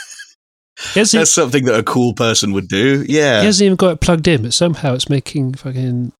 [0.94, 3.06] That's something that a cool person would do.
[3.08, 3.40] Yeah.
[3.40, 6.12] he hasn't even got it plugged in, but somehow it's making fucking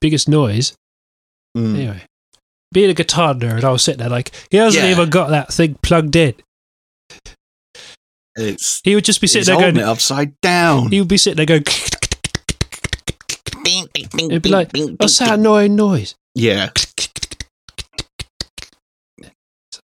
[0.00, 0.74] biggest noise.
[1.56, 1.74] Mm.
[1.74, 2.02] Anyway,
[2.72, 4.90] being a guitar nerd, I was sitting there like, he hasn't Yeah.
[4.90, 6.34] even got that thing plugged in.
[8.36, 10.90] It's He would just be sitting there going, upside down.
[10.90, 11.64] he would be sitting there going,
[13.64, 16.14] it'd be like, what's that annoying noise?
[16.34, 16.70] Yeah,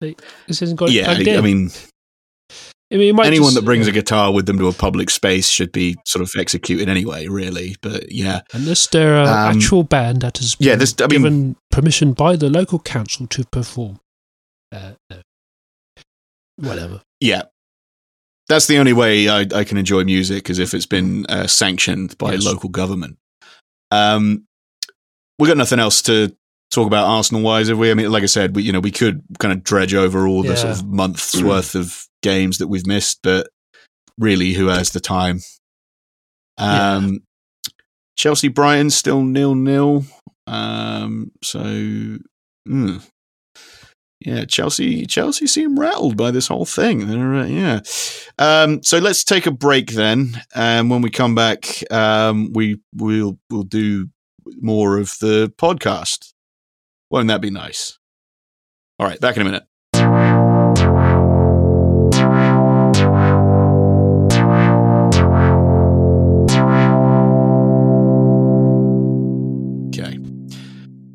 [0.01, 1.13] like, this hasn't got yeah.
[1.13, 1.37] in.
[1.39, 1.71] I mean,
[2.93, 5.49] I mean, might Anyone just- that brings a guitar with them to a public space
[5.49, 7.77] should be sort of executed anyway, really.
[7.83, 11.57] But yeah, unless they're an Um, actual band that has yeah, this- I mean- given
[11.71, 13.99] permission by the local council to perform.
[14.71, 15.21] Uh, no.
[16.57, 17.03] Whatever.
[17.21, 17.43] yeah.
[18.49, 22.19] That's the only way I, I can enjoy music is if it's been uh, sanctioned
[22.19, 22.45] by Yes.
[22.45, 23.17] local government.
[23.91, 24.45] Um,
[25.39, 26.37] we got nothing else to
[26.75, 27.91] talk about Arsenal wise, have we?
[27.91, 30.43] I mean, like I said, we you know we could kind of dredge over all
[30.43, 33.49] the sort of months worth of games that we've missed, but
[34.19, 35.41] really, who has the time?
[36.59, 37.21] Um,
[38.17, 40.05] Chelsea Brighton still nil nil.
[40.47, 41.61] Um, so
[42.69, 43.09] mm,
[44.21, 47.11] yeah, Chelsea Chelsea seem rattled by this whole thing.
[47.11, 47.81] Uh, yeah.
[48.39, 53.39] Um, so let's take a break then, and when we come back, um, we we'll
[53.51, 54.09] we'll do
[54.61, 56.34] more of the podcast.
[57.15, 57.97] Won't that be nice?
[58.99, 59.63] All right, back in a minute.
[69.91, 70.19] Okay.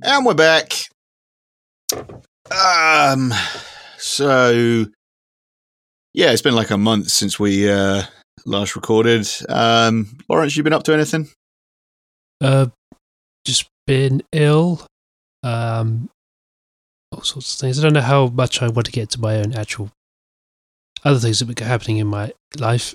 [0.04, 0.72] And we're back.
[2.50, 3.34] Um
[3.98, 4.86] so
[6.14, 8.04] yeah, it's been like a month since we uh
[8.46, 9.28] last recorded.
[9.50, 11.28] Um Lawrence, you been up to anything?
[12.40, 12.68] Uh,
[13.44, 14.88] just been ill.
[15.44, 16.10] Um,
[17.12, 17.80] all sorts of things.
[17.80, 19.90] I don't know how much I want to get to my own actual
[21.04, 22.94] other things that were happening in my life.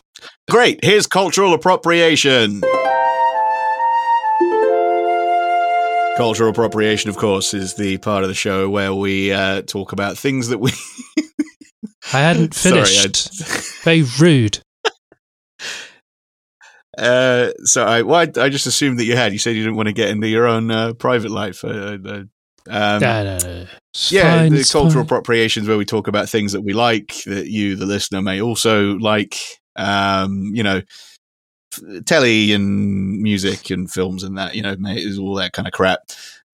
[0.51, 0.85] Great.
[0.85, 2.61] Here's cultural appropriation.
[6.17, 10.17] Cultural appropriation, of course, is the part of the show where we uh, talk about
[10.17, 10.71] things that we.
[12.13, 13.83] I hadn't Sorry, finished.
[13.83, 14.59] Very rude.
[16.97, 19.33] Uh, so I, well, I, I just assumed that you had.
[19.33, 21.65] You said you didn't want to get into your own uh, private life.
[21.65, 22.25] I, I, I-
[22.69, 23.01] um.
[24.11, 25.03] Yeah, fine, the cultural fine.
[25.03, 28.95] appropriations where we talk about things that we like that you, the listener, may also
[28.95, 29.39] like.
[29.77, 30.83] Um, you know,
[31.73, 34.55] f- telly and music and films and that.
[34.55, 36.01] You know, may, is all that kind of crap.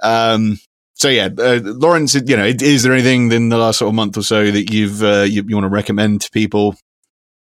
[0.03, 0.59] Um,
[1.01, 4.19] so yeah, uh, Lawrence, you know, is there anything in the last sort of month
[4.19, 6.77] or so that you've uh, you, you want to recommend to people?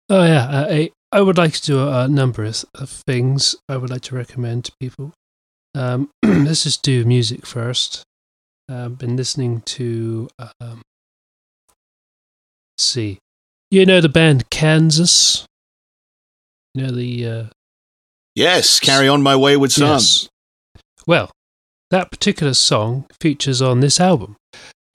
[0.09, 3.57] Oh yeah, uh, I I would like to do a, a number of, of things.
[3.67, 5.11] I would like to recommend to people.
[5.75, 8.03] Um, let's just do music first.
[8.72, 10.30] I've been listening to.
[10.39, 10.81] Um,
[12.73, 13.19] let's see,
[13.69, 15.45] you know the band Kansas.
[16.73, 17.43] You know the uh,
[18.35, 19.89] Yes, carry on, my wayward son.
[19.89, 20.30] Yes.
[21.06, 21.31] Well,
[21.89, 24.38] that particular song features on this album.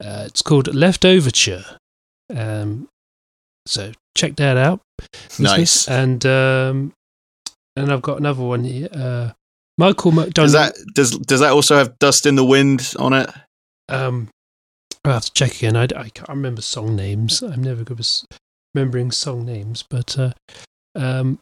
[0.03, 1.77] Uh, it's called Leftoverture.
[2.35, 2.87] Um,
[3.65, 4.81] so check that out.
[5.39, 5.87] Nice.
[5.87, 6.93] And um,
[7.75, 8.89] and I've got another one here.
[8.91, 9.31] Uh,
[9.77, 10.33] Michael McDonald.
[10.33, 13.29] Does that does does that also have "Dust in the Wind" on it?
[13.89, 14.29] Um,
[15.05, 15.75] I have to check again.
[15.75, 17.41] I, I can't remember song names.
[17.41, 18.25] I'm never good with
[18.73, 19.83] remembering song names.
[19.89, 20.33] But uh,
[20.95, 21.39] um,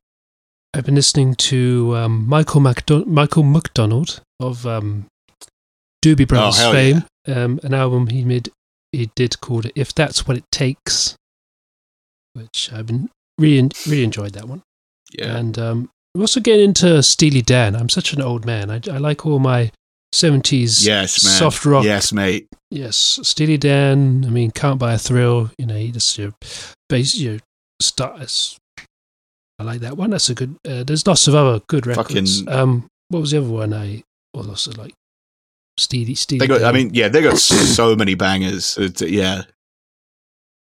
[0.73, 5.07] I've been listening to um, Michael McDo- Michael McDonald of um,
[6.03, 7.03] Doobie Brothers hell fame.
[7.27, 8.49] Um, an album he made
[8.91, 11.15] he did called "If That's What It Takes,"
[12.34, 13.09] which I've been
[13.39, 14.61] really really enjoyed that one.
[15.17, 15.35] Yeah.
[15.38, 17.76] And um, I'm also getting into Steely Dan.
[17.76, 18.69] I'm such an old man.
[18.69, 19.72] I, I like all my
[20.15, 21.33] 70s yes, man.
[21.33, 22.47] soft rock Yes, mate.
[22.71, 24.23] Yes, Steely Dan.
[24.25, 25.51] I mean, Can't Buy a Thrill.
[25.57, 26.31] You know, you just your
[26.89, 27.39] base your.
[29.59, 30.09] I like that one.
[30.11, 30.55] That's a good.
[30.67, 32.41] Uh, there's lots of other good records.
[32.41, 33.73] Fucking- Um, what was the other one?
[33.73, 34.93] I well, also like
[35.77, 36.39] Steely Steely.
[36.39, 36.63] They got.
[36.63, 38.77] I mean, yeah, they got so many bangers.
[38.77, 39.43] It's, yeah.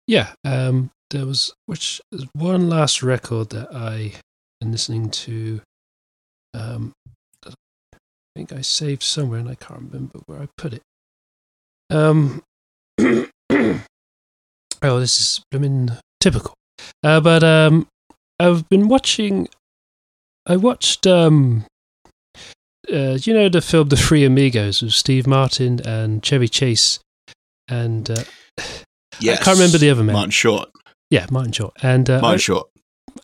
[0.06, 0.32] yeah.
[0.44, 2.00] Um, there was which
[2.34, 4.12] one last record that I
[4.60, 5.60] been listening to.
[6.54, 6.92] Um,
[8.34, 10.82] I think I saved somewhere and I can't remember where I put it.
[11.90, 12.42] Um.
[13.00, 13.30] oh,
[14.82, 15.90] this is blooming
[16.20, 16.54] typical.
[17.02, 17.86] Uh, but um,
[18.40, 19.48] I've been watching.
[20.46, 21.64] I watched um.
[22.92, 26.98] Uh, you know the film The Three Amigos with Steve Martin and Chevy Chase,
[27.68, 28.24] and uh,
[29.20, 29.40] Yes.
[29.40, 30.14] I can't remember the other man.
[30.14, 30.70] Martin Short.
[31.10, 31.74] Yeah, Martin Short.
[31.82, 32.68] And uh, Martin I, Short.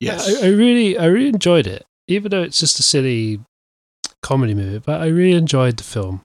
[0.01, 0.43] Yes.
[0.43, 3.41] I, I really, I really enjoyed it, even though it's just a silly
[4.23, 4.79] comedy movie.
[4.79, 6.23] But I really enjoyed the film.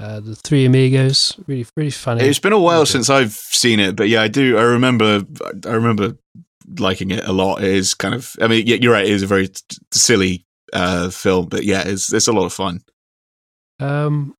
[0.00, 2.22] Uh, the Three Amigos, really, really funny.
[2.24, 2.90] it's been a while Okay.
[2.92, 4.56] since I've seen it, but yeah, I do.
[4.56, 5.22] I remember.
[5.66, 6.16] I remember
[6.78, 7.62] liking it a lot.
[7.64, 8.36] It is kind of.
[8.40, 9.04] I mean, yeah, you're right.
[9.04, 12.52] It is a very t- silly uh, film, but yeah, it's it's a lot of
[12.52, 12.82] fun.
[13.80, 14.34] Um,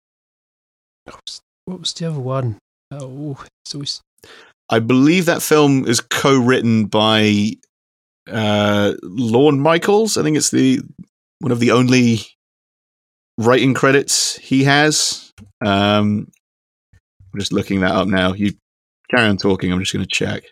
[1.05, 2.57] what was, what was the other one?
[2.91, 4.01] Oh, it's always
[4.69, 7.53] I believe that film is co-written by
[8.31, 10.17] uh, Lorne Michaels.
[10.17, 10.79] I think it's the
[11.39, 12.19] one of the only
[13.39, 15.31] writing credits he has.
[15.65, 16.29] Um,
[17.33, 18.33] I'm just looking that up now.
[18.33, 18.51] You
[19.09, 19.71] carry on talking.
[19.71, 20.43] I'm just going to check.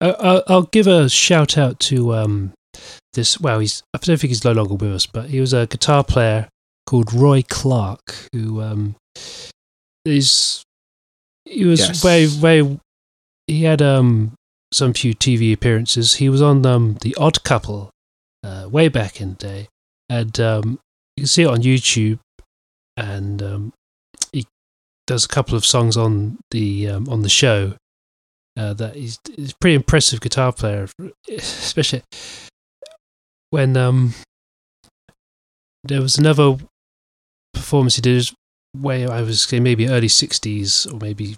[0.00, 2.52] Uh, I'll, I'll give a shout out to um,
[3.12, 3.38] this.
[3.38, 6.02] Well, he's I don't think he's no longer with us, but he was a guitar
[6.02, 6.48] player
[6.86, 8.96] called Roy Clark, who um,
[10.04, 10.62] is
[11.44, 12.02] he was Yes.
[12.02, 12.78] very very.
[13.46, 14.32] He had um
[14.72, 16.14] some few TV appearances.
[16.14, 17.90] He was on um the Odd Couple,
[18.44, 19.68] uh, way back in the day,
[20.08, 20.78] and um
[21.16, 22.18] you can see it on YouTube,
[23.00, 23.72] and um
[24.32, 24.46] he
[25.06, 27.74] does a couple of songs on the um, on the show.
[28.58, 30.88] Uh, that he's, he's a pretty impressive guitar player,
[31.30, 32.02] especially
[33.50, 34.12] when um
[35.84, 36.56] there was another
[37.54, 38.30] performance he did
[38.76, 41.36] way I was saying maybe early sixties or maybe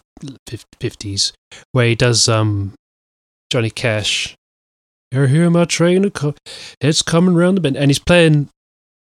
[0.81, 1.33] fifties
[1.73, 2.75] where he does um
[3.51, 4.35] Johnny Cash.
[5.13, 6.11] You're here, my train.
[6.81, 8.49] It's coming round the bend, and he's playing,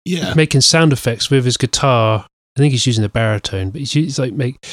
[0.06, 0.34] Yeah.
[0.34, 2.26] making sound effects with his guitar.
[2.60, 4.66] I think he's using a baritone, but he's, like make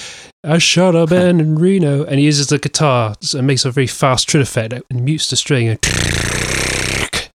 [0.43, 3.71] I shot a band in Reno, and he uses the guitar so it makes a
[3.71, 5.79] very fast trill effect and mutes the string and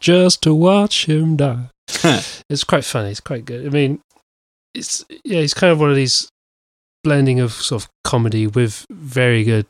[0.00, 1.70] just to watch him die.
[2.50, 3.10] It's quite funny.
[3.10, 3.66] It's quite good.
[3.66, 4.00] I mean,
[4.74, 6.28] it's yeah, he's kind of one of these
[7.04, 9.66] blending of sort of comedy with very good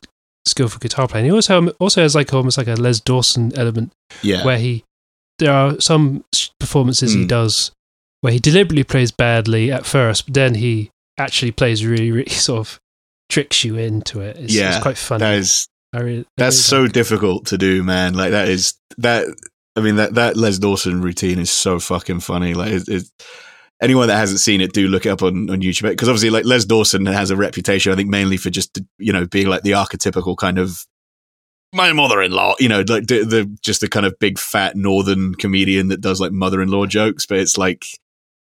[0.47, 1.25] skillful guitar playing.
[1.25, 3.91] He also also has like almost like a Les Dawson element
[4.21, 4.45] yeah.
[4.45, 4.83] where he
[5.39, 6.23] there are some
[6.59, 7.27] performances he Mm.
[7.29, 7.71] does
[8.21, 12.59] where he deliberately plays badly at first, but then he actually plays really, really sort
[12.59, 12.79] of
[13.29, 14.37] tricks you into it.
[14.37, 15.19] It's, Yeah, it's quite funny.
[15.19, 18.13] that is I really, I that's really so like difficult to do, man.
[18.13, 19.27] Like that is that.
[19.75, 22.53] I mean that that Les Dawson routine is so fucking funny.
[22.53, 23.03] Like it, it,
[23.81, 26.43] anyone that hasn't seen it, do look it up on on YouTube because obviously like
[26.43, 29.71] Les Dawson has a reputation, I think, mainly for just you know being like the
[29.71, 30.85] archetypical kind of
[31.71, 35.89] my mother-in-law, you know, like the, the just the kind of big fat northern comedian
[35.89, 37.85] that does like mother-in-law jokes, but it's like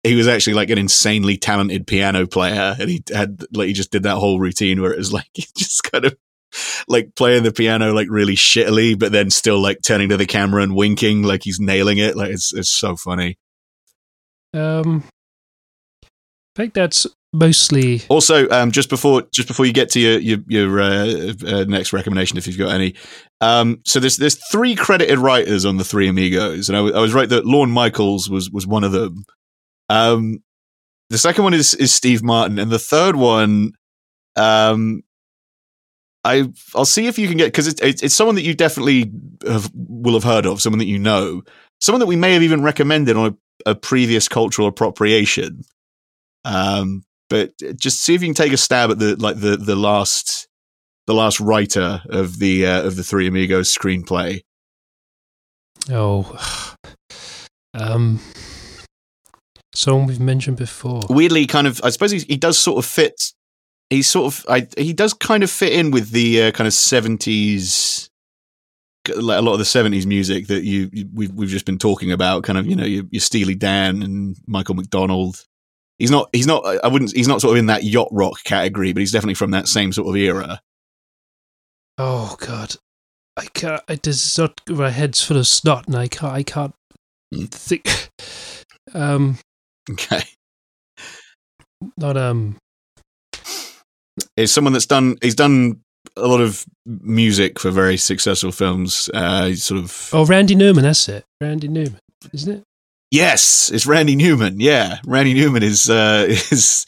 [0.02, 3.92] he was actually like an insanely talented piano player and he had like he just
[3.92, 6.16] did that whole routine where it was like he just kind of
[6.86, 10.62] like playing the piano like really shittily but then still like turning to the camera
[10.62, 12.16] and winking like he's nailing it.
[12.16, 13.38] Like it's it's so funny.
[14.54, 15.04] Um,
[16.04, 16.08] I
[16.56, 18.02] think that's mostly.
[18.10, 21.94] also um just before just before you get to your your, your uh, uh, next
[21.94, 22.94] recommendation if you've got any.
[23.40, 27.14] Um so there's there's three credited writers on the three amigos and I I was
[27.14, 29.24] right that Lorne Michaels was was one of them
[29.88, 30.42] um
[31.10, 33.72] the second one is is Steve Martin and the third one
[34.36, 35.02] um
[36.24, 39.12] I I'll see if you can get because it's, it's it's someone that you definitely
[39.46, 41.42] have, will have heard of, someone that you know,
[41.80, 43.36] someone that we may have even recommended on
[43.66, 45.62] a, a previous cultural appropriation.
[46.44, 49.74] Um, but just see if you can take a stab at the like the the
[49.76, 50.48] last
[51.06, 54.42] the last writer of the uh, of the Three Amigos screenplay.
[55.90, 56.76] Oh,
[57.74, 58.20] um,
[59.74, 61.02] someone we've mentioned before.
[61.08, 63.32] Weirdly, kind of, I suppose he, he does sort of fit.
[63.90, 66.72] He's sort of, I, he does kind of fit in with the uh, kind of
[66.72, 68.08] seventies,
[69.16, 72.10] like a lot of the seventies music that you, you we've we've just been talking
[72.12, 72.42] about.
[72.44, 75.44] Kind of, you know, your, your Steely Dan and Michael McDonald.
[75.98, 76.30] He's not.
[76.32, 76.64] He's not.
[76.82, 77.12] I wouldn't.
[77.14, 79.92] He's not sort of in that yacht rock category, but he's definitely from that same
[79.92, 80.60] sort of era.
[81.98, 82.76] Oh God,
[83.36, 83.82] I can't.
[83.88, 84.58] I just not.
[84.68, 86.32] My head's full of snot, and I can't.
[86.32, 86.74] I can't
[87.32, 87.44] Hmm.
[87.46, 88.08] think.
[88.94, 89.38] Um,
[89.90, 90.22] Okay,
[91.96, 92.56] not um.
[94.36, 95.16] it's someone that's done.
[95.22, 95.80] He's done
[96.16, 99.10] a lot of music for very successful films.
[99.12, 100.10] Uh, he's sort of.
[100.12, 100.84] Oh, Randy Newman.
[100.84, 101.24] That's it.
[101.40, 101.98] Randy Newman,
[102.32, 102.64] isn't it?
[103.10, 104.60] Yes, it's Randy Newman.
[104.60, 106.86] Yeah, Randy Newman is uh, is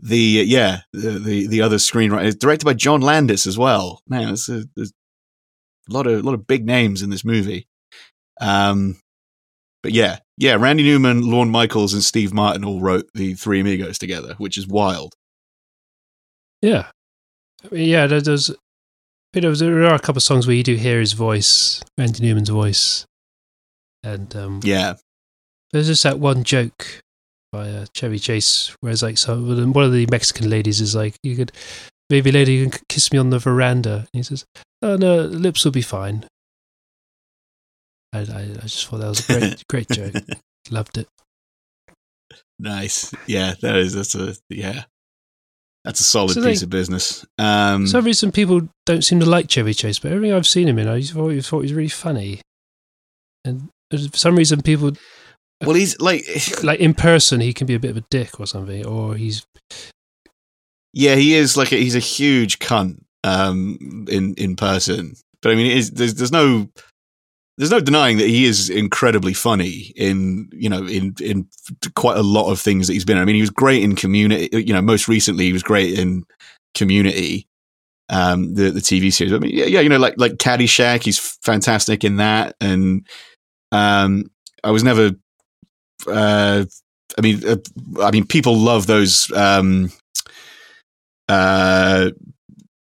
[0.00, 2.26] the yeah the, the the other screenwriter.
[2.26, 4.00] It's directed by John Landis as well.
[4.08, 4.92] Man, there's a, there's
[5.88, 7.66] a lot of a lot of big names in this movie.
[8.40, 8.96] Um,
[9.82, 13.98] but yeah, yeah, Randy Newman, Lorne Michaels, and Steve Martin all wrote the Three Amigos
[13.98, 15.14] together, which is wild.
[16.62, 16.86] Yeah.
[17.64, 18.06] I mean, yeah.
[18.06, 18.50] There, there's.
[19.34, 22.24] You know, there are a couple of songs where you do hear his voice, Randy
[22.24, 23.04] Newman's voice,
[24.02, 24.94] and um, Yeah,
[25.70, 27.02] There's just that one joke
[27.52, 31.14] by uh, Chevy Chase, where it's like, so one of the Mexican ladies is like,
[31.22, 31.52] you could,
[32.08, 33.96] maybe lady, you can kiss me on the veranda.
[33.96, 34.46] And he says,
[34.80, 36.24] oh no, lips will be fine.
[38.12, 40.14] I, I, I just thought that was a great, great joke.
[40.70, 41.08] Loved it.
[42.58, 43.12] nice.
[43.26, 44.84] Yeah, that is that's a yeah.
[45.84, 47.24] That's a solid So they- piece of business.
[47.38, 50.68] Um, For some reason, people don't seem to like Chevy Chase, but everything I've seen
[50.68, 52.40] him in, I thought, I thought he was really funny.
[53.44, 54.92] And for some reason, people,
[55.64, 56.24] well, he's like
[56.62, 59.46] like in person, he can be a bit of a dick or something, or he's,
[60.92, 65.14] Yeah, he is like a, he's a huge cunt um, in in person.
[65.40, 66.68] But I mean, it is, there's there's no
[67.58, 71.46] there's no denying that he is incredibly funny in you know in in
[71.96, 73.18] quite a lot of things that he's been.
[73.18, 73.22] in.
[73.22, 74.48] I mean, he was great in Community.
[74.52, 76.24] You know, most recently he was great in
[76.74, 77.46] Community.
[78.08, 79.32] um, the the TV series.
[79.32, 83.06] I mean, yeah, yeah, you know, like like Caddyshack, he's fantastic in that, and
[83.72, 84.24] um,
[84.64, 85.12] I was never.
[86.06, 86.64] Uh,
[87.18, 87.56] I mean, uh,
[88.00, 89.90] I mean, people love those um,
[91.28, 92.10] uh,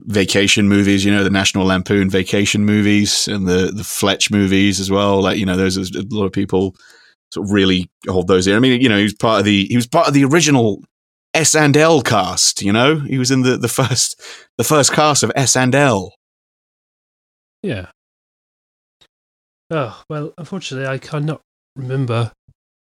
[0.04, 1.04] vacation movies.
[1.04, 5.22] You know, the National Lampoon vacation movies and the the Fletch movies as well.
[5.22, 6.74] Like, you know, there's a lot of people
[7.32, 8.56] sort of really hold those in.
[8.56, 10.82] I mean, you know, he was part of the he was part of the original
[11.34, 12.62] S and L cast.
[12.62, 14.20] You know, he was in the the first
[14.58, 16.14] the first cast of S and L.
[17.62, 17.86] Yeah.
[19.70, 21.40] Oh well, unfortunately, I cannot
[21.76, 22.32] remember.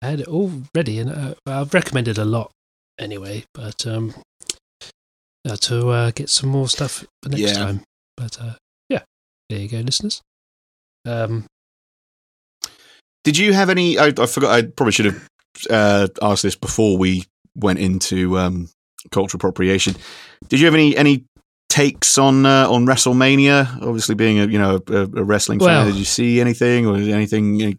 [0.01, 2.51] I had it all ready, and uh, I've recommended a lot
[2.97, 3.43] anyway.
[3.53, 4.13] But um,
[5.47, 7.53] uh, to uh, get some more stuff for next Yeah.
[7.53, 7.81] time.
[8.17, 8.53] But uh,
[8.89, 9.03] yeah,
[9.49, 10.21] there you go, listeners.
[11.05, 11.45] Um,
[13.23, 13.97] Did you have any?
[13.97, 14.51] I, I forgot.
[14.51, 15.27] I probably should have
[15.69, 17.25] uh, asked this before we
[17.55, 18.69] went into um,
[19.11, 19.95] cultural appropriation.
[20.47, 21.25] Did you have any any
[21.69, 23.81] takes on uh, on WrestleMania?
[23.81, 26.95] Obviously, being a you know a, a wrestling Well- fan, did you see anything or
[26.95, 27.61] anything?
[27.61, 27.77] any-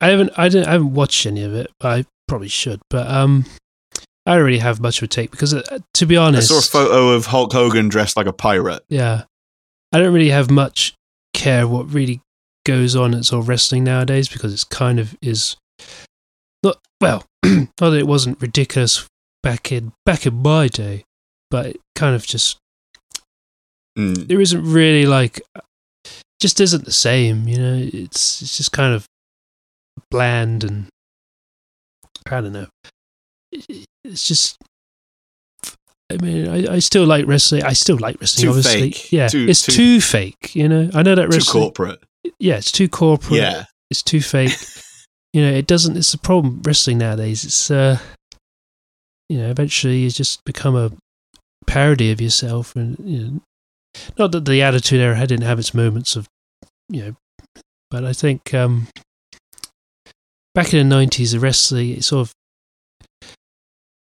[0.00, 1.70] I haven't, I didn't, I haven't watched any of it.
[1.80, 3.44] But I probably should, but um,
[4.28, 6.58] I don't really have much of a take because, uh, to be honest, I saw
[6.58, 8.82] a photo of Hulk Hogan dressed like a pirate.
[8.88, 9.24] Yeah.
[9.92, 10.92] I don't really have much
[11.32, 12.20] care what really
[12.66, 15.56] goes on at sort of wrestling nowadays because it's kind of is
[16.62, 19.06] not well, not that it wasn't ridiculous
[19.42, 21.04] back in back in my day,
[21.50, 22.58] but it kind of just
[23.98, 24.28] Mm.
[24.28, 25.40] there isn't really like
[26.40, 27.74] just isn't the same, you know.
[27.92, 29.06] It's it's just kind of
[30.10, 30.86] bland and
[32.30, 32.66] I don't know.
[34.08, 34.58] It- It's just.
[36.10, 37.64] I mean, I, I still like wrestling.
[37.64, 38.44] I still like wrestling.
[38.44, 39.12] Too obviously, fake.
[39.12, 40.54] yeah, Too- it's too- too, fake.
[40.54, 41.40] You know, I know that wrestling.
[41.44, 42.00] Too corporate.
[42.38, 43.40] Yeah, it's too corporate.
[43.40, 43.64] Yeah.
[43.90, 44.52] it's too fake.
[45.34, 45.96] you know, it doesn't.
[45.96, 47.44] It's a problem wrestling nowadays.
[47.44, 47.98] It's uh,
[49.28, 50.90] you know, eventually you just become a
[51.66, 53.40] parody of yourself, and you know,
[54.18, 56.26] not that the Attitude Era didn't have its moments of,
[56.88, 57.14] you know,
[57.90, 58.88] but I think um,
[60.54, 62.32] back in the nineties, the wrestling it sort of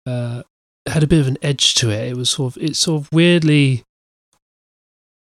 [0.06, 0.42] uh
[0.86, 2.08] had a bit of an edge to it.
[2.08, 3.82] It was sort of it sort of weirdly.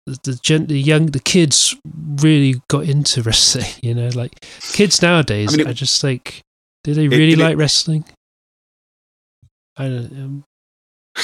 [0.07, 1.77] The, the, gen, the young the kids
[2.23, 4.41] really got into wrestling you know like
[4.73, 6.41] kids nowadays I mean, it- are just like
[6.83, 8.07] do they really did it- like wrestling
[9.77, 10.45] I don't um,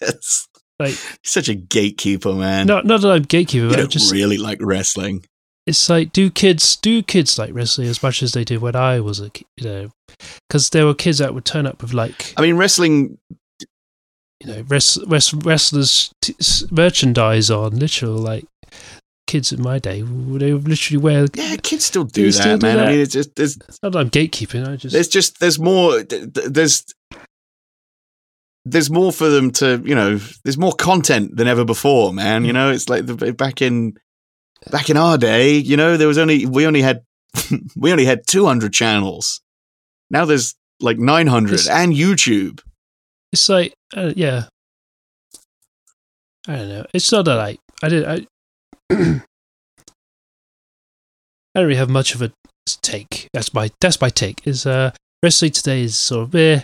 [0.00, 0.46] it's
[0.78, 0.94] like
[1.24, 2.66] such a gatekeeper, man.
[2.68, 5.24] not not that I'm gatekeeper, you but I don't just really like wrestling.
[5.66, 9.00] It's like do kids do kids like wrestling as much as they did when I
[9.00, 9.90] was a kid, you know
[10.48, 13.18] because there were kids that would turn up with like I mean, wrestling.
[14.40, 18.44] you know rest, rest, wrestlers t- s- merchandise on literal like
[19.26, 22.66] kids in my day they would literally wear Yeah, kids still Do that, still do
[22.66, 22.76] man.
[22.76, 22.86] that?
[22.86, 26.02] I mean, it's just there's not that I'm gatekeeping I just there's just there's more
[26.04, 26.84] th- th- there's
[28.64, 32.50] there's more for them to you know there's more content than ever before man you
[32.50, 32.54] mm.
[32.54, 33.96] know it's like the, back in
[34.70, 37.02] back in our day you know there was only we only had
[37.76, 39.40] we only had 200 channels.
[40.10, 42.60] Now there's like 900 It's- and youtube.
[43.32, 44.44] It's like uh, yeah.
[46.48, 46.86] I don't know.
[46.94, 48.26] It's not that I I did I
[48.90, 49.20] I
[51.54, 52.32] don't really have much of a
[52.82, 53.28] take.
[53.32, 56.60] That's my that's my take is uh wrestling today is sort of eh,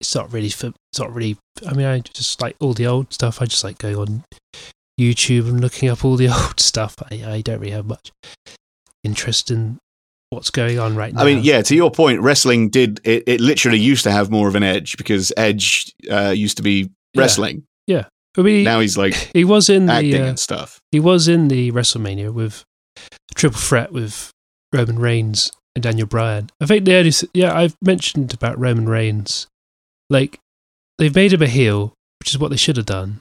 [0.00, 1.36] it's not really for it's not really
[1.66, 3.40] I mean I just like all the old stuff.
[3.40, 4.24] I just like going on
[5.00, 8.12] YouTube and looking up all the old stuff I, I don't really have much
[9.04, 9.78] interest in
[10.30, 13.40] what's going on right now i mean yeah to your point wrestling did it, it
[13.40, 16.82] literally used to have more of an edge because edge uh, used to be
[17.14, 17.20] Yeah.
[17.20, 17.64] wrestling.
[18.34, 20.80] I mean, now he's like he was in acting the uh, and stuff.
[20.90, 22.64] He was in the WrestleMania with
[23.34, 24.30] Triple Threat with
[24.72, 26.48] Roman Reigns and Daniel Bryan.
[26.58, 29.48] I think the only yeah I've mentioned about Roman Reigns,
[30.08, 30.38] like
[30.96, 33.20] they've made him a heel, which is what they should have done,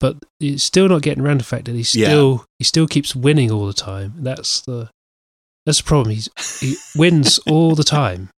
[0.00, 2.08] but he's still not getting around the fact that he Yeah.
[2.08, 4.14] still he still keeps winning all the time.
[4.18, 4.90] That's the
[5.66, 6.14] that's the problem.
[6.14, 6.28] He's
[6.60, 8.30] he wins all the time.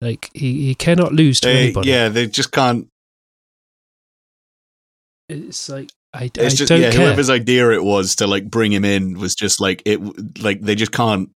[0.00, 1.90] Like he, he cannot lose to They- anybody.
[1.90, 2.88] yeah they just can't
[5.28, 7.06] It's like I, I just don't yeah, care.
[7.06, 10.00] whoever's idea it was to like bring him in was just like it.
[10.42, 11.30] Like they just can't.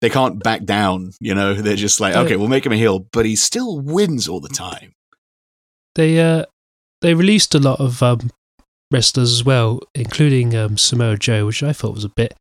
[0.00, 1.12] They can't back down.
[1.20, 2.22] You know, they're just like, Yeah.
[2.22, 4.92] okay, we'll make him a heel, but he still wins all the time.
[5.94, 6.44] they uh
[7.02, 8.30] they released a lot of um
[8.92, 12.34] wrestlers as well, including um Samoa Joe, which I thought was a bit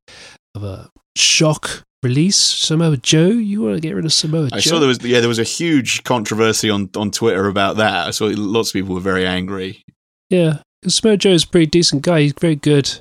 [0.56, 2.38] of a shock release.
[2.38, 4.56] Samoa Joe, you want to get rid of Samoa Joe.
[4.56, 4.70] I Joe?
[4.72, 8.08] saw there was yeah, there was a huge controversy on on Twitter about that.
[8.08, 9.84] I saw lots of people were very angry.
[10.30, 12.22] yeah, Samoa Joe is a pretty decent guy.
[12.22, 13.00] He's very good.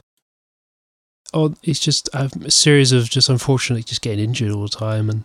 [1.35, 5.25] Oh, he's just a series of just unfortunately just getting injured all the time, and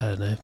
[0.00, 0.36] I don't know.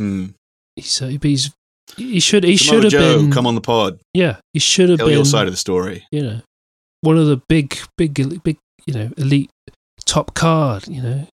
[0.00, 0.34] Mm.
[0.74, 1.50] He's uh, but he's
[1.96, 4.00] he should he Samoa should have Joe, been come on the pod.
[4.14, 6.06] yeah he should have Tell been your side of the story.
[6.10, 6.40] you know
[7.02, 9.50] one of the big big big you know elite
[10.04, 11.26] top card you know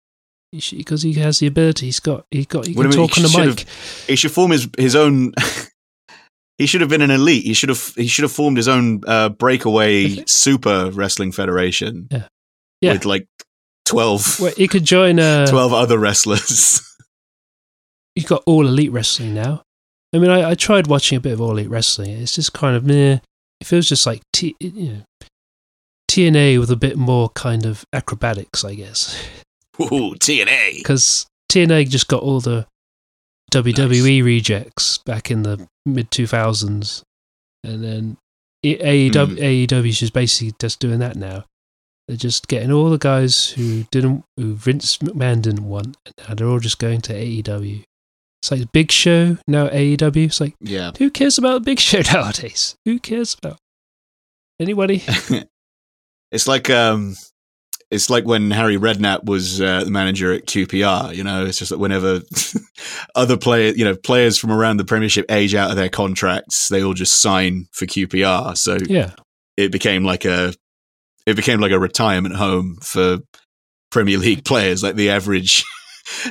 [0.53, 3.09] because he has the ability he's got he got he can do you mean?
[3.09, 3.67] talk on the mic
[4.07, 5.33] He should form his his own.
[6.59, 7.45] he should have been an elite.
[7.45, 12.09] He should have he should have formed his own uh, breakaway super wrestling federation.
[12.11, 12.29] Yeah.
[12.81, 12.93] Yeah.
[12.93, 13.27] with like
[13.87, 16.81] 12, well, he could join uh 12 other wrestlers.
[18.17, 19.63] you've got all elite wrestling now.
[20.15, 22.11] I mean, I, I tried watching a bit of all elite wrestling.
[22.11, 23.19] It's just kind of meh.
[23.61, 25.03] It feels just like T, you know,
[26.11, 29.19] TNA with a bit more kind of acrobatics, I guess.
[29.81, 30.79] Ooh, TNA.
[30.79, 32.67] Because TNA just got all the
[33.53, 37.03] WWE rejects back in the mid 2000s.
[37.65, 38.17] And then
[38.65, 39.87] AEW, hmm.
[39.87, 41.45] is just basically just doing that now.
[42.09, 45.97] They're just getting all the guys who didn't, who Vince McMahon didn't want,
[46.29, 47.83] and they're all just going to AEW.
[48.47, 50.27] It's like Big Show now AEW.
[50.27, 50.93] It's like Yeah.
[50.99, 52.77] who cares about Big Show nowadays?
[52.85, 53.59] Who cares about
[54.61, 55.03] anybody?
[56.31, 57.17] it's like um
[57.91, 61.15] it's like when Harry Redknapp was uh, the manager at QPR.
[61.15, 62.21] You know, it's just that whenever
[63.15, 66.83] other players, you know, players from around the Premiership age out of their contracts, they
[66.83, 68.57] all just sign for QPR.
[68.57, 69.13] So Yeah,
[69.57, 70.53] it became like a
[71.27, 73.19] it became like a retirement home for
[73.91, 74.85] Premier League players.
[74.85, 75.65] Like the average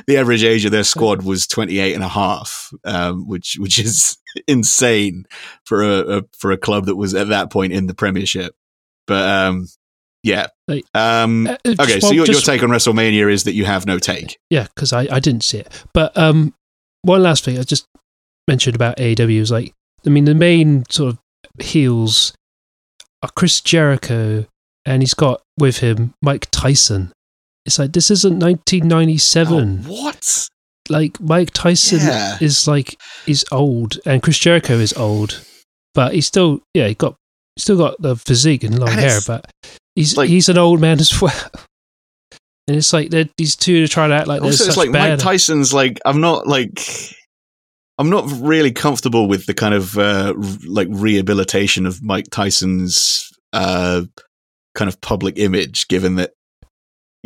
[0.06, 4.18] the average age of their squad was 28 and a half, um, which which is
[4.48, 5.24] insane
[5.64, 8.54] for a, a for a club that was at that point in the Premiership.
[9.06, 9.68] But um,
[10.22, 10.48] yeah.
[10.94, 13.98] Um, Uh, okay, just so your, your take on WrestleMania is that you have no
[13.98, 14.38] take.
[14.50, 15.84] yeah, because I, I didn't see it.
[15.94, 16.52] But um,
[17.02, 17.86] one last thing I just
[18.48, 19.72] mentioned about AEW is like,
[20.04, 21.18] I mean, the main sort of
[21.64, 22.34] heels
[23.22, 24.46] are Chris Jericho,
[24.84, 27.12] and he's got with him Mike Tyson.
[27.66, 29.84] It's like this isn't 1997.
[29.86, 30.48] Oh, what?
[30.88, 32.38] Like Mike Tyson Yeah.
[32.40, 35.44] is like is old, and Chris Jericho is old,
[35.94, 37.16] but he's still yeah he got
[37.56, 39.50] he's still got the physique and long And hair, but
[39.96, 41.50] he's like- he's an old man as well.
[42.68, 44.90] And it's like they're, these two are trying to act like also, it's like.
[44.90, 46.80] Mike Tyson's like I'm not like
[47.98, 50.34] I'm not really comfortable with the kind of uh,
[50.66, 54.02] like rehabilitation of Mike Tyson's uh,
[54.74, 56.32] kind of public image, given that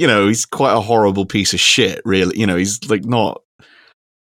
[0.00, 2.00] you know he's quite a horrible piece of shit.
[2.04, 3.42] Really, you know he's like not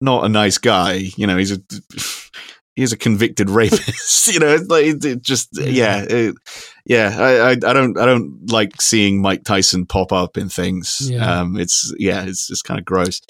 [0.01, 1.11] not a nice guy.
[1.17, 1.59] You know he's a
[2.77, 4.29] he's a convicted rapist.
[4.29, 6.35] you know, it's like it, just yeah, it,
[6.85, 7.17] yeah.
[7.19, 10.99] I, I I don't I don't like seeing Mike Tyson pop up in things.
[11.03, 11.41] Yeah.
[11.41, 13.21] Um, it's yeah, it's just kind of gross.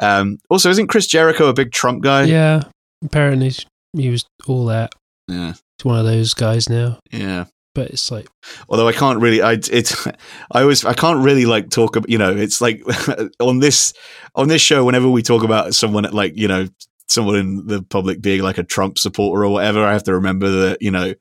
[0.00, 2.24] Um, also, isn't Chris Jericho a big Trump guy?
[2.24, 2.64] yeah,
[3.04, 3.52] apparently
[3.96, 4.92] he was all that.
[5.28, 6.98] yeah, He's one of those guys now.
[7.12, 7.44] yeah.
[7.74, 8.28] But it's like
[8.68, 10.06] Although I can't really, I it's
[10.52, 12.82] I always I can't really like talk about you know it's like
[13.40, 13.92] on this
[14.34, 16.66] on this show whenever we talk about someone like you know
[17.08, 20.48] someone in the public being like a Trump supporter or whatever I have to remember
[20.50, 21.14] that you know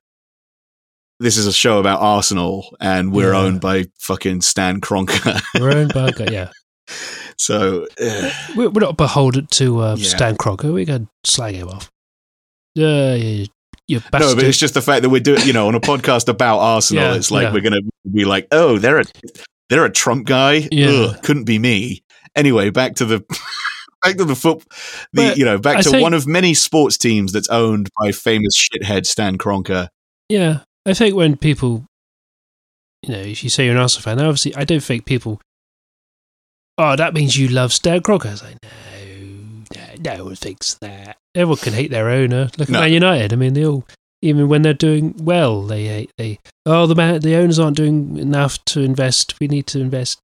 [1.19, 3.39] this is a show about Arsenal and we're Yeah.
[3.39, 6.11] owned by fucking Stan Kroenke we're owned by.
[6.31, 6.51] Yeah,
[7.37, 10.09] so uh, we're, not beholden to uh, Yeah.
[10.09, 10.71] Stan Kroenke.
[10.73, 11.89] We can slag him off.
[12.75, 13.45] Yeah, yeah,
[13.87, 14.19] you bastard.
[14.21, 16.59] no but it's just the fact that we're doing you know on a podcast about
[16.73, 17.53] Arsenal Yeah, it's like yeah.
[17.53, 17.81] we're gonna
[18.11, 19.03] be like oh they're a
[19.69, 20.89] they're a Trump guy Yeah.
[20.89, 22.03] Ugh, couldn't be me
[22.35, 23.19] anyway back to the
[24.03, 24.59] back to the foot
[25.13, 27.89] the But you know back I to think- one of many sports teams that's owned
[27.99, 29.87] by famous shithead Stan Kroenke
[30.29, 31.85] Yeah, I think when people,
[33.03, 35.39] you know, if you say you're an Arsenal fan, obviously, I don't think people.
[36.77, 38.25] Oh, that means you love Stan Kroenke.
[38.27, 38.69] I was like, no,
[40.03, 41.17] no, no one thinks that.
[41.35, 42.49] Everyone can hate their owner.
[42.57, 42.79] Look at No.
[42.81, 43.33] Man United.
[43.33, 43.85] I mean, they all,
[44.21, 46.11] even when they're doing well, they hate.
[46.17, 49.39] They oh, the man, the owners aren't doing enough to invest.
[49.39, 50.19] We need to invest.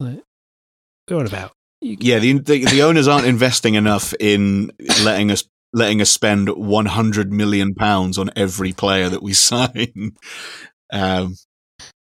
[0.00, 0.22] Like,
[1.08, 1.52] what on about?
[1.80, 4.70] You- yeah the, the the owners aren't investing enough in
[5.02, 10.12] letting us letting us spend 100 million pounds on every player that we sign
[10.92, 11.34] um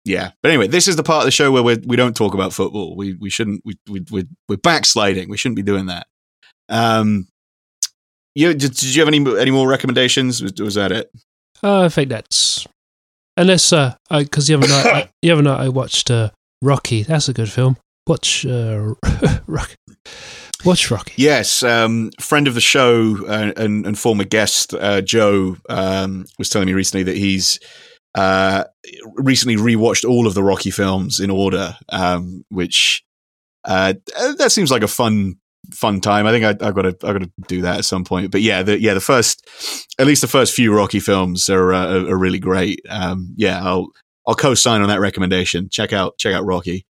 [0.06, 2.34] yeah but anyway this is the part of the show where we're, we don't talk
[2.34, 6.08] about football we we shouldn't we, we we're, we're backsliding we shouldn't be doing that
[6.70, 7.28] um
[8.36, 11.12] you did, did you have any any more recommendations was, was that it
[11.62, 12.66] Oh, I think that's
[13.36, 16.32] unless uh, because the other night, I, the other night I watched uh,
[16.62, 17.04] Rocky.
[17.04, 17.78] That's a good film.
[18.08, 18.94] Watch uh,
[19.48, 19.76] Rocky.
[20.66, 21.14] Watch Rocky.
[21.18, 26.50] Yes, um, friend of the show uh, and, and former guest uh, Joe um, was
[26.50, 27.60] telling me recently that he's
[28.16, 28.64] uh,
[29.16, 33.04] recently rewatched all of the Rocky films in order, um, which
[33.66, 33.94] uh,
[34.38, 35.36] that seems like a fun
[35.72, 36.26] fun time.
[36.26, 38.32] I think I, I've got to I've got to do that at some point.
[38.32, 39.48] But yeah, the yeah the first
[40.00, 42.82] at least the first few Rocky films are uh, are, really great.
[42.90, 43.90] Um, yeah, I'll
[44.28, 45.70] I'll co-sign on that recommendation.
[45.70, 46.86] Check out check out Rocky.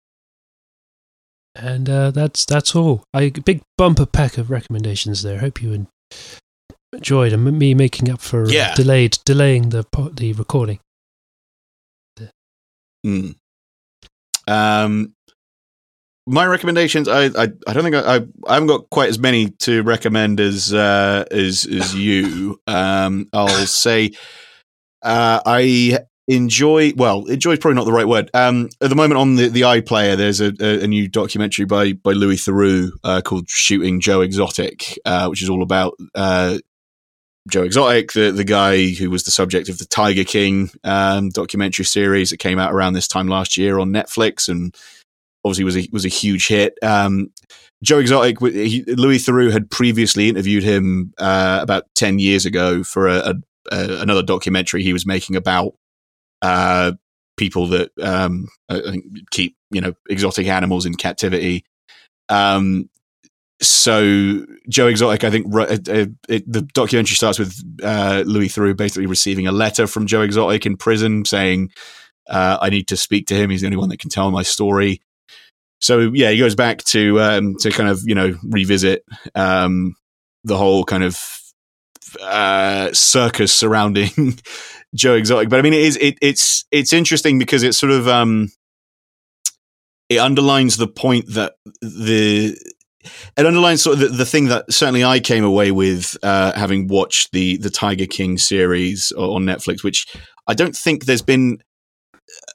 [1.55, 3.03] And uh, that's that's all.
[3.13, 5.39] I big bumper pack of recommendations there.
[5.39, 5.87] Hope you
[6.93, 8.75] enjoyed, and me making up for Yeah.
[8.75, 10.79] delayed delaying the the recording.
[13.05, 13.35] Mm.
[14.47, 15.14] Um,
[16.27, 17.07] my recommendations.
[17.07, 20.39] I, I, I don't think I, I, I haven't got quite as many to recommend
[20.39, 22.59] as uh, as as you.
[22.67, 24.11] Um, I'll say
[25.01, 26.93] uh, I enjoy.
[26.95, 28.31] Well, enjoy is probably not the right word.
[28.33, 31.93] Um, at the moment on the the iPlayer, there's a, a, a new documentary by
[31.93, 36.57] by Louis Theroux uh, called "Shooting Joe Exotic," uh, which is all about uh,
[37.47, 41.85] Joe Exotic, the the guy who was the subject of the Tiger King um, documentary
[41.85, 44.75] series that came out around this time last year on Netflix, and
[45.45, 46.77] obviously was a was a huge hit.
[46.81, 47.31] Um,
[47.83, 53.07] Joe Exotic, he, Louis Theroux had previously interviewed him uh, about ten years ago for
[53.07, 53.35] a, a,
[53.71, 55.73] a, another documentary he was making about
[56.41, 56.93] uh,
[57.37, 58.47] people that um,
[59.31, 61.63] keep you know exotic animals in captivity.
[62.29, 62.89] Um,
[63.61, 68.75] so Joe Exotic, I think uh, uh, it, the documentary starts with uh, Louis Theroux
[68.75, 71.71] basically receiving a letter from Joe Exotic in prison saying,
[72.27, 73.49] uh, "I need to speak to him.
[73.49, 75.01] He's the only one that can tell my story."
[75.79, 79.03] So yeah, he goes back to um, to kind of you know revisit
[79.35, 79.95] um,
[80.43, 81.19] the whole kind of
[82.21, 84.39] uh, circus surrounding
[84.95, 85.49] Joe Exotic.
[85.49, 88.49] But I mean, it is it, it's it's interesting because it's sort of um,
[90.09, 92.57] it underlines the point that the
[93.37, 96.87] it underlines sort of the, the thing that certainly I came away with uh, having
[96.87, 100.07] watched the the Tiger King series on Netflix, which
[100.47, 101.59] I don't think there's been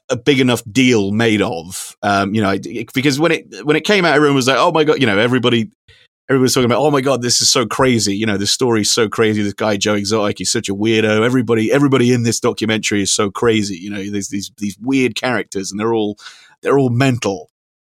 [0.09, 1.95] a big enough deal made of.
[2.01, 2.57] Um, you know,
[2.93, 5.17] because when it when it came out, everyone was like, "Oh my god!" You know,
[5.17, 5.69] everybody
[6.29, 8.91] everybody was talking about, "Oh my god, this is so crazy!" You know, this story's
[8.91, 9.41] so crazy.
[9.41, 11.25] This guy Joe Exotic, he's such a weirdo.
[11.25, 13.77] Everybody, everybody in this documentary is so crazy.
[13.77, 16.17] You know, there's these these weird characters, and they're all
[16.61, 17.49] they're all mental.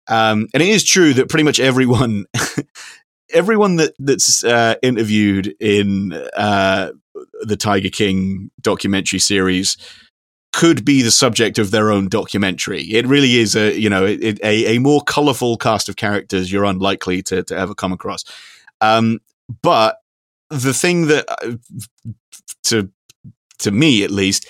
[0.08, 2.26] Um, and it is true that pretty much everyone,
[3.34, 6.92] everyone that that's uh, interviewed in uh,
[7.42, 9.78] the Tiger King documentary series
[10.54, 12.84] could be the subject of their own documentary.
[12.84, 16.64] It really is a you know it, a a more colorful cast of characters you're
[16.64, 18.24] unlikely to to ever come across.
[18.80, 19.20] Um,
[19.62, 19.98] but
[20.50, 21.58] the thing that uh,
[22.66, 22.90] to
[23.60, 24.48] to me at least,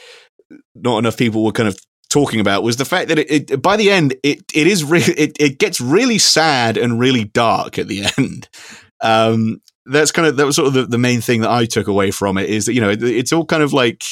[0.75, 3.75] not enough people were kind of talking about was the fact that it, it by
[3.75, 7.87] the end it it is really it, it gets really sad and really dark at
[7.87, 8.49] the end.
[9.01, 11.87] Um, that's kind of that was sort of the, the main thing that I took
[11.87, 14.03] away from it is that you know it, it's all kind of like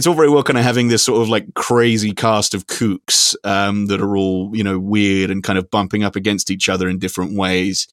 [0.00, 3.34] it's all very well kind of having this sort of like crazy cast of kooks
[3.44, 6.88] um, that are all you know weird and kind of bumping up against each other
[6.88, 7.86] in different ways,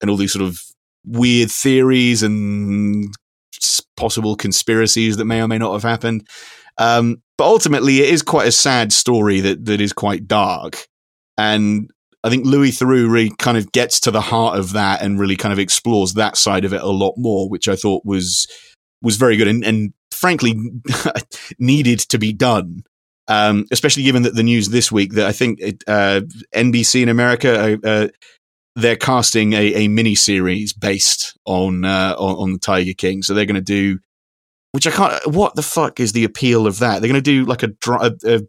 [0.00, 0.62] and all these sort of
[1.04, 3.12] weird theories and
[3.96, 6.28] possible conspiracies that may or may not have happened.
[6.78, 10.86] Um, but ultimately, it is quite a sad story that that is quite dark,
[11.36, 11.90] and
[12.22, 15.34] I think Louis Theroux really kind of gets to the heart of that and really
[15.34, 18.46] kind of explores that side of it a lot more, which I thought was
[19.02, 20.54] was very good and, and frankly
[21.58, 22.82] needed to be done.
[23.30, 26.22] Um, especially given that the news this week that I think it, uh,
[26.54, 28.08] NBC in America uh, uh,
[28.78, 33.34] they're casting a, a mini series based on, uh, on on the Tiger King, so
[33.34, 33.98] they're going to do.
[34.72, 35.26] Which I can't.
[35.26, 37.00] What the fuck is the appeal of that?
[37.00, 38.40] They're going to do like a, a, a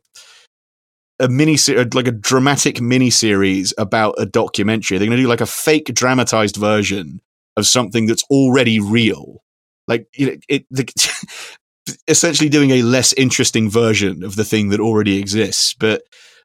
[1.19, 1.57] a mini
[1.93, 4.97] like a dramatic mini series about a documentary.
[4.97, 7.21] They're going to do like a fake dramatized version
[7.57, 9.43] of something that's already real.
[9.87, 10.85] Like you know, it, the,
[12.07, 15.73] essentially doing a less interesting version of the thing that already exists.
[15.73, 16.03] But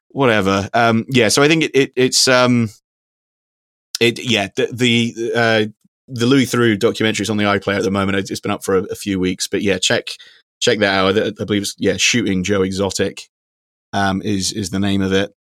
[0.09, 0.69] whatever.
[0.73, 1.27] Um, yeah.
[1.27, 2.69] So I think it, it it's um,
[3.99, 5.65] it yeah the the uh,
[6.07, 8.17] the Louis Theroux documentary is on the iPlayer at the moment.
[8.29, 10.09] It's been up for a, a few weeks, but yeah, check
[10.59, 11.17] check that out.
[11.17, 13.29] I, I believe it's yeah, shooting Joe Exotic
[13.93, 15.33] um, is is the name of it.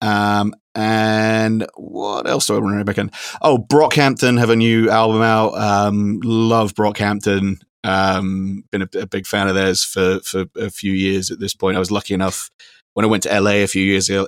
[0.00, 3.10] Um, and what else do I want to back in?
[3.40, 5.54] Oh, Brockhampton have a new album out.
[5.54, 7.60] Um, love Brockhampton.
[7.86, 11.54] Um, been a, a, big fan of theirs for for a few years at this
[11.54, 11.76] point.
[11.76, 12.50] I was lucky enough
[12.94, 14.26] when I went to LA a few years ago.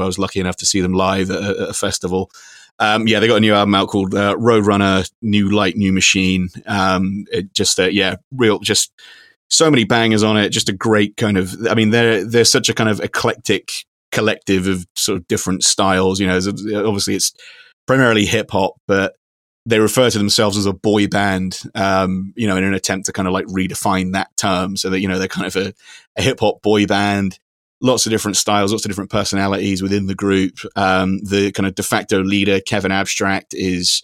[0.00, 2.30] I was lucky enough to see them live at a, at a festival.
[2.78, 6.50] Um, yeah, they got a new album out called uh, Roadrunner, New Light, New Machine.
[6.66, 8.92] Um, just uh, yeah, real just
[9.48, 10.50] so many bangers on it.
[10.50, 11.54] Just a great kind of.
[11.68, 13.72] I mean, they're they're such a kind of eclectic
[14.12, 16.20] collective of sort of different styles.
[16.20, 17.32] You know, obviously it's
[17.86, 19.14] primarily hip hop, but
[19.66, 21.60] they refer to themselves as a boy band.
[21.74, 25.00] Um, you know, in an attempt to kind of like redefine that term, so that
[25.00, 25.72] you know they're kind of a,
[26.16, 27.38] a hip hop boy band.
[27.80, 30.54] Lots of different styles, lots of different personalities within the group.
[30.74, 34.02] Um, the kind of de facto leader, Kevin Abstract, is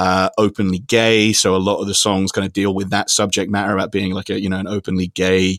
[0.00, 1.32] uh, openly gay.
[1.32, 4.12] So a lot of the songs kind of deal with that subject matter about being
[4.12, 5.58] like a, you know, an openly gay,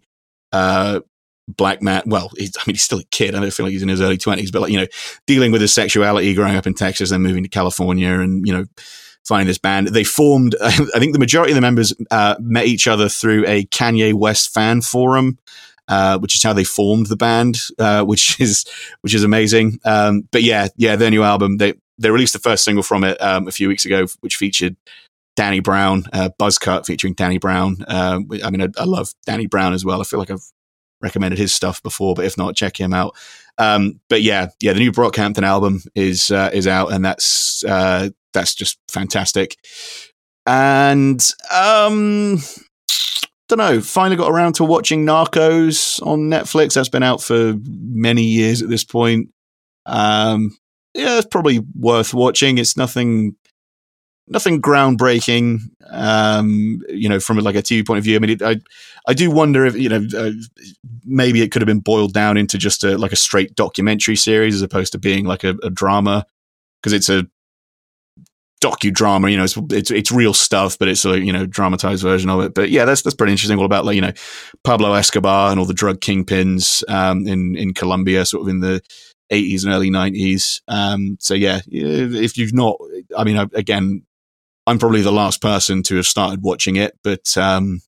[0.52, 1.02] uh,
[1.48, 2.02] black man.
[2.08, 3.36] Well, I mean, he's still a kid.
[3.36, 4.88] I don't feel like he's in his early twenties, but like, you know,
[5.26, 8.66] dealing with his sexuality growing up in Texas and moving to California and, you know,
[9.28, 9.88] finding this band.
[9.88, 13.66] They formed, I think the majority of the members uh, met each other through a
[13.66, 15.38] Kanye West fan forum.
[15.88, 18.66] Uh, which is how they formed the band, uh, which is
[19.02, 19.78] which is amazing.
[19.84, 23.22] Um, but yeah, yeah, their new album they they released the first single from it
[23.22, 24.78] um, a few weeks ago, which featured
[25.36, 27.78] Danny Brown, uh, Buzzcut featuring Danny Brown.
[27.88, 30.02] Uh, I mean, I, I, love Danny Brown as well.
[30.02, 30.46] I feel like I've
[31.02, 33.16] recommended his stuff before, but if not, check him out.
[33.58, 38.10] Um, but yeah, yeah, the new Brockhampton album is uh, is out, and that's uh,
[38.34, 39.58] that's just fantastic.
[40.46, 42.40] And um,
[43.48, 43.82] don't know.
[43.82, 46.74] Finally got around to watching Narcos on Netflix.
[46.74, 49.30] That's been out for many years at this point.
[49.86, 50.58] Um,
[50.94, 52.58] yeah, it's probably worth watching.
[52.58, 53.36] It's nothing,
[54.28, 55.60] nothing groundbreaking.
[55.90, 58.16] Um, you know, from like a TV point of view.
[58.16, 58.58] I mean, it, I,
[59.08, 60.32] I do wonder if you know, uh,
[61.06, 64.56] maybe it could have been boiled down into just a like a straight documentary series
[64.56, 66.26] as opposed to being like a, a drama
[66.82, 67.26] because it's a
[68.62, 69.30] docudrama.
[69.30, 72.42] You know, it's, it's it's real stuff, but it's a you know dramatized version of
[72.42, 72.54] it.
[72.54, 73.58] But yeah, that's that's pretty interesting.
[73.60, 74.14] All about like you know
[74.64, 78.82] Pablo Escobar and all the drug kingpins um, in in Colombia, sort of in the
[79.32, 80.62] 80s and early 90s.
[80.68, 82.78] Um, so yeah, if you've not,
[83.18, 84.06] I mean, again,
[84.68, 87.82] I'm probably the last person to have started watching it, but um,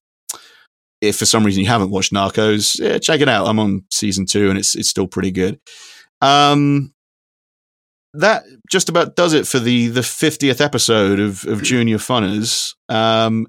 [1.00, 3.46] if for some reason you haven't watched Narcos, yeah, check it out.
[3.46, 5.60] I'm on season two, and it's it's still pretty good.
[6.20, 6.93] Um,
[8.14, 12.74] that just about does it for the the 50th episode of, of Junior Funners.
[12.88, 13.46] Um,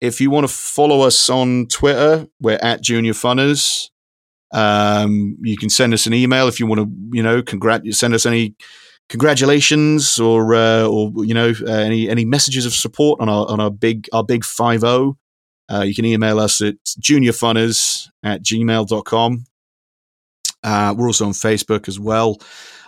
[0.00, 3.88] if you want to follow us on Twitter, we're at Junior Funners.
[4.52, 8.14] Um, you can send us an email if you want to, you know, congrat- send
[8.14, 8.54] us any
[9.08, 13.60] congratulations or uh, or you know uh, any any messages of support on our on
[13.60, 15.16] our big our big five zero.
[15.70, 19.44] Uh, you can email us at juniorfunners at gmail.com.
[20.66, 22.38] Uh, we're also on Facebook as well.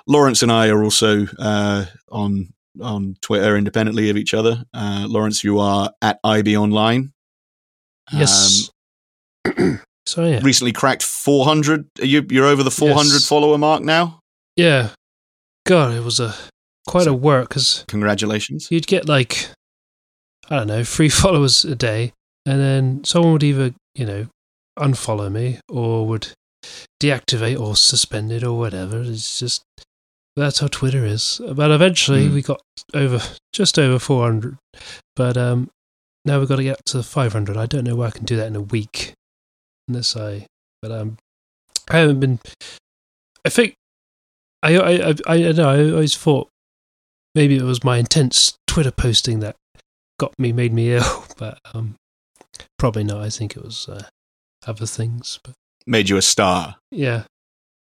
[0.08, 4.64] Lawrence and I are also uh, on on Twitter independently of each other.
[4.74, 7.12] Uh, Lawrence, you are at IB Online.
[8.12, 8.70] Yes.
[9.44, 11.86] Um, so yeah, recently cracked 400.
[12.00, 13.28] Are you you're over the 400 yes.
[13.28, 14.20] follower mark now.
[14.56, 14.90] Yeah.
[15.64, 16.34] God, it was a
[16.88, 18.68] quite so, a work because congratulations.
[18.70, 19.50] You'd get like
[20.50, 22.12] I don't know three followers a day,
[22.44, 24.26] and then someone would either you know
[24.78, 26.32] unfollow me or would
[27.00, 29.02] deactivate or suspend it or whatever.
[29.02, 29.64] It's just
[30.36, 31.40] that's how Twitter is.
[31.52, 32.34] But eventually mm.
[32.34, 32.60] we got
[32.94, 33.20] over
[33.52, 34.56] just over 400.
[35.16, 35.70] But um,
[36.24, 37.56] now we've got to get to 500.
[37.56, 39.12] I don't know where I can do that in a week,
[39.88, 40.46] unless I.
[40.80, 41.18] But um,
[41.90, 42.38] I haven't been.
[43.44, 43.74] I think
[44.62, 45.68] I I I, I know.
[45.68, 46.48] I always thought
[47.34, 49.56] maybe it was my intense Twitter posting that
[50.18, 51.24] got me, made me ill.
[51.36, 51.96] But um,
[52.78, 53.22] probably not.
[53.22, 54.04] I think it was uh,
[54.66, 55.40] other things.
[55.42, 55.54] But
[55.88, 56.76] made you a star.
[56.90, 57.24] Yeah,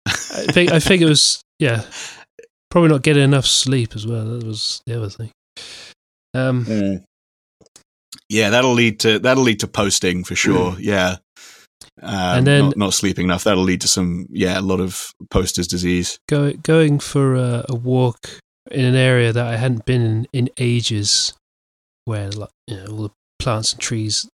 [0.06, 1.84] I think I think it was yeah
[2.70, 4.24] Probably not getting enough sleep as well.
[4.26, 5.30] That was the other thing.
[6.34, 7.04] Um, mm.
[8.28, 10.72] Yeah, that'll lead to that'll lead to posting for sure.
[10.72, 10.78] Mm.
[10.80, 11.16] Yeah,
[12.02, 15.12] um, and then not, not, sleeping enough that'll lead to some yeah a lot of
[15.30, 16.18] posters disease.
[16.28, 18.38] Go, going for a, a, walk
[18.70, 21.32] in an area that I hadn't been in in ages,
[22.04, 24.28] where like you know all the plants and trees.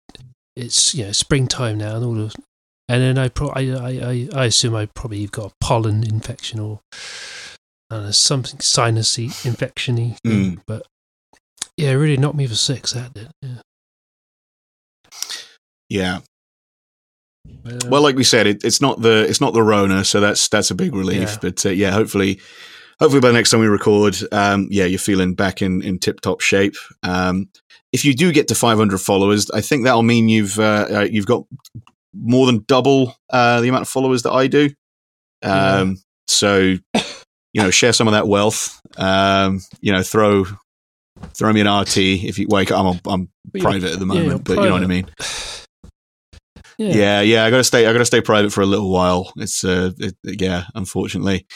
[0.54, 2.34] It's you know springtime now, and all the,
[2.90, 6.58] and then I pro I I I assume I probably you've got a pollen infection
[6.58, 6.80] or
[8.10, 10.16] something sinusy, infectiony.
[10.26, 10.60] Mm.
[10.66, 10.86] But
[11.76, 12.92] yeah, it really knocked me for six.
[12.92, 13.30] That did.
[13.42, 13.60] Yeah.
[15.88, 16.18] Yeah.
[17.88, 20.72] well, like we said, it, it's not the it's not the Rona, so that's that's
[20.72, 21.30] a big relief.
[21.30, 21.36] Yeah.
[21.40, 22.40] But uh, yeah, hopefully,
[22.98, 26.20] hopefully by the next time we record, um, yeah, you're feeling back in in tip
[26.20, 26.74] top shape.
[27.04, 27.50] Um,
[27.92, 31.26] if you do get to 500 followers, I think that'll mean you've uh, uh, you've
[31.26, 31.44] got
[32.14, 34.70] more than double uh, the amount of followers that I do.
[35.42, 35.94] Um, yeah.
[36.28, 36.76] So
[37.52, 38.80] you know, share some of that wealth.
[38.96, 40.44] Um, you know, throw
[41.34, 42.84] throw me an RT if you wake up.
[42.84, 43.28] I'm, I'm
[43.60, 44.62] private at the moment, yeah, but private.
[44.62, 45.06] you know what I mean.
[46.78, 46.94] Yeah.
[46.94, 47.44] yeah, yeah.
[47.44, 47.86] I got to stay.
[47.86, 49.32] I got to stay private for a little while.
[49.36, 51.46] It's uh, it, yeah, unfortunately.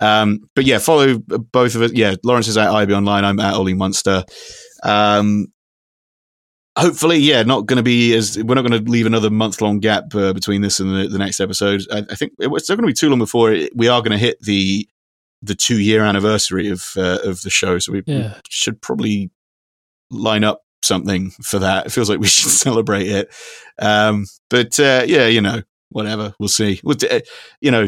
[0.00, 1.92] Um, but yeah, follow both of us.
[1.92, 3.24] Yeah, Lawrence is at IB Online.
[3.24, 4.24] I'm at Ollie Munster.
[4.82, 5.48] Um,
[6.80, 9.78] hopefully, yeah, not going to be as we're not going to leave another month long
[9.78, 11.82] gap uh, between this and the, the next episode.
[11.92, 14.12] I, I think it's not going to be too long before it, we are going
[14.12, 14.88] to hit the
[15.42, 17.78] the two year anniversary of uh, of the show.
[17.78, 18.34] So we, yeah.
[18.34, 19.30] we, should probably
[20.10, 21.86] line up something for that.
[21.86, 23.32] It feels like we should celebrate it.
[23.78, 26.34] Um, but uh, yeah, you know, whatever.
[26.38, 26.80] We'll see.
[26.86, 27.20] Uh,
[27.60, 27.86] you know,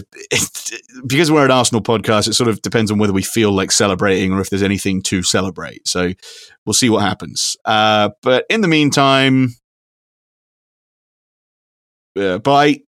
[1.06, 4.32] because we're an Arsenal podcast, it sort of depends on whether we feel like celebrating
[4.32, 5.88] or if there's anything to celebrate.
[5.88, 6.12] So
[6.66, 7.56] we'll see what happens.
[7.64, 9.54] Uh, but in the meantime,
[12.18, 12.80] uh, bye.